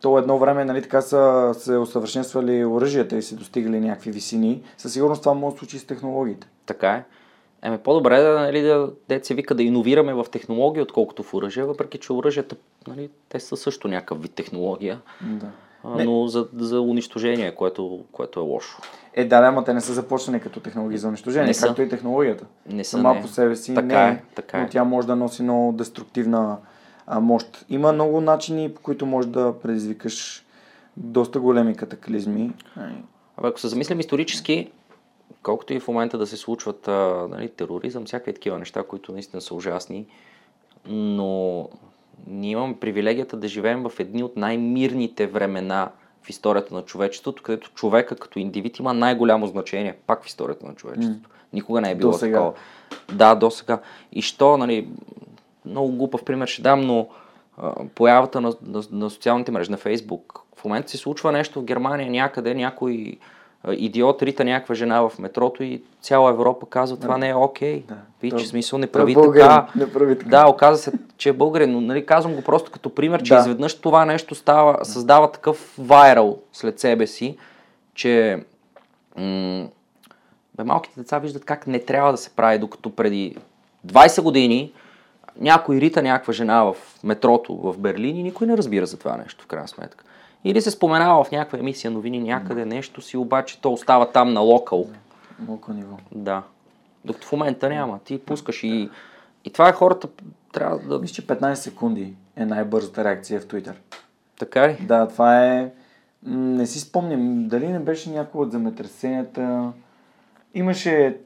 то 0.00 0.18
едно 0.18 0.38
време, 0.38 0.64
нали, 0.64 0.82
така 0.82 1.00
са 1.00 1.50
се 1.58 1.76
усъвършенствали 1.76 2.64
оръжията 2.64 3.16
и 3.16 3.22
се 3.22 3.34
достигали 3.36 3.80
някакви 3.80 4.10
висини. 4.10 4.62
Със 4.76 4.92
сигурност 4.92 5.22
това 5.22 5.34
може 5.34 5.54
да 5.54 5.58
случи 5.58 5.78
с 5.78 5.86
технологиите. 5.86 6.48
Така 6.66 6.90
е. 6.90 7.04
Еме 7.62 7.78
по-добре 7.78 8.20
да, 8.20 8.40
нали, 8.40 8.62
да, 8.62 8.90
се 9.22 9.34
вика 9.34 9.54
да 9.54 9.62
иновираме 9.62 10.14
в 10.14 10.26
технология, 10.32 10.82
отколкото 10.82 11.22
в 11.22 11.34
оръжие, 11.34 11.64
въпреки 11.64 11.98
че 11.98 12.12
оръжията, 12.12 12.56
нали, 12.88 13.10
те 13.28 13.40
са 13.40 13.56
също 13.56 13.88
някакъв 13.88 14.22
вид 14.22 14.32
технология, 14.34 15.00
Да. 15.22 15.46
а, 15.84 15.96
Не. 15.96 16.04
но 16.04 16.26
за, 16.26 16.48
за 16.56 16.80
унищожение, 16.80 17.54
което, 17.54 18.04
което 18.12 18.40
е 18.40 18.42
лошо. 18.42 18.78
Е, 19.14 19.24
да, 19.24 19.40
да, 19.40 19.46
ама 19.46 19.64
те 19.64 19.74
не 19.74 19.80
са 19.80 19.92
започнали 19.92 20.40
като 20.40 20.60
технологии 20.60 20.98
за 20.98 21.08
унищожение, 21.08 21.46
Не 21.46 21.54
са. 21.54 21.66
както 21.66 21.82
и 21.82 21.88
технологията. 21.88 22.44
Не 22.66 22.84
са, 22.84 22.90
Сама 22.90 23.14
не. 23.14 23.22
по 23.22 23.28
себе 23.28 23.56
си 23.56 23.74
Така 23.74 23.86
не 24.06 24.10
е, 24.10 24.22
така 24.34 24.58
но 24.58 24.64
е. 24.64 24.68
тя 24.68 24.84
може 24.84 25.06
да 25.06 25.16
носи 25.16 25.42
много 25.42 25.72
деструктивна 25.72 26.56
а, 27.06 27.20
мощ. 27.20 27.64
Има 27.68 27.92
много 27.92 28.20
начини, 28.20 28.74
по 28.74 28.80
които 28.80 29.06
можеш 29.06 29.30
да 29.30 29.54
предизвикаш 29.62 30.44
доста 30.96 31.40
големи 31.40 31.76
катаклизми. 31.76 32.52
Абе, 33.36 33.48
ако 33.48 33.60
се 33.60 33.68
замислим 33.68 34.00
исторически, 34.00 34.70
колкото 35.42 35.74
и 35.74 35.80
в 35.80 35.88
момента 35.88 36.18
да 36.18 36.26
се 36.26 36.36
случват 36.36 36.88
а, 36.88 37.26
нали, 37.30 37.48
тероризъм, 37.48 38.04
всякакви 38.04 38.34
такива 38.34 38.58
неща, 38.58 38.82
които 38.82 39.12
наистина 39.12 39.42
са 39.42 39.54
ужасни, 39.54 40.06
но 40.86 41.68
ние 42.26 42.50
имаме 42.50 42.76
привилегията 42.80 43.36
да 43.36 43.48
живеем 43.48 43.82
в 43.82 43.92
едни 43.98 44.22
от 44.22 44.36
най-мирните 44.36 45.26
времена 45.26 45.90
в 46.22 46.30
историята 46.30 46.74
на 46.74 46.82
човечеството, 46.82 47.42
където 47.42 47.72
човека 47.74 48.16
като 48.16 48.38
индивид 48.38 48.78
има 48.78 48.94
най-голямо 48.94 49.46
значение 49.46 49.96
пак 50.06 50.24
в 50.24 50.26
историята 50.26 50.66
на 50.66 50.74
човечеството. 50.74 51.30
Никога 51.52 51.80
не 51.80 51.90
е 51.90 51.94
било 51.94 52.18
такова. 52.18 52.52
Да, 53.12 53.34
до 53.34 53.50
сега. 53.50 53.80
И 54.12 54.22
що, 54.22 54.56
нали, 54.56 54.88
много 55.64 55.92
глупав 55.92 56.24
пример 56.24 56.48
ще 56.48 56.62
дам, 56.62 56.80
но 56.80 57.08
а, 57.56 57.74
появата 57.94 58.40
на, 58.40 58.52
на, 58.62 58.82
на 58.90 59.10
социалните 59.10 59.52
мрежи, 59.52 59.70
на 59.70 59.76
Фейсбук. 59.76 60.40
В 60.56 60.64
момента 60.64 60.90
се 60.90 60.96
случва 60.96 61.32
нещо 61.32 61.60
в 61.60 61.64
Германия 61.64 62.10
някъде, 62.10 62.54
някой 62.54 63.18
идиот 63.70 64.22
рита 64.22 64.44
някаква 64.44 64.74
жена 64.74 65.00
в 65.00 65.18
метрото 65.18 65.62
и 65.62 65.82
цяла 66.00 66.30
Европа 66.30 66.66
казва, 66.66 66.96
това 66.96 67.18
не 67.18 67.28
е 67.28 67.34
окей. 67.34 67.82
Да. 67.88 67.96
Виж, 68.22 68.30
Той- 68.30 68.44
смисъл 68.46 68.78
не 68.78 68.84
е 68.84 68.88
прави 68.88 69.14
българин, 69.14 69.42
така. 69.42 69.66
не 69.76 69.92
прави 69.92 70.18
така. 70.18 70.30
Да, 70.30 70.46
оказа 70.48 70.82
се, 70.82 70.92
че 71.16 71.28
е 71.28 71.32
българин, 71.32 71.72
но 71.72 71.80
нали, 71.80 72.06
казвам 72.06 72.34
го 72.34 72.42
просто 72.42 72.70
като 72.70 72.94
пример, 72.94 73.22
че 73.22 73.34
Да. 73.34 73.40
изведнъж 73.40 73.74
това 73.74 74.04
нещо 74.04 74.34
става, 74.34 74.84
създава 74.84 75.32
такъв 75.32 75.74
вайрал 75.78 76.38
след 76.52 76.80
себе 76.80 77.06
си, 77.06 77.36
че 77.94 78.42
м- 79.16 79.66
бе, 80.54 80.64
малките 80.64 81.00
деца 81.00 81.18
виждат 81.18 81.44
как 81.44 81.66
не 81.66 81.78
трябва 81.78 82.10
да 82.12 82.18
се 82.18 82.30
прави, 82.30 82.58
докато 82.58 82.90
преди 82.90 83.36
20 83.86 84.22
години 84.22 84.72
някой 85.40 85.76
рита 85.76 86.02
някаква 86.02 86.32
жена 86.32 86.64
в 86.64 86.76
метрото 87.04 87.56
в 87.56 87.78
Берлин 87.78 88.16
и 88.16 88.22
никой 88.22 88.46
не 88.46 88.56
разбира 88.56 88.86
за 88.86 88.98
това 88.98 89.16
нещо, 89.16 89.44
в 89.44 89.46
крайна 89.46 89.68
сметка. 89.68 90.04
Или 90.44 90.62
се 90.62 90.70
споменава 90.70 91.24
в 91.24 91.30
някаква 91.30 91.58
емисия 91.58 91.90
новини 91.90 92.20
някъде 92.20 92.64
нещо 92.64 93.00
си, 93.00 93.16
обаче 93.16 93.60
то 93.60 93.72
остава 93.72 94.10
там 94.10 94.32
на 94.32 94.40
локал. 94.40 94.86
Малко 95.38 95.72
ниво. 95.72 95.96
Да. 96.12 96.42
Докато 97.04 97.26
в 97.26 97.32
момента 97.32 97.68
няма. 97.68 97.98
Ти 98.04 98.18
пускаш 98.18 98.62
и... 98.62 98.90
И 99.44 99.50
това 99.50 99.68
е 99.68 99.72
хората 99.72 100.08
трябва 100.52 100.78
да... 100.78 100.98
Мисля, 100.98 101.14
че 101.14 101.26
15 101.26 101.54
секунди 101.54 102.14
е 102.36 102.46
най-бързата 102.46 103.04
реакция 103.04 103.40
в 103.40 103.46
Twitter. 103.46 103.74
Така 104.38 104.68
ли? 104.68 104.76
Да, 104.86 105.08
това 105.08 105.46
е... 105.46 105.72
Не 106.22 106.66
си 106.66 106.80
спомням, 106.80 107.48
дали 107.48 107.68
не 107.68 107.78
беше 107.78 108.10
някой 108.10 108.40
от 108.40 108.52
земетресенията, 108.52 109.72
имаше 110.54 111.16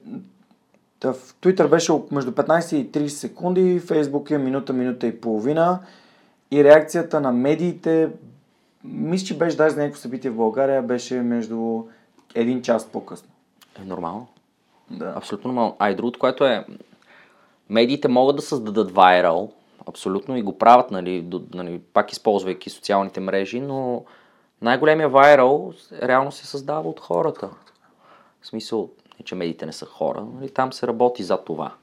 в 1.04 1.14
Twitter 1.14 1.68
беше 1.68 1.92
между 2.10 2.32
15 2.32 2.76
и 2.76 2.90
30 2.92 3.06
секунди, 3.06 3.80
Facebook 3.80 4.30
е 4.30 4.38
минута, 4.38 4.72
минута 4.72 5.06
и 5.06 5.20
половина 5.20 5.80
и 6.50 6.64
реакцията 6.64 7.20
на 7.20 7.32
медиите, 7.32 8.10
мисля, 8.84 9.26
че 9.26 9.38
беше 9.38 9.56
даже 9.56 9.74
за 9.74 9.80
някакво 9.80 10.00
събитие 10.00 10.30
в 10.30 10.36
България, 10.36 10.82
беше 10.82 11.14
между 11.14 11.82
един 12.34 12.62
час 12.62 12.88
по-късно. 12.88 13.28
Е 13.82 13.84
нормално. 13.84 14.26
Да. 14.90 15.12
Абсолютно 15.16 15.48
нормално. 15.48 15.76
А 15.78 15.90
и 15.90 15.94
другото, 15.94 16.18
което 16.18 16.44
е, 16.44 16.66
медиите 17.70 18.08
могат 18.08 18.36
да 18.36 18.42
създадат 18.42 18.90
вайрал, 18.90 19.52
абсолютно 19.88 20.36
и 20.36 20.42
го 20.42 20.58
правят, 20.58 20.90
нали, 20.90 21.22
до, 21.22 21.42
нали, 21.54 21.78
пак 21.78 22.12
използвайки 22.12 22.70
социалните 22.70 23.20
мрежи, 23.20 23.60
но 23.60 24.04
най-големия 24.62 25.08
вайрал 25.08 25.72
реално 26.02 26.32
се 26.32 26.46
създава 26.46 26.88
от 26.88 27.00
хората. 27.00 27.50
В 28.40 28.46
смисъл, 28.46 28.90
не 29.18 29.24
че 29.24 29.34
медиите 29.34 29.66
не 29.66 29.72
са 29.72 29.86
хора, 29.86 30.26
нали, 30.34 30.50
там 30.50 30.72
се 30.72 30.86
работи 30.86 31.22
за 31.22 31.36
това. 31.36 31.74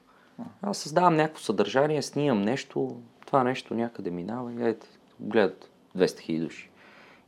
Аз 0.62 0.78
създавам 0.78 1.16
някакво 1.16 1.42
съдържание, 1.42 2.02
снимам 2.02 2.42
нещо, 2.42 2.96
това 3.26 3.44
нещо 3.44 3.74
някъде 3.74 4.10
минава 4.10 4.52
и 4.52 4.68
ето, 4.68 4.86
гледат 5.20 5.70
200 5.96 6.04
000 6.04 6.40
души. 6.40 6.69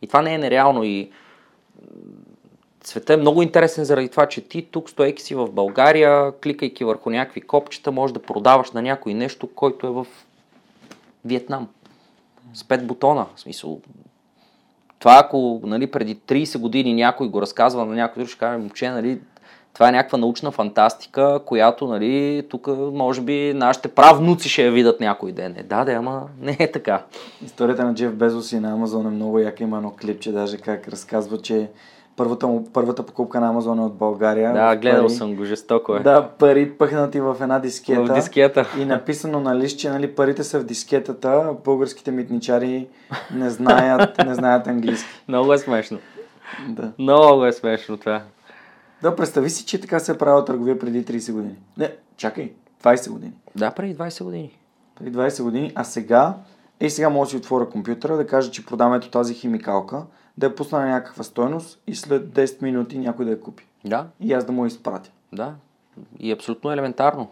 И 0.02 0.06
това 0.06 0.22
не 0.22 0.34
е 0.34 0.38
нереално 0.38 0.84
и 0.84 1.10
Светът 2.84 3.10
е 3.10 3.16
много 3.16 3.42
интересен 3.42 3.84
заради 3.84 4.08
това, 4.08 4.26
че 4.26 4.40
ти 4.40 4.62
тук, 4.62 4.90
стоейки 4.90 5.22
си 5.22 5.34
в 5.34 5.48
България, 5.52 6.32
кликайки 6.42 6.84
върху 6.84 7.10
някакви 7.10 7.40
копчета, 7.40 7.92
можеш 7.92 8.14
да 8.14 8.22
продаваш 8.22 8.70
на 8.70 8.82
някой 8.82 9.14
нещо, 9.14 9.48
който 9.54 9.86
е 9.86 9.90
в 9.90 10.06
Виетнам. 11.24 11.68
С 12.54 12.64
пет 12.64 12.86
бутона. 12.86 13.26
В 13.34 13.40
смисъл, 13.40 13.80
това 14.98 15.20
ако 15.24 15.60
нали, 15.64 15.90
преди 15.90 16.16
30 16.16 16.58
години 16.58 16.94
някой 16.94 17.28
го 17.28 17.42
разказва 17.42 17.86
на 17.86 17.94
някой 17.94 18.22
друг, 18.22 18.30
ще 18.30 18.38
каже, 18.38 18.58
момче, 18.58 18.90
нали, 18.90 19.20
това 19.74 19.88
е 19.88 19.92
някаква 19.92 20.18
научна 20.18 20.50
фантастика, 20.50 21.40
която, 21.46 21.86
нали, 21.86 22.42
тук 22.50 22.66
може 22.92 23.20
би 23.20 23.52
нашите 23.54 23.88
правнуци 23.88 24.48
ще 24.48 24.64
я 24.64 24.72
видят 24.72 25.00
някой 25.00 25.32
ден. 25.32 25.54
Е, 25.56 25.62
да, 25.62 25.84
да, 25.84 25.92
ама 25.92 26.22
не 26.40 26.56
е 26.58 26.72
така. 26.72 27.02
Историята 27.44 27.84
на 27.84 27.94
Джеф 27.94 28.14
Безос 28.14 28.52
и 28.52 28.60
на 28.60 28.72
Амазон 28.72 29.06
е 29.06 29.10
много 29.10 29.38
яка. 29.38 29.62
Има 29.62 29.76
едно 29.76 29.94
клипче, 30.00 30.32
даже 30.32 30.56
как 30.56 30.88
разказва, 30.88 31.38
че 31.38 31.68
първата, 32.16 32.46
му, 32.46 32.68
първата 32.72 33.06
покупка 33.06 33.40
на 33.40 33.48
Амазон 33.48 33.78
е 33.78 33.82
от 33.82 33.94
България. 33.94 34.52
Да, 34.52 34.76
гледал 34.76 35.06
пари, 35.06 35.14
съм 35.14 35.36
го, 35.36 35.44
жестоко 35.44 35.96
е. 35.96 36.00
Да, 36.00 36.28
пари 36.28 36.70
пъхнати 36.70 37.20
в 37.20 37.36
една 37.40 37.58
дискета. 37.58 38.04
В 38.04 38.14
дискета. 38.14 38.66
И 38.78 38.84
написано 38.84 39.40
на 39.40 39.56
лист, 39.56 39.78
че 39.78 39.90
нали, 39.90 40.14
парите 40.14 40.44
са 40.44 40.60
в 40.60 40.64
дискетата, 40.64 41.54
българските 41.64 42.10
митничари 42.10 42.88
не 43.34 43.50
знаят, 43.50 44.18
не 44.26 44.34
знаят 44.34 44.66
английски. 44.66 45.08
Много 45.28 45.52
е 45.52 45.58
смешно. 45.58 45.98
Да. 46.68 46.92
Много 46.98 47.46
е 47.46 47.52
смешно 47.52 47.96
това. 47.96 48.22
Да, 49.02 49.16
представи 49.16 49.50
си, 49.50 49.64
че 49.64 49.80
така 49.80 49.98
се 49.98 50.12
е 50.12 50.18
правила 50.18 50.44
търговия 50.44 50.78
преди 50.78 51.04
30 51.04 51.32
години. 51.32 51.56
Не, 51.76 51.96
чакай, 52.16 52.52
20 52.82 53.10
години. 53.10 53.32
Да, 53.56 53.70
преди 53.70 53.96
20 53.96 54.24
години. 54.24 54.58
Преди 54.98 55.16
20 55.18 55.42
години, 55.42 55.72
а 55.74 55.84
сега, 55.84 56.34
е 56.80 56.90
сега 56.90 57.10
може 57.10 57.28
да 57.28 57.30
си 57.30 57.36
отворя 57.36 57.68
компютъра, 57.68 58.16
да 58.16 58.26
кажа, 58.26 58.50
че 58.50 58.66
продам 58.66 58.94
ето 58.94 59.10
тази 59.10 59.34
химикалка, 59.34 60.02
да 60.38 60.46
я 60.46 60.54
пусна 60.54 60.78
на 60.80 60.86
някаква 60.86 61.24
стойност 61.24 61.82
и 61.86 61.94
след 61.94 62.28
10 62.28 62.62
минути 62.62 62.98
някой 62.98 63.24
да 63.24 63.30
я 63.30 63.40
купи. 63.40 63.66
Да. 63.84 64.06
И 64.20 64.32
аз 64.32 64.44
да 64.44 64.52
му 64.52 64.64
я 64.64 64.66
изпратя. 64.66 65.10
Да. 65.32 65.54
И 66.18 66.32
абсолютно 66.32 66.72
елементарно. 66.72 67.28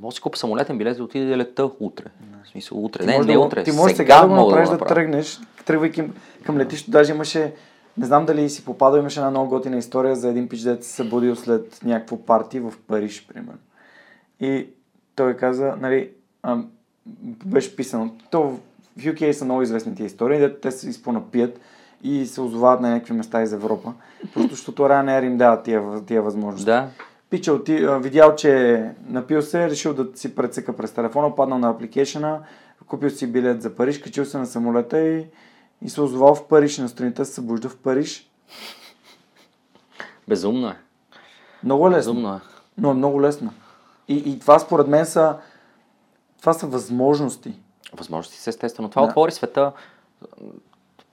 Може 0.00 0.14
да 0.14 0.16
си 0.16 0.20
купа 0.20 0.38
самолетен 0.38 0.78
билет 0.78 0.96
да 0.96 1.04
отиде 1.04 1.26
да 1.26 1.36
лета 1.36 1.70
утре. 1.80 2.04
В 2.44 2.48
смисъл 2.48 2.84
утре. 2.84 3.00
Ти 3.00 3.06
не, 3.06 3.18
не 3.18 3.32
да, 3.32 3.40
утре. 3.40 3.64
Ти 3.64 3.72
можеш 3.72 3.96
сега 3.96 4.14
сега 4.14 4.22
да 4.22 4.28
го 4.28 4.46
направиш 4.46 4.68
да, 4.68 4.72
направя. 4.72 4.94
тръгнеш, 4.94 5.40
тръгвайки 5.64 6.04
към 6.44 6.58
летището. 6.58 6.90
Даже 6.90 7.12
имаше, 7.12 7.54
не 7.98 8.06
знам 8.06 8.26
дали 8.26 8.50
си 8.50 8.64
попадал, 8.64 8.98
имаше 8.98 9.20
една 9.20 9.30
много 9.30 9.48
готина 9.48 9.76
история 9.76 10.16
за 10.16 10.28
един 10.28 10.48
пич, 10.48 10.60
дете 10.60 10.86
се 10.86 10.92
събудил 10.92 11.36
след 11.36 11.80
някакво 11.84 12.16
парти 12.16 12.60
в 12.60 12.72
Париж, 12.86 13.26
примерно. 13.28 13.58
И 14.40 14.66
той 15.16 15.36
каза, 15.36 15.74
нали, 15.80 16.10
а, 16.42 16.58
беше 17.46 17.76
писано, 17.76 18.14
то 18.30 18.42
в 18.42 18.58
UK 18.98 19.30
са 19.30 19.44
много 19.44 19.62
известни 19.62 19.94
тия 19.94 20.06
истории, 20.06 20.38
дето 20.38 20.60
те 20.60 20.70
се 20.70 20.88
изпонапият 20.88 21.60
и 22.02 22.26
се 22.26 22.40
озовават 22.40 22.80
на 22.80 22.90
някакви 22.90 23.14
места 23.14 23.42
из 23.42 23.52
Европа. 23.52 23.92
Просто 24.34 24.50
защото 24.50 24.82
Ryanair 24.82 25.26
им 25.26 25.36
дава 25.36 25.62
тия, 25.62 26.04
тия 26.06 26.22
възможности. 26.22 26.66
Да. 26.66 26.88
Пича 27.30 27.52
оти, 27.52 27.86
видял, 28.00 28.36
че 28.36 28.72
е 28.72 28.90
напил 29.08 29.42
се, 29.42 29.70
решил 29.70 29.94
да 29.94 30.06
си 30.14 30.34
прецека 30.34 30.76
през 30.76 30.92
телефона, 30.92 31.34
паднал 31.34 31.58
на 31.58 31.70
апликейшена, 31.70 32.40
купил 32.86 33.10
си 33.10 33.26
билет 33.26 33.62
за 33.62 33.74
Париж, 33.74 33.98
качил 33.98 34.24
се 34.24 34.38
на 34.38 34.46
самолета 34.46 35.00
и, 35.00 35.24
и 35.84 35.90
се 35.90 36.00
озовал 36.00 36.34
в 36.34 36.48
Париж. 36.48 36.78
На 36.78 36.88
страните 36.88 37.24
се 37.24 37.32
събужда 37.32 37.68
в 37.68 37.76
Париж. 37.76 38.30
Безумно 40.28 40.68
е. 40.68 40.76
Много 41.64 41.90
лесно. 41.90 42.12
Безумно 42.12 42.34
е. 42.34 42.40
Но 42.78 42.90
е 42.90 42.94
много 42.94 43.22
лесно. 43.22 43.52
И, 44.08 44.16
и 44.16 44.38
това 44.38 44.58
според 44.58 44.86
мен 44.88 45.06
са, 45.06 45.36
това 46.40 46.52
са 46.52 46.66
възможности. 46.66 47.54
Възможности 47.92 48.38
са 48.38 48.50
естествено. 48.50 48.90
Това 48.90 49.02
Да. 49.02 49.08
отвори 49.08 49.32
света. 49.32 49.72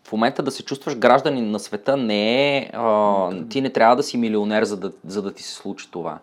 В 0.04 0.12
момента 0.12 0.44
да 0.44 0.52
се 0.52 0.66
чувстваш 0.66 0.98
гражданин 0.98 1.52
на 1.52 1.60
света 1.60 1.98
не 1.98 2.58
е... 2.58 2.72
А, 2.74 3.30
ти 3.50 3.62
не 3.62 3.70
трябва 3.70 3.96
да 3.96 4.04
си 4.04 4.18
милионер, 4.18 4.64
за 4.64 4.78
да, 4.78 4.92
за 5.08 5.22
да 5.22 5.34
ти 5.34 5.44
се 5.44 5.54
случи 5.54 5.92
това. 5.92 6.20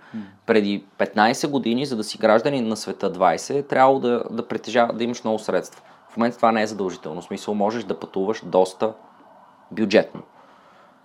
Преди 0.47 0.85
15 0.99 1.49
години, 1.49 1.87
за 1.87 1.97
да 1.97 2.05
си 2.05 2.19
гражданин 2.19 2.69
на 2.69 2.77
света 2.77 3.13
20, 3.13 3.69
трябва 3.69 4.01
да, 4.01 4.25
да 4.31 4.49
притежава, 4.49 4.93
да 4.93 5.05
имаш 5.05 5.25
много 5.25 5.39
средства. 5.39 5.83
В 6.17 6.19
момента 6.19 6.37
това 6.37 6.53
не 6.53 6.63
е 6.63 6.67
задължително. 6.67 7.21
В 7.21 7.25
смисъл 7.25 7.55
можеш 7.55 7.85
да 7.85 7.99
пътуваш 8.01 8.43
доста 8.45 8.93
бюджетно. 9.71 10.21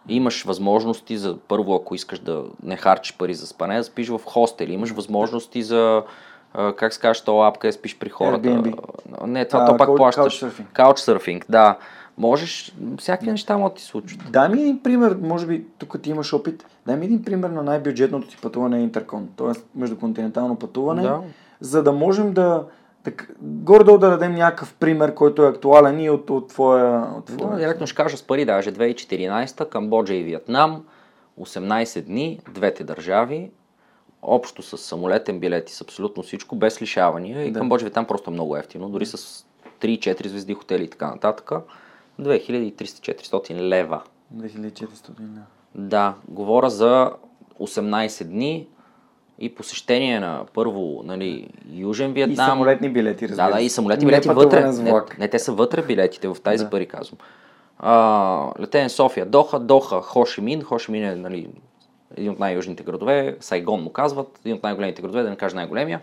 Имаш 0.07 0.43
възможности 0.43 1.17
за, 1.17 1.37
първо, 1.47 1.75
ако 1.75 1.95
искаш 1.95 2.19
да 2.19 2.43
не 2.63 2.75
харчиш 2.77 3.17
пари 3.17 3.33
за 3.33 3.47
спане, 3.47 3.77
да 3.77 3.83
спиш 3.83 4.09
в 4.09 4.21
хостели. 4.25 4.73
Имаш 4.73 4.91
възможности 4.91 5.63
за, 5.63 6.03
как 6.75 6.93
се 6.93 6.99
казва, 6.99 7.25
то 7.25 7.41
апка 7.41 7.73
спиш 7.73 7.99
при 7.99 8.09
хората. 8.09 8.47
Airbnb. 8.49 8.75
Не, 9.25 9.45
това 9.45 9.59
А, 9.59 9.65
то 9.65 9.77
пак 9.77 9.89
couch- 9.89 9.97
плащаш. 9.97 10.41
couchsurfing. 10.41 10.65
Couchsurfing, 10.73 11.43
да. 11.49 11.77
Можеш, 12.17 12.75
всякакви 12.97 13.31
неща 13.31 13.57
могат 13.57 13.73
да 13.73 13.77
ти 13.77 13.83
случват. 13.83 14.31
Дай 14.31 14.49
ми 14.49 14.61
един 14.61 14.83
пример, 14.83 15.17
може 15.21 15.47
би 15.47 15.65
тук 15.77 16.01
ти 16.01 16.09
имаш 16.09 16.33
опит, 16.33 16.65
дай 16.85 16.95
ми 16.97 17.05
един 17.05 17.23
пример 17.23 17.49
на 17.49 17.63
най-бюджетното 17.63 18.27
ти 18.27 18.37
пътуване 18.41 18.77
е 18.77 18.81
Интеркон, 18.81 19.29
т.е. 19.37 19.51
междуконтинентално 19.75 20.55
пътуване, 20.55 21.01
Да. 21.01 21.19
за 21.59 21.83
да 21.83 21.91
можем 21.91 22.33
да, 22.33 22.63
да 23.03 23.11
горе-долу 23.41 23.97
да 23.97 24.09
дадем 24.09 24.35
някакъв 24.35 24.73
пример, 24.73 25.13
който 25.13 25.43
е 25.43 25.49
актуален 25.49 25.99
и 25.99 26.09
от, 26.09 26.29
от 26.29 26.47
твоя... 26.47 27.01
От 27.17 27.25
Да, 27.25 27.37
твоя. 27.37 27.57
директно 27.57 27.87
ще 27.87 27.95
кажа 27.95 28.17
с 28.17 28.23
пари, 28.23 28.45
даже 28.45 28.71
2014, 28.71 29.69
Камбоджа 29.69 30.13
и 30.13 30.23
Виетнам, 30.23 30.85
18 31.39 32.01
дни, 32.01 32.39
двете 32.53 32.83
държави, 32.83 33.51
общо 34.21 34.61
с 34.61 34.77
самолетен 34.77 35.39
билет 35.39 35.69
и 35.69 35.73
с 35.73 35.81
абсолютно 35.81 36.23
всичко, 36.23 36.55
без 36.55 36.81
лишавания. 36.81 37.45
И 37.45 37.51
Да. 37.51 37.59
Камбоджа 37.59 37.83
и 37.83 37.85
Виетнам 37.85 38.05
просто 38.05 38.29
е 38.29 38.33
много 38.33 38.57
ефтино, 38.57 38.89
дори 38.89 39.05
с 39.05 39.45
3-4 39.81 40.27
звезди 40.27 40.53
хотели 40.53 40.83
и 40.83 40.87
така 40.89 41.07
нататък. 41.07 41.51
2300-400 42.19 43.53
лева. 43.61 44.01
2400 44.35 45.09
да. 45.19 45.41
Да, 45.75 46.13
говоря 46.27 46.69
за 46.69 47.11
18 47.59 48.23
дни 48.23 48.67
и 49.41 49.55
посещение 49.55 50.19
на 50.19 50.41
първо 50.53 51.01
нали, 51.05 51.47
Южен 51.73 52.09
И 52.09 52.13
Виетнам. 52.13 52.47
самолетни 52.47 52.89
билети, 52.89 53.29
разбира 53.29 53.45
Да, 53.45 53.51
да, 53.51 53.57
се. 53.57 53.63
и 53.63 53.69
самолетни 53.69 54.05
Не 54.05 54.11
билети 54.11 54.27
пътуване 54.27 54.61
вътре. 54.61 54.73
с 54.73 54.79
Не, 54.79 54.93
не, 55.19 55.27
те 55.27 55.39
са 55.39 55.51
вътре 55.51 55.81
билетите, 55.81 56.27
в 56.27 56.37
тази 56.43 56.63
Да. 56.63 56.69
пари 56.69 56.85
казвам. 56.85 57.17
А, 57.79 58.47
летен 58.59 58.89
София, 58.89 59.25
Доха, 59.25 59.59
Доха, 59.59 60.01
Хошимин. 60.01 60.61
Хошимин 60.61 61.03
е 61.03 61.15
нали, 61.15 61.47
един 62.17 62.31
от 62.31 62.39
най-южните 62.39 62.83
градове. 62.83 63.37
Сайгон 63.39 63.83
му 63.83 63.89
казват, 63.89 64.39
един 64.39 64.55
от 64.55 64.63
най-големите 64.63 65.01
градове, 65.01 65.23
да 65.23 65.29
не 65.29 65.35
кажа 65.35 65.55
най-големия. 65.55 66.01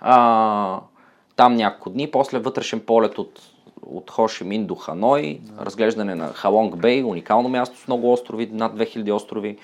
А, 0.00 0.80
там 1.36 1.54
няколко 1.54 1.90
дни, 1.90 2.10
после 2.10 2.38
вътрешен 2.38 2.80
полет 2.80 3.18
от, 3.18 3.40
от 3.82 4.10
Хошимин 4.10 4.66
до 4.66 4.74
Ханой, 4.74 5.40
разглеждане 5.60 6.14
на 6.14 6.28
Халонг 6.28 6.76
Бей, 6.76 7.04
уникално 7.04 7.48
място 7.48 7.78
с 7.78 7.88
много 7.88 8.12
острови, 8.12 8.48
над 8.52 8.72
2000 8.72 9.14
острови. 9.14 9.58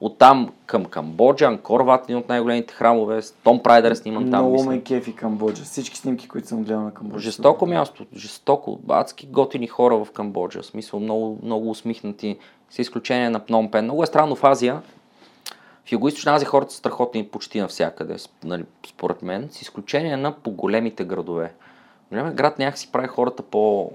Оттам 0.00 0.52
към 0.66 0.84
Камбоджа, 0.84 1.44
Анкор 1.44 1.80
Ват, 1.80 2.04
един 2.04 2.16
от 2.16 2.28
най-големите 2.28 2.74
храмове, 2.74 3.20
Том 3.44 3.62
Прайдер 3.62 3.94
снимам 3.94 4.30
там. 4.30 4.44
Много 4.44 4.64
ме 4.64 4.82
кефи 4.82 5.16
Камбоджа. 5.16 5.62
Всички 5.64 5.96
снимки, 5.96 6.28
които 6.28 6.48
съм 6.48 6.64
гледал 6.64 6.82
на 6.82 6.94
Камбоджа. 6.94 7.22
Жестоко 7.22 7.66
място, 7.66 8.06
жестоко, 8.16 8.78
адски 8.88 9.26
готини 9.26 9.66
хора 9.66 10.04
в 10.04 10.10
Камбоджа, 10.12 10.62
в 10.62 10.66
смисъл 10.66 11.00
много, 11.00 11.38
много 11.42 11.70
усмихнати, 11.70 12.38
с 12.70 12.78
изключение 12.78 13.30
на 13.30 13.40
Пном 13.40 13.70
Пен. 13.70 13.84
Много 13.84 14.02
е 14.02 14.06
странно 14.06 14.36
в 14.36 14.44
Азия, 14.44 14.82
в 15.84 15.92
Юго-Источна 15.92 16.34
Азия 16.34 16.48
хората 16.48 16.72
са 16.72 16.78
страхотни 16.78 17.26
почти 17.26 17.60
навсякъде, 17.60 18.16
нали, 18.44 18.64
според 18.86 19.22
мен, 19.22 19.48
с 19.50 19.62
изключение 19.62 20.16
на 20.16 20.32
по 20.32 20.50
големите 20.50 21.04
градове. 21.04 21.52
Големият 22.10 22.34
град 22.36 22.58
някакси 22.58 22.92
прави 22.92 23.08
хората 23.08 23.42
по... 23.42 23.90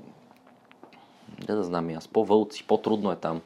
Не 1.49 1.55
да 1.55 1.63
знам 1.63 1.89
и 1.89 1.93
аз, 1.93 2.07
по-вълци, 2.07 2.63
по-трудно 2.67 3.11
е 3.11 3.15
там. 3.15 3.41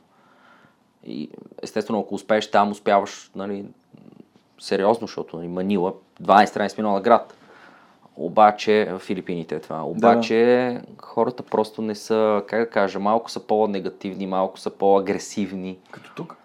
И 1.05 1.29
естествено, 1.63 1.99
ако 1.99 2.15
успееш 2.15 2.51
там, 2.51 2.71
успяваш, 2.71 3.31
нали, 3.35 3.65
сериозно, 4.59 5.07
защото 5.07 5.37
нали, 5.37 5.47
Манила, 5.47 5.93
12-13 6.21 6.77
милиона 6.77 7.01
град. 7.01 7.37
Обаче, 8.15 8.87
в 8.91 8.99
Филипините 8.99 9.55
е 9.55 9.59
това. 9.59 9.83
Обаче, 9.83 10.81
хората 11.01 11.43
просто 11.43 11.81
не 11.81 11.95
са, 11.95 12.43
как 12.47 12.59
да 12.59 12.69
кажа, 12.69 12.99
малко 12.99 13.31
са 13.31 13.39
по-негативни, 13.39 14.27
малко 14.27 14.59
са 14.59 14.69
по-агресивни. 14.69 15.77
Като 15.91 16.15
тук. 16.15 16.35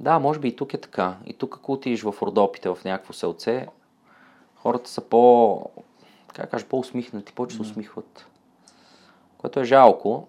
Да, 0.00 0.18
може 0.18 0.38
би 0.38 0.48
и 0.48 0.56
тук 0.56 0.74
е 0.74 0.80
така. 0.80 1.16
И 1.26 1.32
тук, 1.32 1.56
ако 1.58 1.72
отидеш 1.72 2.02
в 2.02 2.14
Родопите, 2.22 2.68
в 2.68 2.78
някакво 2.84 3.12
селце, 3.12 3.66
хората 4.56 4.90
са 4.90 5.00
по, 5.00 5.62
как 6.34 6.50
кажа, 6.50 6.66
по-усмихнати, 6.66 7.32
повече 7.32 7.56
се 7.56 7.62
усмихват. 7.62 8.26
Което 9.38 9.60
е 9.60 9.64
жалко. 9.64 10.28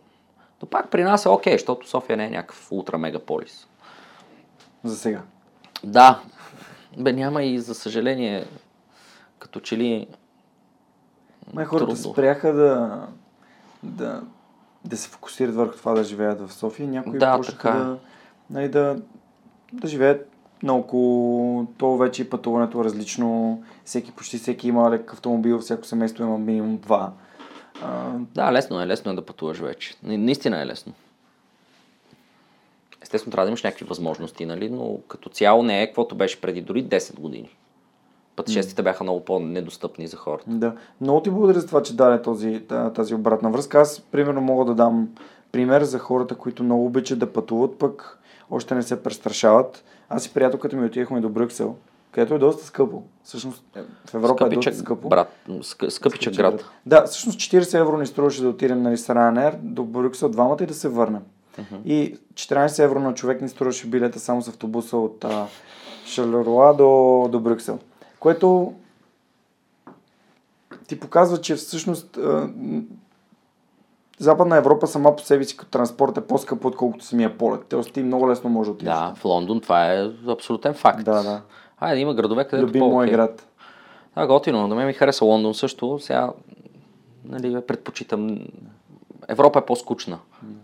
Но 0.61 0.67
пак 0.67 0.89
при 0.89 1.03
нас 1.03 1.25
е 1.25 1.29
окей, 1.29 1.53
защото 1.53 1.89
София 1.89 2.17
не 2.17 2.25
е 2.25 2.29
някакъв 2.29 2.71
ултра 2.71 2.97
мегаполис. 2.97 3.67
За 4.83 4.97
сега. 4.97 5.21
Да, 5.83 6.21
бе 6.97 7.13
няма 7.13 7.43
и 7.43 7.59
за 7.59 7.75
съжаление, 7.75 8.45
като 9.39 9.59
че 9.59 9.77
ли 9.77 10.07
Май 11.53 11.65
хората 11.65 11.85
Трудно. 11.87 12.13
спряха 12.13 12.53
да, 12.53 13.01
да, 13.83 14.21
да 14.85 14.97
се 14.97 15.09
фокусират 15.09 15.55
върху 15.55 15.73
това 15.73 15.93
да 15.93 16.03
живеят 16.03 16.41
в 16.41 16.53
София. 16.53 16.87
Някои 16.87 17.19
Да, 17.19 17.41
така 17.41 17.69
е. 17.69 17.73
да, 17.73 17.97
нали, 18.49 18.69
да, 18.69 19.01
да 19.73 19.87
живеят 19.87 20.31
наоколо. 20.63 21.65
То 21.67 21.97
вече 21.97 22.21
и 22.21 22.29
пътуването 22.29 22.81
е 22.81 22.83
различно. 22.83 23.61
Всеки, 23.85 24.11
почти 24.11 24.37
всеки 24.37 24.67
има 24.67 24.91
лек 24.91 25.13
автомобил, 25.13 25.59
всяко 25.59 25.85
семейство 25.85 26.23
има 26.23 26.37
минимум 26.37 26.77
два. 26.77 27.11
А, 27.83 28.11
Да, 28.35 28.51
лесно 28.53 28.81
е, 28.81 28.87
лесно 28.87 29.11
е 29.11 29.15
да 29.15 29.25
пътуваш 29.25 29.57
вече. 29.57 29.95
На- 30.03 30.17
Наистина 30.17 30.61
е 30.61 30.65
лесно. 30.65 30.93
Естествено, 33.01 33.31
трябва 33.31 33.45
да 33.45 33.49
имаш 33.49 33.63
някакви 33.63 33.85
възможности, 33.85 34.45
нали? 34.45 34.69
но 34.69 34.97
като 35.07 35.29
цяло 35.29 35.63
не 35.63 35.83
е 35.83 35.87
каквото 35.87 36.15
беше 36.15 36.41
преди 36.41 36.61
дори 36.61 36.85
10 36.85 37.19
години. 37.19 37.49
Пътешествията 38.35 38.83
бяха 38.83 39.03
много 39.03 39.25
по-недостъпни 39.25 40.07
за 40.07 40.17
хората. 40.17 40.49
Да. 40.49 40.75
Много 41.01 41.21
ти 41.21 41.29
благодаря 41.29 41.59
за 41.59 41.67
това, 41.67 41.83
че 41.83 41.95
даде 41.95 42.21
този, 42.21 42.61
та- 42.67 42.93
тази 42.93 43.15
обратна 43.15 43.49
връзка. 43.51 43.79
Аз, 43.79 43.99
примерно, 44.01 44.41
мога 44.41 44.65
да 44.65 44.75
дам 44.75 45.09
пример 45.51 45.83
за 45.83 45.99
хората, 45.99 46.35
които 46.35 46.63
много 46.63 46.85
обичат 46.85 47.19
да 47.19 47.33
пътуват, 47.33 47.77
пък 47.79 48.19
още 48.51 48.75
не 48.75 48.83
се 48.83 49.03
престрашават. 49.03 49.83
Аз 50.09 50.25
и 50.25 50.33
приятелката 50.33 50.75
ми 50.75 50.85
отидахме 50.85 51.21
до 51.21 51.29
Брюксел, 51.29 51.75
където 52.11 52.33
е 52.35 52.39
доста 52.39 52.65
скъпо. 52.65 53.03
Всъщност, 53.23 53.63
е, 53.75 53.79
в 54.09 54.13
Европа 54.13 54.43
е 54.43 54.47
Скъпичък, 54.47 54.73
доста 54.73 54.85
скъпо. 54.85 55.09
брат, 55.09 55.35
ск, 55.61 55.83
скъпичък 55.89 56.35
град. 56.35 56.65
Да, 56.85 57.03
всъщност 57.03 57.39
40 57.39 57.79
евро 57.79 57.97
ни 57.97 58.07
струваше 58.07 58.41
да 58.41 58.49
отидем 58.49 58.81
нали, 58.81 58.97
с 58.97 59.07
Ryanair 59.07 59.55
до 59.57 59.83
Брюксел 59.83 60.29
двамата 60.29 60.57
и 60.61 60.65
да 60.65 60.73
се 60.73 60.89
върнем. 60.89 61.21
И 61.85 62.17
14 62.33 62.83
евро 62.83 62.99
на 62.99 63.13
човек 63.13 63.41
ни 63.41 63.49
струваше 63.49 63.87
билета 63.87 64.19
само 64.19 64.41
с 64.41 64.47
автобуса 64.47 64.97
от 64.97 65.25
а, 65.25 65.47
Шарлеруа 66.05 66.73
до, 66.73 67.27
до 67.31 67.39
Брюксел. 67.39 67.79
Което 68.19 68.73
ти 70.87 70.99
показва, 70.99 71.41
че 71.41 71.55
всъщност 71.55 72.17
а, 72.17 72.49
Западна 74.19 74.57
Европа 74.57 74.87
сама 74.87 75.15
по 75.15 75.23
себе 75.23 75.43
си 75.43 75.57
като 75.57 75.71
транспорт 75.71 76.17
е 76.17 76.21
по-скъпо, 76.21 76.67
отколкото 76.67 77.05
самия 77.05 77.37
полет. 77.37 77.61
Тоест 77.69 77.93
ти 77.93 78.03
много 78.03 78.29
лесно 78.29 78.49
може 78.49 78.67
да 78.67 78.73
отидеш. 78.73 78.93
Да, 78.93 79.13
в 79.15 79.25
Лондон 79.25 79.61
това 79.61 79.93
е 79.93 80.11
абсолютен 80.27 80.73
факт. 80.73 81.03
да. 81.05 81.23
да. 81.23 81.41
Айде, 81.79 82.01
има 82.01 82.13
градове, 82.13 82.47
където 82.47 82.67
Любим 82.67 82.79
по-окей. 82.79 82.95
мой 82.95 83.09
град. 83.09 83.47
Да, 84.17 84.27
готино. 84.27 84.67
На 84.67 84.75
мен 84.75 84.87
ми 84.87 84.93
хареса 84.93 85.25
Лондон 85.25 85.53
също. 85.53 85.99
Сега, 85.99 86.31
нали, 87.25 87.61
предпочитам... 87.67 88.39
Европа 89.29 89.59
е 89.59 89.65
по-скучна. 89.65 90.19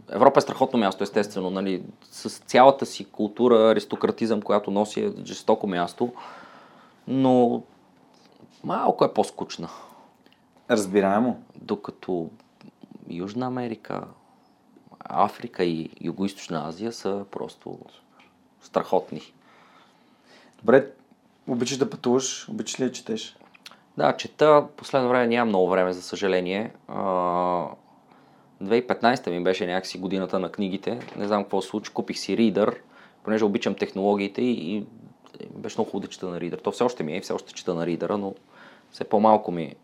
Европа 0.10 0.38
е 0.38 0.42
страхотно 0.42 0.80
място, 0.80 1.04
естествено. 1.04 1.50
Нали, 1.50 1.84
с 2.12 2.30
цялата 2.30 2.86
си 2.86 3.06
култура, 3.06 3.72
аристократизъм, 3.72 4.42
която 4.42 4.72
носи 4.72 5.06
е 5.06 5.14
жестоко 5.26 5.68
място. 5.68 6.14
Но 7.08 7.64
малко 8.64 9.06
е 9.06 9.14
по-скучна. 9.14 9.70
Разбираемо. 10.70 11.40
Докато 11.56 12.30
Южна 13.10 13.46
Америка, 13.46 14.04
Африка 15.00 15.64
и 15.64 15.90
Юго-Источна 15.90 16.68
Азия 16.68 16.92
са 16.92 17.26
просто 17.32 17.78
страхотни. 18.62 19.22
Добре, 20.60 20.92
обичаш 21.48 21.78
да 21.78 21.90
пътуваш, 21.90 22.50
обичаш 22.50 22.80
ли 22.80 22.84
да 22.84 22.92
четеш? 22.92 23.38
Да, 23.98 24.18
чета. 24.18 24.68
Последно 24.78 25.10
време 25.10 25.28
нямам 25.28 25.50
много 25.50 25.70
време, 25.70 25.94
за 25.94 26.02
съжаление. 26.02 26.74
А, 26.88 27.68
2015 28.64 29.30
ми 29.30 29.44
беше 29.44 29.68
някакси 29.68 30.00
годината 30.00 30.40
на 30.40 30.52
книгите. 30.52 31.00
Не 31.16 31.28
знам 31.28 31.44
какво 31.44 31.62
се 31.62 31.68
случи. 31.68 31.92
Купих 31.92 32.18
си 32.18 32.38
Reader, 32.38 32.76
понеже 33.24 33.46
обичам 33.46 33.76
технологиите 33.76 34.42
и, 34.42 34.76
и 34.76 34.86
беше 35.56 35.76
много 35.78 35.90
хубаво 35.90 36.02
да 36.02 36.08
чета 36.08 36.28
на 36.28 36.40
Reader. 36.40 36.62
То 36.62 36.72
все 36.72 36.84
още 36.84 37.04
ми 37.04 37.18
е 37.18 37.22
все 37.22 37.34
още 37.34 37.54
чета 37.54 37.74
на 37.74 37.86
Reader, 37.86 38.10
но 38.10 38.34
все 38.92 39.04
по-малко 39.04 39.52
ми 39.52 39.64
е. 39.64 39.76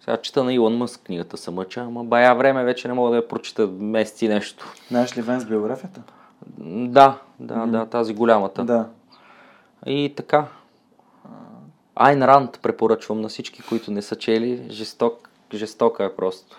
Сега 0.00 0.16
чета 0.16 0.44
на 0.44 0.54
Илон 0.54 0.76
Мъск 0.76 1.00
книгата 1.02 1.36
се 1.36 1.50
мъча, 1.50 1.80
ама 1.80 2.04
бая 2.04 2.34
време 2.34 2.64
вече 2.64 2.88
не 2.88 2.94
мога 2.94 3.10
да 3.10 3.16
я 3.16 3.28
прочита 3.28 3.66
месеци 3.66 4.28
нещо. 4.28 4.74
Знаеш 4.88 5.16
ли 5.16 5.22
Венс 5.22 5.44
биографията? 5.44 6.02
М, 6.58 6.88
Да, 6.88 7.18
да, 7.40 7.66
да, 7.66 7.86
тази 7.86 8.14
голямата. 8.14 8.64
Да. 8.64 8.88
И 9.86 10.12
така. 10.16 10.46
Айн 11.96 12.22
Ранд 12.22 12.58
препоръчвам 12.62 13.20
на 13.20 13.28
всички, 13.28 13.62
които 13.62 13.90
не 13.90 14.02
са 14.02 14.16
чели. 14.16 14.66
Жесток, 14.70 15.28
жестока 15.54 16.04
е 16.04 16.14
просто. 16.14 16.56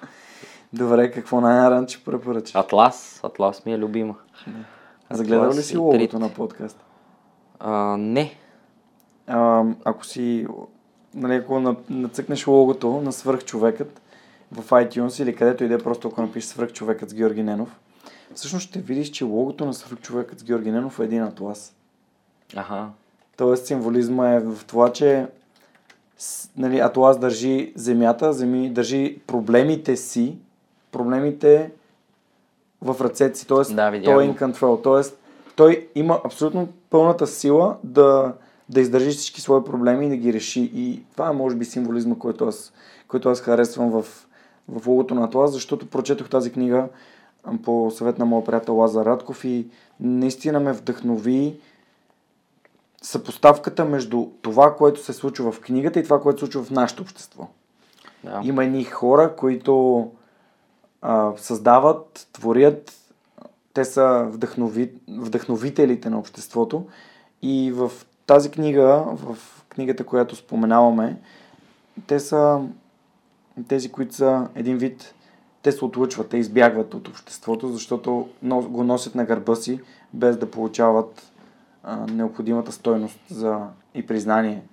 Добре, 0.75 1.11
какво 1.11 1.41
най-ран 1.41 1.87
ще 1.87 2.03
препоръчаш? 2.03 2.55
Атлас, 2.55 3.19
Атлас 3.23 3.65
ми 3.65 3.73
е 3.73 3.77
любима. 3.77 4.15
Загледал 5.11 5.49
ли 5.49 5.61
си 5.61 5.77
логото 5.77 5.97
трите. 5.97 6.17
на 6.17 6.33
подкаст? 6.33 6.83
А, 7.59 7.97
не. 7.97 8.33
А, 9.27 9.63
ако 9.85 10.05
си, 10.05 10.47
нали, 11.13 11.35
ако 11.35 11.59
на- 11.59 11.75
нацъкнеш 11.89 12.47
логото 12.47 13.01
на 13.01 13.11
свръхчовекът 13.11 14.01
в 14.51 14.69
iTunes 14.69 15.23
или 15.23 15.35
където 15.35 15.63
иде, 15.63 15.77
просто 15.77 16.07
ако 16.07 16.21
напишеш 16.21 16.49
свръхчовекът 16.49 17.09
с 17.09 17.13
Георги 17.13 17.43
Ненов, 17.43 17.79
всъщност 18.33 18.67
ще 18.67 18.79
видиш, 18.79 19.09
че 19.09 19.23
логото 19.23 19.65
на 19.65 19.73
свръхчовекът 19.73 20.39
с 20.39 20.43
Георги 20.43 20.71
Ненов 20.71 20.99
е 20.99 21.03
един 21.03 21.23
атлас. 21.23 21.75
Аха. 22.55 22.89
Тоест 23.37 23.65
символизма 23.65 24.29
е 24.29 24.39
в 24.39 24.65
това, 24.67 24.93
че 24.93 25.27
нали, 26.57 26.79
Атлас 26.79 27.19
държи 27.19 27.73
земята, 27.75 28.33
земи, 28.33 28.69
държи 28.69 29.19
проблемите 29.27 29.95
си, 29.97 30.37
проблемите 30.95 31.71
в 32.81 33.01
ръцете 33.01 33.39
си, 33.39 33.47
т.е. 33.47 33.73
Да, 33.73 34.01
той 34.03 34.23
е 34.23 34.27
in 34.27 34.39
control, 34.39 34.83
т.е. 34.83 35.15
той 35.55 35.87
има 35.95 36.21
абсолютно 36.25 36.67
пълната 36.89 37.27
сила 37.27 37.77
да, 37.83 38.33
да 38.69 38.81
издържи 38.81 39.09
всички 39.09 39.41
свои 39.41 39.63
проблеми 39.63 40.05
и 40.05 40.09
да 40.09 40.15
ги 40.15 40.33
реши. 40.33 40.71
И 40.73 41.03
това 41.11 41.29
е 41.29 41.33
може 41.33 41.55
би 41.55 41.65
символизма, 41.65 42.15
който 42.19 42.47
аз, 42.47 42.73
който 43.07 43.29
аз 43.29 43.41
харесвам 43.41 43.89
в, 43.89 44.05
в 44.67 44.87
логото 44.87 45.15
на 45.15 45.23
Атлас, 45.23 45.51
защото 45.51 45.89
прочетох 45.89 46.29
тази 46.29 46.51
книга 46.51 46.87
по 47.63 47.91
съвет 47.91 48.19
на 48.19 48.25
моя 48.25 48.45
приятел 48.45 48.75
Лазар 48.75 49.05
Радков 49.05 49.45
и 49.45 49.67
наистина 49.99 50.59
ме 50.59 50.73
вдъхнови 50.73 51.59
съпоставката 53.01 53.85
между 53.85 54.27
това, 54.41 54.75
което 54.75 55.03
се 55.03 55.13
случва 55.13 55.51
в 55.51 55.59
книгата 55.59 55.99
и 55.99 56.03
това, 56.03 56.21
което 56.21 56.39
се 56.39 56.45
случва 56.45 56.63
в 56.63 56.71
нашето 56.71 57.03
общество. 57.03 57.47
Да. 58.23 58.41
Има 58.43 58.63
едни 58.63 58.83
хора, 58.83 59.35
които 59.35 60.07
създават, 61.37 62.27
творят, 62.33 62.93
те 63.73 63.85
са 63.85 64.27
вдъхнови, 64.31 64.91
вдъхновителите 65.07 66.09
на 66.09 66.19
обществото. 66.19 66.85
И 67.41 67.71
в 67.75 67.91
тази 68.25 68.51
книга, 68.51 69.03
в 69.07 69.37
книгата, 69.69 70.03
която 70.03 70.35
споменаваме, 70.35 71.17
те 72.07 72.19
са 72.19 72.61
тези, 73.67 73.91
които 73.91 74.15
са 74.15 74.47
един 74.55 74.77
вид, 74.77 75.13
те 75.61 75.71
се 75.71 75.85
отлъчват, 75.85 76.29
те 76.29 76.37
избягват 76.37 76.93
от 76.93 77.07
обществото, 77.07 77.67
защото 77.67 78.29
го 78.43 78.83
носят 78.83 79.15
на 79.15 79.25
гърба 79.25 79.55
си, 79.55 79.79
без 80.13 80.37
да 80.37 80.51
получават 80.51 81.31
а, 81.83 81.95
необходимата 81.95 82.71
стойност 82.71 83.19
за, 83.29 83.67
и 83.93 84.05
признание, 84.05 84.63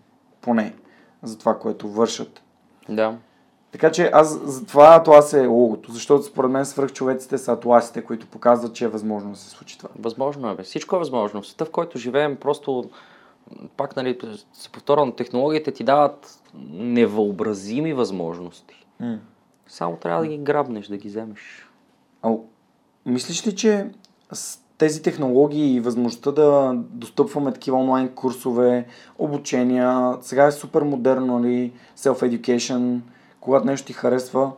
поне, 0.40 0.74
за 1.22 1.38
това, 1.38 1.58
което 1.58 1.88
вършат. 1.88 2.42
да. 2.88 3.16
Така 3.72 3.92
че 3.92 4.10
аз 4.12 4.38
за 4.44 4.66
това 4.66 4.94
атлас 4.94 5.32
е 5.32 5.46
логото, 5.46 5.92
защото 5.92 6.24
според 6.24 6.50
мен 6.50 6.66
свръхчовеците 6.66 7.38
са 7.38 7.52
атласите, 7.52 8.04
които 8.04 8.26
показват, 8.26 8.74
че 8.74 8.84
е 8.84 8.88
възможно 8.88 9.30
да 9.30 9.36
се 9.36 9.50
случи 9.50 9.78
това. 9.78 9.90
Възможно 9.98 10.50
е, 10.50 10.54
бе. 10.54 10.62
Всичко 10.62 10.96
е 10.96 10.98
възможно. 10.98 11.42
В 11.42 11.46
света, 11.46 11.64
в 11.64 11.70
който 11.70 11.98
живеем, 11.98 12.36
просто 12.36 12.90
пак, 13.76 13.96
нали, 13.96 14.18
се 14.52 14.68
повторя, 14.68 15.16
технологиите 15.16 15.72
ти 15.72 15.84
дават 15.84 16.40
невъобразими 16.72 17.92
възможности. 17.92 18.86
М. 19.00 19.18
Само 19.66 19.96
трябва 19.96 20.22
да 20.22 20.28
ги 20.28 20.38
грабнеш, 20.38 20.86
да 20.86 20.96
ги 20.96 21.08
вземеш. 21.08 21.68
А, 22.22 22.32
мислиш 23.06 23.46
ли, 23.46 23.56
че 23.56 23.90
с 24.32 24.58
тези 24.78 25.02
технологии 25.02 25.74
и 25.74 25.80
възможността 25.80 26.32
да 26.32 26.74
достъпваме 26.76 27.52
такива 27.52 27.76
онлайн 27.76 28.08
курсове, 28.08 28.86
обучения, 29.18 30.16
сега 30.20 30.46
е 30.46 30.52
супер 30.52 30.82
модерно, 30.82 31.38
нали, 31.38 31.72
self-education, 31.98 33.00
когато 33.42 33.66
нещо 33.66 33.86
ти 33.86 33.92
харесва, 33.92 34.52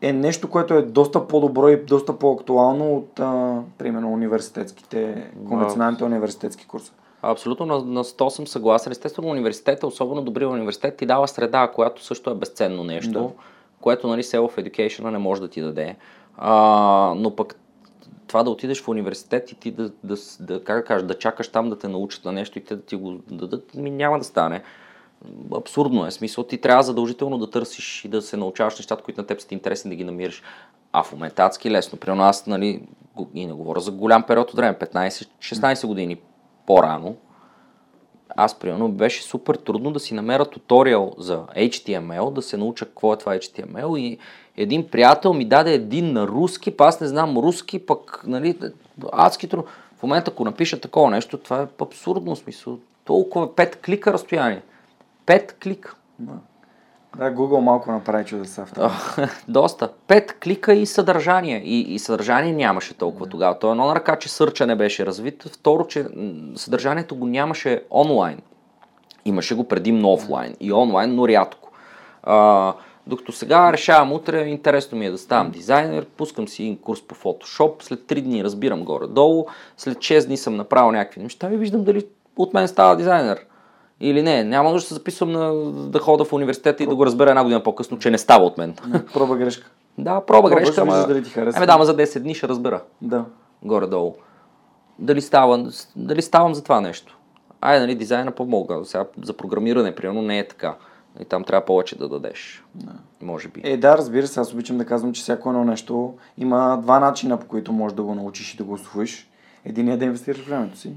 е 0.00 0.12
нещо, 0.12 0.50
което 0.50 0.74
е 0.74 0.82
доста 0.82 1.28
по-добро 1.28 1.68
и 1.68 1.76
доста 1.84 2.18
по-актуално 2.18 2.96
от, 2.96 3.20
а, 3.20 3.62
примерно, 3.78 4.12
университетските, 4.12 5.30
конвенционалните 5.48 6.04
университетски 6.04 6.66
курсове. 6.66 6.96
Абсолютно 7.22 7.66
на, 7.66 7.78
на 7.78 8.04
100 8.04 8.28
съм 8.28 8.46
съгласен. 8.46 8.92
Естествено, 8.92 9.28
университета, 9.28 9.86
особено 9.86 10.22
добрия 10.22 10.48
университет, 10.48 10.96
ти 10.96 11.06
дава 11.06 11.28
среда, 11.28 11.70
която 11.74 12.04
също 12.04 12.30
е 12.30 12.34
безценно 12.34 12.84
нещо, 12.84 13.12
Да. 13.12 13.28
което 13.80 14.08
нали, 14.08 14.22
self-education 14.22 15.10
не 15.10 15.18
може 15.18 15.40
да 15.40 15.48
ти 15.48 15.60
даде. 15.60 15.96
А, 16.36 17.14
но 17.16 17.36
пък 17.36 17.56
това 18.26 18.42
да 18.42 18.50
отидеш 18.50 18.82
в 18.82 18.88
университет 18.88 19.52
и 19.52 19.54
ти 19.54 19.70
да, 19.70 19.90
да, 20.04 20.14
да, 20.40 20.64
как 20.64 20.76
да, 20.76 20.84
кажа, 20.84 21.06
да 21.06 21.18
чакаш 21.18 21.48
там 21.48 21.70
да 21.70 21.78
те 21.78 21.88
научат 21.88 22.24
на 22.24 22.32
нещо 22.32 22.58
и 22.58 22.64
те 22.64 22.76
да 22.76 22.82
ти 22.82 22.96
го 22.96 23.12
дадат, 23.30 23.74
ми 23.74 23.90
няма 23.90 24.18
да 24.18 24.24
стане. 24.24 24.62
Абсурдно 25.56 26.06
е. 26.06 26.10
Смисъл, 26.10 26.44
ти 26.44 26.58
трябва 26.58 26.82
задължително 26.82 27.38
да 27.38 27.50
търсиш 27.50 28.04
и 28.04 28.08
да 28.08 28.22
се 28.22 28.36
научаваш 28.36 28.78
нещата, 28.78 29.02
които 29.02 29.20
на 29.20 29.26
теб 29.26 29.40
са 29.40 29.48
ти 29.48 29.54
интересни 29.54 29.88
да 29.88 29.96
ги 29.96 30.04
намираш. 30.04 30.42
А 30.92 31.02
в 31.02 31.12
момента 31.12 31.42
адски 31.42 31.70
лесно. 31.70 31.98
При 31.98 32.14
нас, 32.14 32.46
нали, 32.46 32.82
и 33.34 33.46
не 33.46 33.52
говоря 33.52 33.80
за 33.80 33.90
голям 33.90 34.22
период 34.22 34.50
от 34.50 34.56
време, 34.56 34.78
15-16 34.78 35.86
години 35.86 36.20
по-рано, 36.66 37.16
аз, 38.36 38.58
примерно, 38.58 38.88
беше 38.88 39.22
супер 39.22 39.54
трудно 39.54 39.90
да 39.90 40.00
си 40.00 40.14
намеря 40.14 40.44
туториал 40.44 41.14
за 41.18 41.42
HTML, 41.56 42.32
да 42.32 42.42
се 42.42 42.56
науча 42.56 42.86
какво 42.86 43.12
е 43.12 43.16
това 43.16 43.36
HTML 43.36 43.98
и 43.98 44.18
един 44.56 44.88
приятел 44.88 45.32
ми 45.32 45.44
даде 45.44 45.74
един 45.74 46.12
на 46.12 46.26
руски, 46.26 46.70
па 46.70 46.84
аз 46.84 47.00
не 47.00 47.08
знам 47.08 47.38
руски, 47.38 47.86
пък, 47.86 48.22
нали, 48.26 48.58
адски 49.12 49.48
трудно. 49.48 49.66
В 49.96 50.02
момента, 50.02 50.30
ако 50.30 50.44
напиша 50.44 50.80
такова 50.80 51.10
нещо, 51.10 51.38
това 51.38 51.62
е 51.62 51.66
абсурдно 51.82 52.36
смисъл. 52.36 52.78
Толкова 53.04 53.56
пет 53.56 53.80
клика 53.84 54.12
разстояние. 54.12 54.62
Пет 55.30 55.56
клика. 55.62 55.94
Да, 57.16 57.32
Google 57.34 57.60
малко 57.60 57.92
направи 57.92 58.24
чудо 58.24 58.44
са 58.44 58.66
Доста. 59.48 59.88
Пет 60.06 60.38
клика 60.42 60.74
и 60.74 60.86
съдържание. 60.86 61.62
И, 61.64 61.94
и 61.94 61.98
съдържание 61.98 62.52
нямаше 62.52 62.94
толкова 62.94 63.26
да. 63.26 63.30
тогава. 63.30 63.58
То 63.58 63.68
е 63.68 63.70
едно 63.70 63.86
на 63.86 63.94
ръка, 63.94 64.16
че 64.16 64.28
сърча 64.28 64.66
не 64.66 64.76
беше 64.76 65.06
развит. 65.06 65.42
Второ, 65.42 65.86
че 65.86 66.06
съдържанието 66.56 67.16
го 67.16 67.26
нямаше 67.26 67.82
онлайн. 67.90 68.38
Имаше 69.24 69.54
го 69.54 69.68
предимно 69.68 70.12
офлайн. 70.12 70.56
И 70.60 70.72
онлайн, 70.72 71.14
но 71.14 71.28
рядко. 71.28 71.70
А, 72.22 72.74
докато 73.06 73.32
сега 73.32 73.72
решавам 73.72 74.12
утре, 74.12 74.40
интересно 74.40 74.98
ми 74.98 75.06
е 75.06 75.10
да 75.10 75.18
ставам 75.18 75.50
дизайнер, 75.50 76.06
пускам 76.16 76.48
си 76.48 76.62
един 76.62 76.78
курс 76.78 77.02
по 77.02 77.14
Photoshop, 77.14 77.82
след 77.82 78.00
3 78.00 78.20
дни 78.20 78.44
разбирам 78.44 78.84
горе-долу, 78.84 79.46
след 79.76 79.98
6 79.98 80.26
дни 80.26 80.36
съм 80.36 80.56
направил 80.56 80.92
някакви 80.92 81.22
неща 81.22 81.52
и 81.52 81.56
виждам 81.56 81.84
дали 81.84 82.06
от 82.36 82.54
мен 82.54 82.68
става 82.68 82.96
дизайнер 82.96 83.46
или 84.00 84.22
не. 84.22 84.44
Няма 84.44 84.70
нужда 84.70 84.84
да 84.84 84.88
се 84.88 84.94
записвам 84.94 85.32
на, 85.32 85.54
да 85.72 85.98
хода 85.98 86.24
в 86.24 86.32
университета 86.32 86.82
и 86.82 86.86
да 86.86 86.96
го 86.96 87.06
разбера 87.06 87.30
една 87.30 87.42
година 87.42 87.62
по-късно, 87.62 87.98
че 87.98 88.10
не 88.10 88.18
става 88.18 88.44
от 88.44 88.58
мен. 88.58 88.74
Проба 89.12 89.36
грешка. 89.36 89.70
Да, 89.98 90.20
проба 90.20 90.50
грешка, 90.50 90.80
ама... 90.80 91.06
Дали 91.06 91.22
ти 91.22 91.30
харесва. 91.30 91.58
Ами 91.58 91.66
да, 91.66 91.72
ама 91.72 91.84
за 91.84 91.96
10 91.96 92.20
дни 92.20 92.34
ще 92.34 92.48
разбера. 92.48 92.82
Да. 93.02 93.24
Горе-долу. 93.62 94.14
Дали, 94.98 95.20
става, 95.20 95.70
дали 95.96 96.22
ставам 96.22 96.54
за 96.54 96.62
това 96.62 96.80
нещо. 96.80 97.18
Айде, 97.60 97.80
нали, 97.80 97.94
дизайна 97.94 98.32
помога. 98.32 98.84
Сега 98.84 99.04
за 99.22 99.32
програмиране, 99.32 99.94
примерно, 99.94 100.22
не 100.22 100.38
е 100.38 100.48
така. 100.48 100.76
И 101.20 101.24
там 101.24 101.44
трябва 101.44 101.64
повече 101.64 101.98
да 101.98 102.08
дадеш. 102.08 102.64
Да. 102.74 102.92
Може 103.22 103.48
би. 103.48 103.60
Е, 103.64 103.76
да, 103.76 103.98
разбира 103.98 104.26
се, 104.26 104.40
аз 104.40 104.52
обичам 104.52 104.78
да 104.78 104.84
казвам, 104.84 105.12
че 105.12 105.22
всяко 105.22 105.48
едно 105.48 105.64
нещо 105.64 106.14
има 106.38 106.78
два 106.82 107.00
начина, 107.00 107.36
по 107.36 107.46
които 107.46 107.72
можеш 107.72 107.96
да 107.96 108.02
го 108.02 108.14
научиш 108.14 108.54
и 108.54 108.56
да 108.56 108.64
го 108.64 108.72
освоиш. 108.72 109.30
Единият 109.64 109.96
е 109.96 109.98
да 109.98 110.04
инвестираш 110.04 110.46
времето 110.46 110.78
си, 110.78 110.92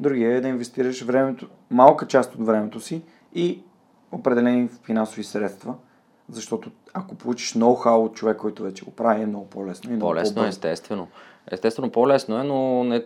Другия 0.00 0.36
е 0.36 0.40
да 0.40 0.48
инвестираш 0.48 1.02
времето, 1.02 1.46
малка 1.70 2.06
част 2.06 2.34
от 2.34 2.46
времето 2.46 2.80
си 2.80 3.02
и 3.34 3.60
определени 4.12 4.68
финансови 4.84 5.24
средства, 5.24 5.74
защото 6.28 6.70
ако 6.94 7.14
получиш 7.14 7.54
ноу-хау 7.54 8.04
от 8.04 8.14
човек, 8.14 8.36
който 8.36 8.62
вече 8.62 8.84
го 8.84 8.90
прави, 8.90 9.22
е 9.22 9.26
много 9.26 9.46
по-лесно. 9.46 9.94
И 9.94 9.98
по-лесно 9.98 10.44
е, 10.44 10.48
естествено. 10.48 11.08
Естествено, 11.50 11.90
по-лесно 11.90 12.40
е, 12.40 12.44
но 12.44 12.84
не, 12.84 13.04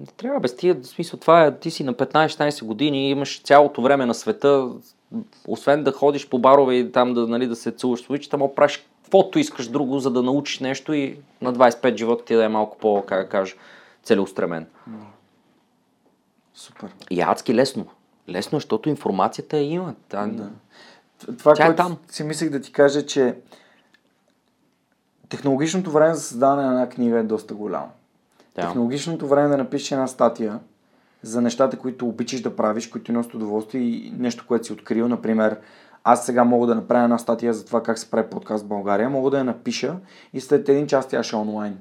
не 0.00 0.06
трябва 0.16 0.40
без 0.40 0.56
тия, 0.56 0.74
в 0.74 0.86
смисъл 0.86 1.20
това 1.20 1.44
е, 1.44 1.58
ти 1.58 1.70
си 1.70 1.84
на 1.84 1.94
15-16 1.94 2.64
години 2.64 3.08
и 3.08 3.10
имаш 3.10 3.42
цялото 3.42 3.82
време 3.82 4.06
на 4.06 4.14
света, 4.14 4.70
освен 5.48 5.84
да 5.84 5.92
ходиш 5.92 6.28
по 6.28 6.38
барове 6.38 6.74
и 6.74 6.92
там 6.92 7.14
да, 7.14 7.26
нали, 7.26 7.46
да 7.46 7.56
се 7.56 7.70
целуваш 7.70 8.00
с 8.00 8.10
уличата, 8.10 8.38
мога 8.38 8.54
правиш 8.54 8.86
каквото 9.02 9.38
искаш 9.38 9.68
друго, 9.68 9.98
за 9.98 10.10
да 10.10 10.22
научиш 10.22 10.60
нещо 10.60 10.92
и 10.92 11.18
на 11.40 11.52
25 11.52 11.96
живота 11.96 12.24
ти 12.24 12.34
да 12.34 12.44
е 12.44 12.48
малко 12.48 12.78
по, 12.78 13.04
как 13.06 13.30
кажа, 13.30 13.54
целеустремен. 14.02 14.66
Супер. 16.54 16.94
И 17.10 17.20
адски 17.20 17.54
лесно. 17.54 17.86
Лесно, 18.28 18.56
защото 18.56 18.88
информацията 18.88 19.56
я 19.56 19.62
има. 19.62 19.94
Та, 20.08 20.26
да. 20.26 20.50
Това, 21.38 21.54
Тя 21.54 21.64
е 21.64 21.66
което 21.66 21.82
е 21.82 21.86
там. 21.86 21.96
си 22.08 22.24
мислех 22.24 22.50
да 22.50 22.60
ти 22.60 22.72
кажа, 22.72 23.06
че 23.06 23.36
технологичното 25.28 25.90
време 25.90 26.14
за 26.14 26.20
създаване 26.20 26.62
на 26.62 26.72
една 26.72 26.88
книга 26.88 27.18
е 27.18 27.22
доста 27.22 27.54
голямо. 27.54 27.90
Да. 28.54 28.62
Технологичното 28.62 29.28
време 29.28 29.48
да 29.48 29.56
напишеш 29.56 29.92
една 29.92 30.06
статия 30.06 30.60
за 31.22 31.40
нещата, 31.42 31.78
които 31.78 32.08
обичаш 32.08 32.40
да 32.42 32.56
правиш, 32.56 32.86
които 32.88 33.12
носят 33.12 33.34
удоволствие 33.34 33.80
и 33.80 34.12
нещо, 34.18 34.44
което 34.48 34.66
си 34.66 34.72
открил. 34.72 35.08
Например, 35.08 35.58
аз 36.04 36.26
сега 36.26 36.44
мога 36.44 36.66
да 36.66 36.74
направя 36.74 37.04
една 37.04 37.18
статия 37.18 37.54
за 37.54 37.64
това 37.66 37.82
как 37.82 37.98
се 37.98 38.10
прави 38.10 38.30
подкаст 38.30 38.64
в 38.64 38.68
България, 38.68 39.10
мога 39.10 39.30
да 39.30 39.38
я 39.38 39.44
напиша 39.44 39.96
и 40.32 40.40
след 40.40 40.68
един 40.68 40.86
час 40.86 41.08
тя 41.08 41.22
ще 41.22 41.36
е 41.36 41.38
онлайн. 41.38 41.78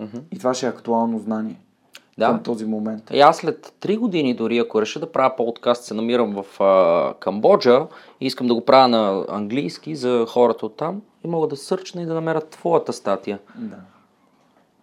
Uh-huh. 0.00 0.22
И 0.30 0.38
това 0.38 0.54
ще 0.54 0.66
е 0.66 0.68
актуално 0.68 1.18
знание 1.18 1.60
да. 2.18 2.26
към 2.26 2.42
този 2.42 2.64
момент. 2.64 3.10
И 3.12 3.20
аз 3.20 3.36
след 3.36 3.74
3 3.80 3.98
години 3.98 4.34
дори, 4.34 4.58
ако 4.58 4.80
реша 4.80 5.00
да 5.00 5.12
правя 5.12 5.36
подкаст, 5.36 5.84
се 5.84 5.94
намирам 5.94 6.42
в 6.42 6.60
а, 6.60 7.14
Камбоджа 7.20 7.86
и 8.20 8.26
искам 8.26 8.46
да 8.46 8.54
го 8.54 8.64
правя 8.64 8.88
на 8.88 9.24
английски 9.28 9.96
за 9.96 10.26
хората 10.28 10.66
от 10.66 10.76
там 10.76 11.02
и 11.24 11.28
мога 11.28 11.46
да 11.46 11.56
сърчна 11.56 12.02
и 12.02 12.06
да 12.06 12.14
намеря 12.14 12.40
твоята 12.40 12.92
статия. 12.92 13.38
Да. 13.56 13.76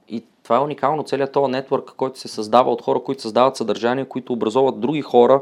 И 0.09 0.23
това 0.43 0.55
е 0.55 0.59
уникално, 0.59 1.03
целият 1.03 1.31
този 1.31 1.51
нетворк, 1.51 1.93
който 1.97 2.19
се 2.19 2.27
създава 2.27 2.71
от 2.71 2.81
хора, 2.81 2.99
които 3.03 3.21
създават 3.21 3.57
съдържание, 3.57 4.05
които 4.05 4.33
образуват 4.33 4.79
други 4.79 5.01
хора. 5.01 5.41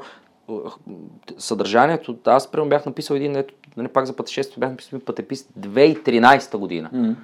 Съдържанието, 1.38 2.18
аз 2.26 2.52
прямо 2.52 2.70
бях 2.70 2.86
написал 2.86 3.16
един, 3.16 3.36
ето, 3.36 3.54
не 3.78 3.84
нали, 3.84 3.94
пак 3.94 4.06
за 4.06 4.16
пътешествие, 4.16 4.60
бях 4.60 4.70
написал 4.70 5.00
пътепис 5.00 5.48
2013 5.60 6.58
година 6.58 6.90
mm. 6.94 7.16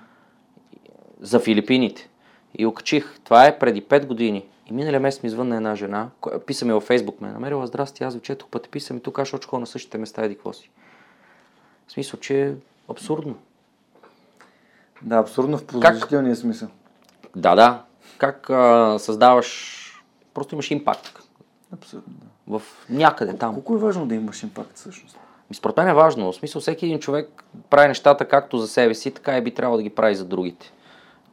за 1.22 1.40
Филипините. 1.40 2.10
И 2.58 2.66
окачих. 2.66 3.20
Това 3.24 3.46
е 3.46 3.60
преди 3.60 3.84
5 3.84 4.06
години. 4.06 4.46
И 4.66 4.74
миналия 4.74 5.00
месец 5.00 5.24
ми 5.24 5.30
звънна 5.30 5.56
една 5.56 5.76
жена, 5.76 6.10
писа 6.46 6.66
ми 6.66 6.74
във 6.74 6.84
Фейсбук, 6.84 7.22
ме 7.22 7.28
намерила, 7.32 7.68
здрасти, 7.68 8.04
аз 8.04 8.14
ви 8.14 8.22
четох 8.22 8.50
пъти, 8.50 8.70
писа 8.70 8.94
ми 8.94 9.00
тук, 9.00 9.20
аз 9.20 9.28
ще 9.28 9.38
на 9.54 9.68
същите 9.68 9.98
места, 9.98 10.24
еди 10.24 10.36
какво 10.36 10.54
си. 10.54 10.70
В 11.88 11.92
смисъл, 11.92 12.20
че 12.20 12.42
е 12.42 12.54
абсурдно. 12.90 13.36
Да, 15.02 15.16
абсурдно 15.16 15.58
в 15.58 15.66
положителния 15.66 16.34
как... 16.34 16.42
смисъл. 16.42 16.70
Да, 17.36 17.56
да. 17.56 17.84
Как 18.18 18.50
а, 18.50 18.96
създаваш... 19.00 19.82
Просто 20.34 20.56
имаш 20.56 20.72
импакт. 20.72 21.20
Да. 21.72 22.02
В 22.48 22.62
някъде 22.90 23.38
там. 23.38 23.54
Колко 23.54 23.76
е 23.76 23.78
важно 23.78 24.06
да 24.06 24.16
имаш 24.16 24.44
импакт 24.44 24.76
всъщност? 24.76 25.18
Ми, 25.50 25.56
според 25.56 25.78
мен 25.78 25.88
е 25.88 25.94
важно. 25.94 26.32
В 26.32 26.36
смисъл, 26.36 26.62
всеки 26.62 26.86
един 26.86 27.00
човек 27.00 27.44
прави 27.70 27.88
нещата 27.88 28.28
както 28.28 28.58
за 28.58 28.68
себе 28.68 28.96
си, 28.96 29.12
така 29.12 29.38
и 29.38 29.42
би 29.42 29.54
трябвало 29.54 29.78
да 29.78 29.84
ги 29.84 29.90
прави 29.90 30.16
за 30.16 30.26
другите. 30.26 30.72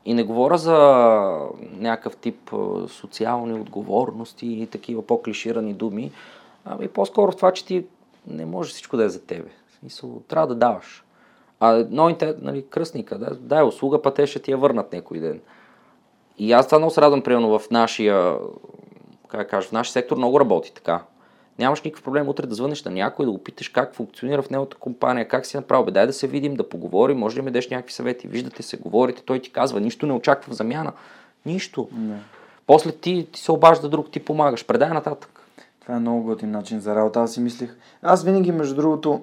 И 0.05 0.14
не 0.14 0.22
говоря 0.22 0.59
за 0.59 0.76
някакъв 1.61 2.16
тип 2.16 2.50
социални 2.88 3.61
отговорности 3.61 4.46
и 4.46 4.66
такива 4.66 5.07
по-клиширани 5.07 5.74
думи, 5.74 6.12
ами 6.64 6.88
по-скоро 6.88 7.32
това, 7.32 7.53
че 7.53 7.64
ти 7.64 7.84
не 8.26 8.46
може 8.46 8.70
всичко 8.70 8.96
да 8.96 9.05
е 9.05 9.09
за 9.09 9.22
тебе. 9.26 9.50
В 9.68 9.78
смисъл, 9.78 10.22
трябва 10.28 10.46
да 10.46 10.55
даваш. 10.55 11.05
А 11.61 11.86
новите, 11.90 12.34
нали, 12.40 12.66
кръстника, 12.70 13.18
да, 13.18 13.34
дай 13.34 13.62
услуга, 13.62 14.03
па 14.03 14.14
те 14.14 14.26
ще 14.26 14.38
ти 14.38 14.50
я 14.50 14.57
върнат 14.57 14.92
някой 14.92 15.18
ден. 15.18 15.40
И 16.38 16.53
аз 16.53 16.66
това 16.66 16.78
много 16.78 16.90
се 16.90 17.00
радвам, 17.00 17.22
примерно, 17.22 17.59
в 17.59 17.70
нашия, 17.70 18.38
как 19.28 19.50
кажа, 19.50 19.68
в 19.68 19.72
нашия 19.72 19.92
сектор 19.92 20.16
много 20.16 20.40
работи 20.40 20.74
така. 20.74 21.03
Нямаш 21.62 21.82
никакъв 21.82 22.04
проблем 22.04 22.28
утре 22.28 22.46
да 22.46 22.54
звънеш 22.54 22.84
на 22.84 22.90
някой, 22.90 23.26
да 23.26 23.32
го 23.32 23.38
питаш 23.38 23.68
как 23.68 23.94
функционира 23.94 24.42
в 24.42 24.50
неговата 24.50 24.76
компания, 24.76 25.28
как 25.28 25.46
си 25.46 25.56
направил. 25.56 25.84
Бе, 25.84 25.90
дай 25.90 26.06
да 26.06 26.12
се 26.12 26.26
видим, 26.26 26.54
да 26.54 26.68
поговорим, 26.68 27.18
може 27.18 27.36
да 27.36 27.42
ми 27.42 27.50
дадеш 27.50 27.68
някакви 27.68 27.92
съвети. 27.92 28.28
Виждате 28.28 28.62
се, 28.62 28.76
говорите, 28.76 29.22
той 29.22 29.38
ти 29.38 29.52
казва, 29.52 29.80
нищо 29.80 30.06
не 30.06 30.12
очаква 30.12 30.52
в 30.52 30.56
замяна. 30.56 30.92
Нищо. 31.46 31.88
Не. 31.92 32.18
После 32.66 32.92
ти, 32.92 33.26
ти 33.32 33.40
се 33.40 33.52
обажда 33.52 33.88
друг, 33.88 34.10
ти 34.10 34.24
помагаш. 34.24 34.66
Предай 34.66 34.88
нататък. 34.88 35.40
Това 35.80 35.96
е 35.96 35.98
много 35.98 36.22
готин 36.22 36.50
начин 36.50 36.80
за 36.80 36.94
работа. 36.94 37.20
Аз 37.20 37.32
си 37.32 37.40
мислих. 37.40 37.76
Аз 38.02 38.24
винаги, 38.24 38.52
между 38.52 38.74
другото, 38.74 39.22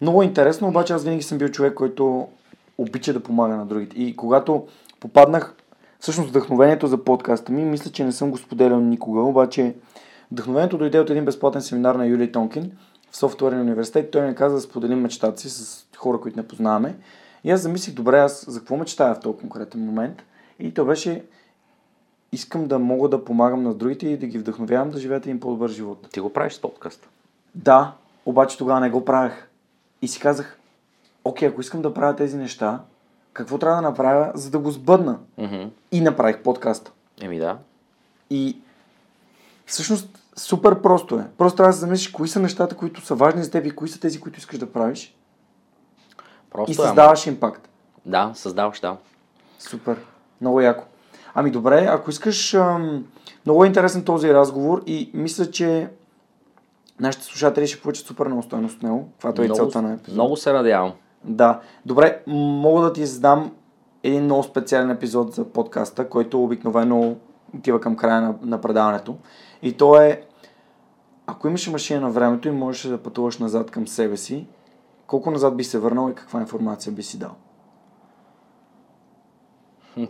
много 0.00 0.22
интересно, 0.22 0.68
обаче 0.68 0.92
аз 0.92 1.04
винаги 1.04 1.22
съм 1.22 1.38
бил 1.38 1.48
човек, 1.48 1.74
който 1.74 2.28
обича 2.78 3.12
да 3.12 3.20
помага 3.20 3.56
на 3.56 3.66
другите. 3.66 3.96
И 4.02 4.16
когато 4.16 4.66
попаднах, 5.00 5.54
всъщност 6.00 6.30
вдъхновението 6.30 6.86
за 6.86 7.04
подкаста 7.04 7.52
ми, 7.52 7.64
мисля, 7.64 7.90
че 7.90 8.04
не 8.04 8.12
съм 8.12 8.30
го 8.30 8.36
споделял 8.36 8.80
никога, 8.80 9.20
обаче 9.20 9.74
Вдъхновението 10.32 10.78
дойде 10.78 11.00
от 11.00 11.10
един 11.10 11.24
безплатен 11.24 11.62
семинар 11.62 11.94
на 11.94 12.06
Юли 12.06 12.32
Тонкин 12.32 12.72
в 13.10 13.16
софтуерен 13.16 13.60
университет. 13.60 14.10
Той 14.10 14.28
ни 14.28 14.34
каза 14.34 14.54
да 14.54 14.60
споделим 14.60 15.00
мечтата 15.00 15.40
си 15.40 15.50
с 15.50 15.86
хора, 15.96 16.20
които 16.20 16.36
не 16.36 16.48
познаваме. 16.48 16.96
И 17.44 17.50
аз 17.50 17.60
замислих, 17.60 17.94
добре, 17.94 18.18
аз 18.18 18.50
за 18.50 18.58
какво 18.58 18.76
мечтая 18.76 19.14
в 19.14 19.20
този 19.20 19.38
конкретен 19.38 19.80
момент? 19.80 20.22
И 20.58 20.74
то 20.74 20.84
беше, 20.84 21.24
искам 22.32 22.66
да 22.66 22.78
мога 22.78 23.08
да 23.08 23.24
помагам 23.24 23.62
на 23.62 23.74
другите 23.74 24.08
и 24.08 24.16
да 24.16 24.26
ги 24.26 24.38
вдъхновявам 24.38 24.90
да 24.90 24.98
живеят 24.98 25.26
един 25.26 25.40
по-добър 25.40 25.70
живот. 25.70 26.08
Ти 26.12 26.20
го 26.20 26.32
правиш 26.32 26.52
с 26.52 26.60
подкаст? 26.60 27.08
Да, 27.54 27.92
обаче 28.26 28.58
тогава 28.58 28.80
не 28.80 28.90
го 28.90 29.04
правях. 29.04 29.48
И 30.02 30.08
си 30.08 30.20
казах, 30.20 30.58
окей, 31.24 31.48
ако 31.48 31.60
искам 31.60 31.82
да 31.82 31.94
правя 31.94 32.16
тези 32.16 32.36
неща, 32.36 32.80
какво 33.32 33.58
трябва 33.58 33.76
да 33.76 33.88
направя, 33.88 34.32
за 34.34 34.50
да 34.50 34.58
го 34.58 34.70
сбъдна? 34.70 35.18
Mm-hmm. 35.38 35.68
И 35.92 36.00
направих 36.00 36.42
подкаста. 36.42 36.92
Еми 37.20 37.38
да. 37.38 37.58
И 38.30 38.58
Всъщност, 39.66 40.18
супер 40.36 40.82
просто 40.82 41.18
е. 41.18 41.26
Просто 41.38 41.56
трябва 41.56 41.72
да 41.72 41.78
замислиш 41.78 42.08
кои 42.08 42.28
са 42.28 42.40
нещата, 42.40 42.76
които 42.76 43.00
са 43.06 43.14
важни 43.14 43.44
за 43.44 43.50
теб 43.50 43.66
и 43.66 43.70
кои 43.70 43.88
са 43.88 44.00
тези, 44.00 44.20
които 44.20 44.38
искаш 44.38 44.58
да 44.58 44.72
правиш. 44.72 45.16
Просто 46.50 46.70
и 46.70 46.74
създаваш 46.74 47.26
е, 47.26 47.30
импакт. 47.30 47.68
Да, 48.06 48.32
създаваш, 48.34 48.80
да. 48.80 48.96
Супер. 49.58 49.96
Много 50.40 50.60
яко. 50.60 50.84
Ами 51.34 51.50
добре, 51.50 51.86
ако 51.90 52.10
искаш, 52.10 52.54
ам, 52.54 53.04
много 53.46 53.64
е 53.64 53.66
интересен 53.66 54.04
този 54.04 54.34
разговор 54.34 54.82
и 54.86 55.10
мисля, 55.14 55.50
че 55.50 55.88
нашите 57.00 57.24
слушатели 57.24 57.66
ще 57.66 57.82
получат 57.82 58.06
супер 58.06 58.26
много 58.26 58.42
стойност 58.42 58.76
от 58.76 58.82
него. 58.82 59.08
Това 59.18 59.44
е 59.44 59.48
целта 59.48 59.82
на 59.82 59.92
епизода. 59.92 60.14
Много 60.14 60.36
се 60.36 60.52
надявам. 60.52 60.92
Да. 61.24 61.60
Добре, 61.86 62.22
мога 62.26 62.82
да 62.82 62.92
ти 62.92 63.06
задам 63.06 63.52
един 64.02 64.24
много 64.24 64.42
специален 64.42 64.90
епизод 64.90 65.34
за 65.34 65.44
подкаста, 65.44 66.08
който 66.08 66.44
обикновено 66.44 67.16
отива 67.54 67.80
към 67.80 67.96
края 67.96 68.20
на, 68.20 68.34
на 68.42 68.60
предаването. 68.60 69.16
И 69.62 69.72
то 69.72 70.00
е, 70.00 70.22
ако 71.26 71.48
имаш 71.48 71.68
машина 71.68 72.00
на 72.00 72.10
времето 72.10 72.48
и 72.48 72.50
можеш 72.50 72.82
да 72.82 73.02
пътуваш 73.02 73.38
назад 73.38 73.70
към 73.70 73.88
себе 73.88 74.16
си, 74.16 74.46
колко 75.06 75.30
назад 75.30 75.56
би 75.56 75.64
се 75.64 75.78
върнал 75.78 76.10
и 76.10 76.14
каква 76.14 76.40
информация 76.40 76.92
би 76.92 77.02
си 77.02 77.18
дал? 77.18 77.34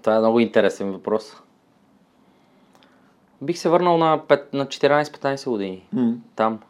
Това 0.03 0.17
е 0.17 0.19
много 0.19 0.41
интересен 0.41 0.93
въпрос. 0.93 1.37
Бих 3.43 3.59
се 3.59 3.69
върнал 3.69 3.99
на, 3.99 4.19
5, 4.19 4.55
на 4.55 4.67
14-15 4.67 5.51
години. 5.51 5.89
М. 5.93 6.15
Там. 6.37 6.61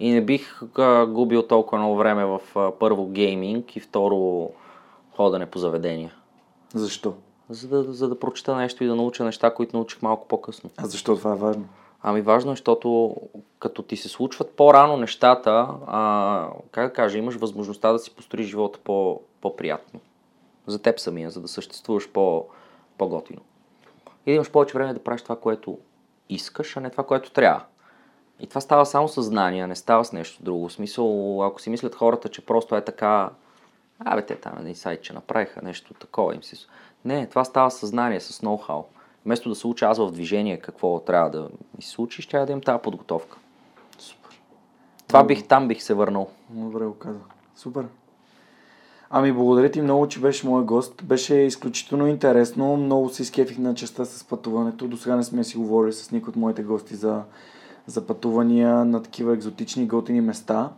И 0.00 0.10
не 0.10 0.24
бих 0.24 0.62
а, 0.78 1.06
губил 1.06 1.42
толкова 1.42 1.78
много 1.78 1.96
време 1.96 2.24
в 2.24 2.40
а, 2.56 2.70
първо 2.78 3.06
гейминг 3.06 3.76
и 3.76 3.80
второ 3.80 4.50
ходене 5.16 5.46
по 5.46 5.58
заведения. 5.58 6.12
Защо? 6.74 7.14
За 7.50 7.68
да, 7.68 7.92
за 7.92 8.08
да 8.08 8.18
прочета 8.18 8.56
нещо 8.56 8.84
и 8.84 8.86
да 8.86 8.96
науча 8.96 9.24
неща, 9.24 9.54
които 9.54 9.76
научих 9.76 10.02
малко 10.02 10.28
по-късно. 10.28 10.70
А 10.76 10.86
защо 10.86 11.16
това 11.16 11.32
е 11.32 11.36
важно? 11.36 11.64
Ами 12.02 12.20
важно 12.20 12.52
е, 12.52 12.52
защото 12.52 13.16
като 13.58 13.82
ти 13.82 13.96
се 13.96 14.08
случват 14.08 14.56
по-рано 14.56 14.96
нещата, 14.96 15.68
а, 15.86 16.48
как 16.70 16.88
да 16.88 16.92
кажа, 16.92 17.18
имаш 17.18 17.34
възможността 17.34 17.92
да 17.92 17.98
си 17.98 18.14
построиш 18.14 18.46
живота 18.46 18.78
по, 18.84 19.20
по-приятно. 19.40 20.00
За 20.66 20.82
теб 20.82 21.00
самия, 21.00 21.30
за 21.30 21.40
да 21.40 21.48
съществуваш 21.48 22.08
по, 22.08 22.46
по-готино. 22.98 23.40
И 24.26 24.30
да 24.30 24.34
имаш 24.34 24.50
повече 24.50 24.74
време 24.74 24.94
да 24.94 25.04
правиш 25.04 25.22
това, 25.22 25.36
което 25.36 25.78
искаш, 26.28 26.76
а 26.76 26.80
не 26.80 26.90
това, 26.90 27.04
което 27.04 27.32
трябва. 27.32 27.64
И 28.40 28.46
това 28.46 28.60
става 28.60 28.86
само 28.86 29.08
с 29.08 29.22
знания, 29.22 29.66
не 29.66 29.76
става 29.76 30.04
с 30.04 30.12
нещо 30.12 30.42
друго. 30.42 30.68
В 30.68 30.72
смисъл, 30.72 31.42
ако 31.44 31.60
си 31.60 31.70
мислят 31.70 31.94
хората, 31.94 32.28
че 32.28 32.46
просто 32.46 32.76
е 32.76 32.84
така, 32.84 33.30
абе 33.98 34.26
те 34.26 34.36
там 34.36 34.58
един 34.58 34.74
сайт, 34.74 35.02
че 35.02 35.12
направиха 35.12 35.62
нещо 35.62 35.94
такова 35.94 36.34
им 36.34 36.42
си. 36.42 36.66
Не, 37.04 37.26
това 37.26 37.44
става 37.44 37.70
с 37.70 37.86
знание, 37.86 38.20
с 38.20 38.40
ноу-хау. 38.40 38.84
Вместо 39.24 39.48
да 39.48 39.54
се 39.54 39.66
уча 39.66 39.86
аз 39.86 39.98
в 39.98 40.10
движение 40.12 40.60
какво 40.60 41.00
трябва 41.00 41.30
да 41.30 41.48
ми 41.76 41.82
се 41.82 41.90
случи, 41.90 42.22
ще 42.22 42.38
да 42.38 42.52
имам 42.52 42.62
тази 42.62 42.82
подготовка. 42.82 43.38
Супер. 43.98 44.40
Това 45.08 45.24
бих, 45.24 45.48
там 45.48 45.68
бих 45.68 45.82
се 45.82 45.94
върнал. 45.94 46.28
Добре 46.50 46.84
го 46.84 46.94
каза. 46.94 47.18
Супер. 47.56 47.86
Ами 49.10 49.32
благодаря 49.32 49.70
ти 49.70 49.82
много, 49.82 50.08
че 50.08 50.20
беше 50.20 50.48
мой 50.48 50.64
гост. 50.64 51.04
Беше 51.04 51.34
изключително 51.34 52.06
интересно. 52.06 52.76
Много 52.76 53.08
се 53.08 53.22
изкефих 53.22 53.58
на 53.58 53.74
частта 53.74 54.04
с 54.04 54.24
пътуването. 54.24 54.88
До 54.88 54.96
сега 54.96 55.16
не 55.16 55.22
сме 55.22 55.44
си 55.44 55.56
говорили 55.56 55.92
с 55.92 56.10
никой 56.10 56.30
от 56.30 56.36
моите 56.36 56.62
гости 56.62 56.94
за, 56.94 57.22
за 57.86 58.06
пътувания 58.06 58.84
на 58.84 59.02
такива 59.02 59.34
екзотични 59.34 59.86
готини 59.86 60.20
места. 60.20 60.70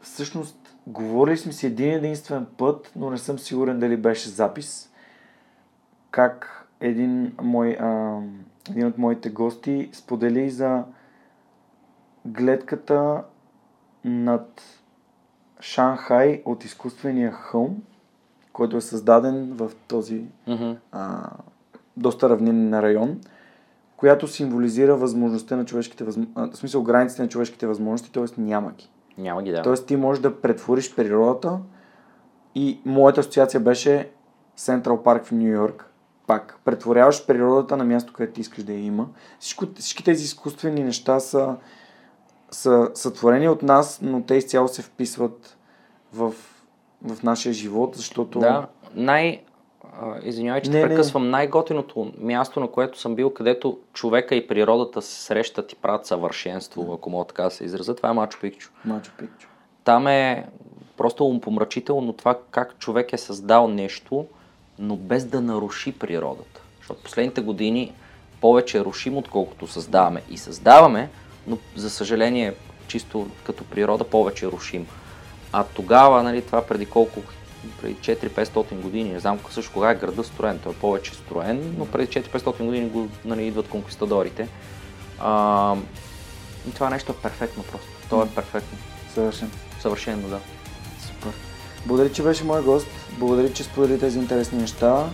Всъщност, 0.00 0.76
говорили 0.86 1.36
сме 1.36 1.52
си 1.52 1.66
един 1.66 1.90
единствен 1.90 2.46
път, 2.56 2.92
но 2.96 3.10
не 3.10 3.18
съм 3.18 3.38
сигурен 3.38 3.78
дали 3.78 3.96
беше 3.96 4.28
запис. 4.28 4.90
Как 6.10 6.57
един, 6.80 7.32
мой, 7.42 7.76
а, 7.80 8.20
един 8.70 8.86
от 8.86 8.98
моите 8.98 9.30
гости 9.30 9.88
сподели 9.92 10.50
за 10.50 10.84
гледката 12.26 13.22
над 14.04 14.62
Шанхай 15.60 16.42
от 16.44 16.64
изкуствения 16.64 17.32
хълм, 17.32 17.82
който 18.52 18.76
е 18.76 18.80
създаден 18.80 19.52
в 19.52 19.70
този 19.88 20.24
Мгм. 20.46 20.72
а, 20.92 21.30
доста 21.96 22.28
равнинен 22.28 22.80
район, 22.80 23.20
която 23.96 24.28
символизира 24.28 24.96
възможността 24.96 25.56
на 25.56 25.64
човешките 25.64 26.04
възможности, 26.04 26.56
в 26.56 26.56
смисъл 26.56 26.82
границите 26.82 27.22
на 27.22 27.28
човешките 27.28 27.66
възможности, 27.66 28.12
т.е. 28.12 28.40
няма 28.40 28.72
ги. 28.72 28.90
Няма 29.18 29.42
ги 29.42 29.50
да. 29.52 29.62
Тоест 29.62 29.86
ти 29.86 29.96
можеш 29.96 30.22
да 30.22 30.40
претвориш 30.40 30.94
природата 30.94 31.58
и 32.54 32.80
моята 32.84 33.20
асоциация 33.20 33.60
беше 33.60 34.10
Централ 34.56 35.02
парк 35.02 35.24
в 35.24 35.32
Нью 35.32 35.48
Йорк. 35.48 35.90
Пак, 36.28 36.58
претворяваш 36.64 37.26
природата 37.26 37.76
на 37.76 37.84
място, 37.84 38.12
където 38.12 38.34
ти 38.34 38.40
искаш 38.40 38.64
да 38.64 38.72
я 38.72 38.84
има. 38.84 39.06
Всичко, 39.38 39.66
всички 39.74 40.04
тези 40.04 40.24
изкуствени 40.24 40.82
неща 40.82 41.20
са, 41.20 41.56
са, 42.50 42.90
са 42.94 43.12
творени 43.12 43.48
от 43.48 43.62
нас, 43.62 43.98
но 44.02 44.22
те 44.22 44.34
изцяло 44.34 44.68
се 44.68 44.82
вписват 44.82 45.56
в, 46.12 46.32
в 47.04 47.22
нашия 47.22 47.52
живот, 47.52 47.96
защото... 47.96 48.38
Да, 48.38 48.66
най... 48.94 49.42
Извинявай, 50.22 50.62
че 50.62 50.70
Не, 50.70 50.76
те 50.76 50.82
не. 50.82 50.88
прекъсвам. 50.88 51.30
Най-готиното 51.30 52.12
място, 52.18 52.60
на 52.60 52.68
което 52.68 53.00
съм 53.00 53.14
бил, 53.14 53.30
където 53.30 53.78
човека 53.92 54.34
и 54.34 54.46
природата 54.46 55.02
се 55.02 55.22
срещат 55.22 55.72
и 55.72 55.76
правят 55.76 56.06
съвършенство, 56.06 56.92
ако 56.94 57.10
мога 57.10 57.24
така 57.24 57.42
да 57.42 57.50
се 57.50 57.64
изразя, 57.64 57.94
това 57.94 58.08
е 58.08 58.12
Мачо 58.12 58.38
Пикчо. 58.40 58.70
Мачо 58.84 59.12
Пикчо. 59.18 59.48
Там 59.84 60.06
е 60.06 60.48
просто 60.96 61.26
умопомрачително 61.26 62.12
това 62.12 62.38
как 62.50 62.78
човек 62.78 63.12
е 63.12 63.18
създал 63.18 63.68
нещо, 63.68 64.26
но 64.78 64.96
без 64.96 65.24
да 65.24 65.40
наруши 65.40 65.92
природата. 65.92 66.60
Защото 66.78 67.02
последните 67.02 67.40
години 67.40 67.92
повече 68.40 68.84
рушим, 68.84 69.16
отколкото 69.16 69.66
създаваме. 69.66 70.22
И 70.30 70.38
създаваме, 70.38 71.10
но 71.46 71.58
за 71.76 71.90
съжаление, 71.90 72.54
чисто 72.86 73.30
като 73.44 73.64
природа, 73.64 74.04
повече 74.04 74.46
рушим. 74.46 74.86
А 75.52 75.64
тогава, 75.64 76.22
нали, 76.22 76.42
това 76.42 76.66
преди 76.66 76.86
колко, 76.86 77.22
преди 77.80 77.94
4-500 77.94 78.80
години, 78.80 79.12
не 79.12 79.20
знам 79.20 79.38
също 79.50 79.72
кога 79.72 79.90
е 79.90 79.94
града 79.94 80.24
строен, 80.24 80.58
той 80.58 80.72
е 80.72 80.76
повече 80.76 81.14
строен, 81.14 81.74
но 81.78 81.86
преди 81.86 82.12
4-500 82.12 82.64
години 82.64 82.88
го, 82.88 83.08
нали, 83.24 83.46
идват 83.46 83.68
конкистадорите. 83.68 84.48
А, 85.20 85.76
и 86.68 86.74
това 86.74 86.90
нещо 86.90 87.12
е 87.12 87.22
перфектно 87.22 87.62
просто. 87.62 87.88
То 88.10 88.22
е 88.22 88.28
перфектно. 88.28 88.78
Съвършен. 89.14 89.50
Съвършено, 89.80 90.28
да. 90.28 90.40
Благодаря, 91.88 92.12
че 92.12 92.22
беше 92.22 92.44
мой 92.44 92.62
гост. 92.62 92.86
Благодаря, 93.18 93.52
че 93.52 93.64
сподели 93.64 94.00
тези 94.00 94.18
интересни 94.18 94.58
неща. 94.58 95.10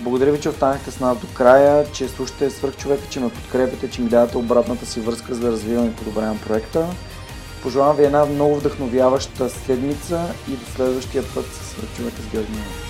Благодаря 0.00 0.32
ви, 0.32 0.40
че 0.40 0.48
останахте 0.48 0.90
с 0.90 1.00
нас 1.00 1.18
до 1.18 1.26
края, 1.34 1.92
че 1.92 2.08
слушате 2.08 2.50
свърх 2.50 2.76
човека, 2.76 3.02
че 3.10 3.20
ме 3.20 3.30
подкрепяте, 3.30 3.90
че 3.90 4.02
ми 4.02 4.08
давате 4.08 4.38
обратната 4.38 4.86
си 4.86 5.00
връзка, 5.00 5.34
за 5.34 5.40
да 5.40 5.52
развивам 5.52 5.86
и 5.86 5.96
подобрявам 5.96 6.38
проекта. 6.46 6.86
Пожелавам 7.62 7.96
ви 7.96 8.04
една 8.04 8.24
много 8.24 8.56
вдъхновяваща 8.56 9.50
седмица 9.50 10.34
и 10.48 10.50
до 10.50 10.64
следващия 10.76 11.22
път 11.34 11.46
с 11.46 11.70
свърх 11.70 11.96
човека 11.96 12.22
с 12.22 12.32
Георги. 12.32 12.83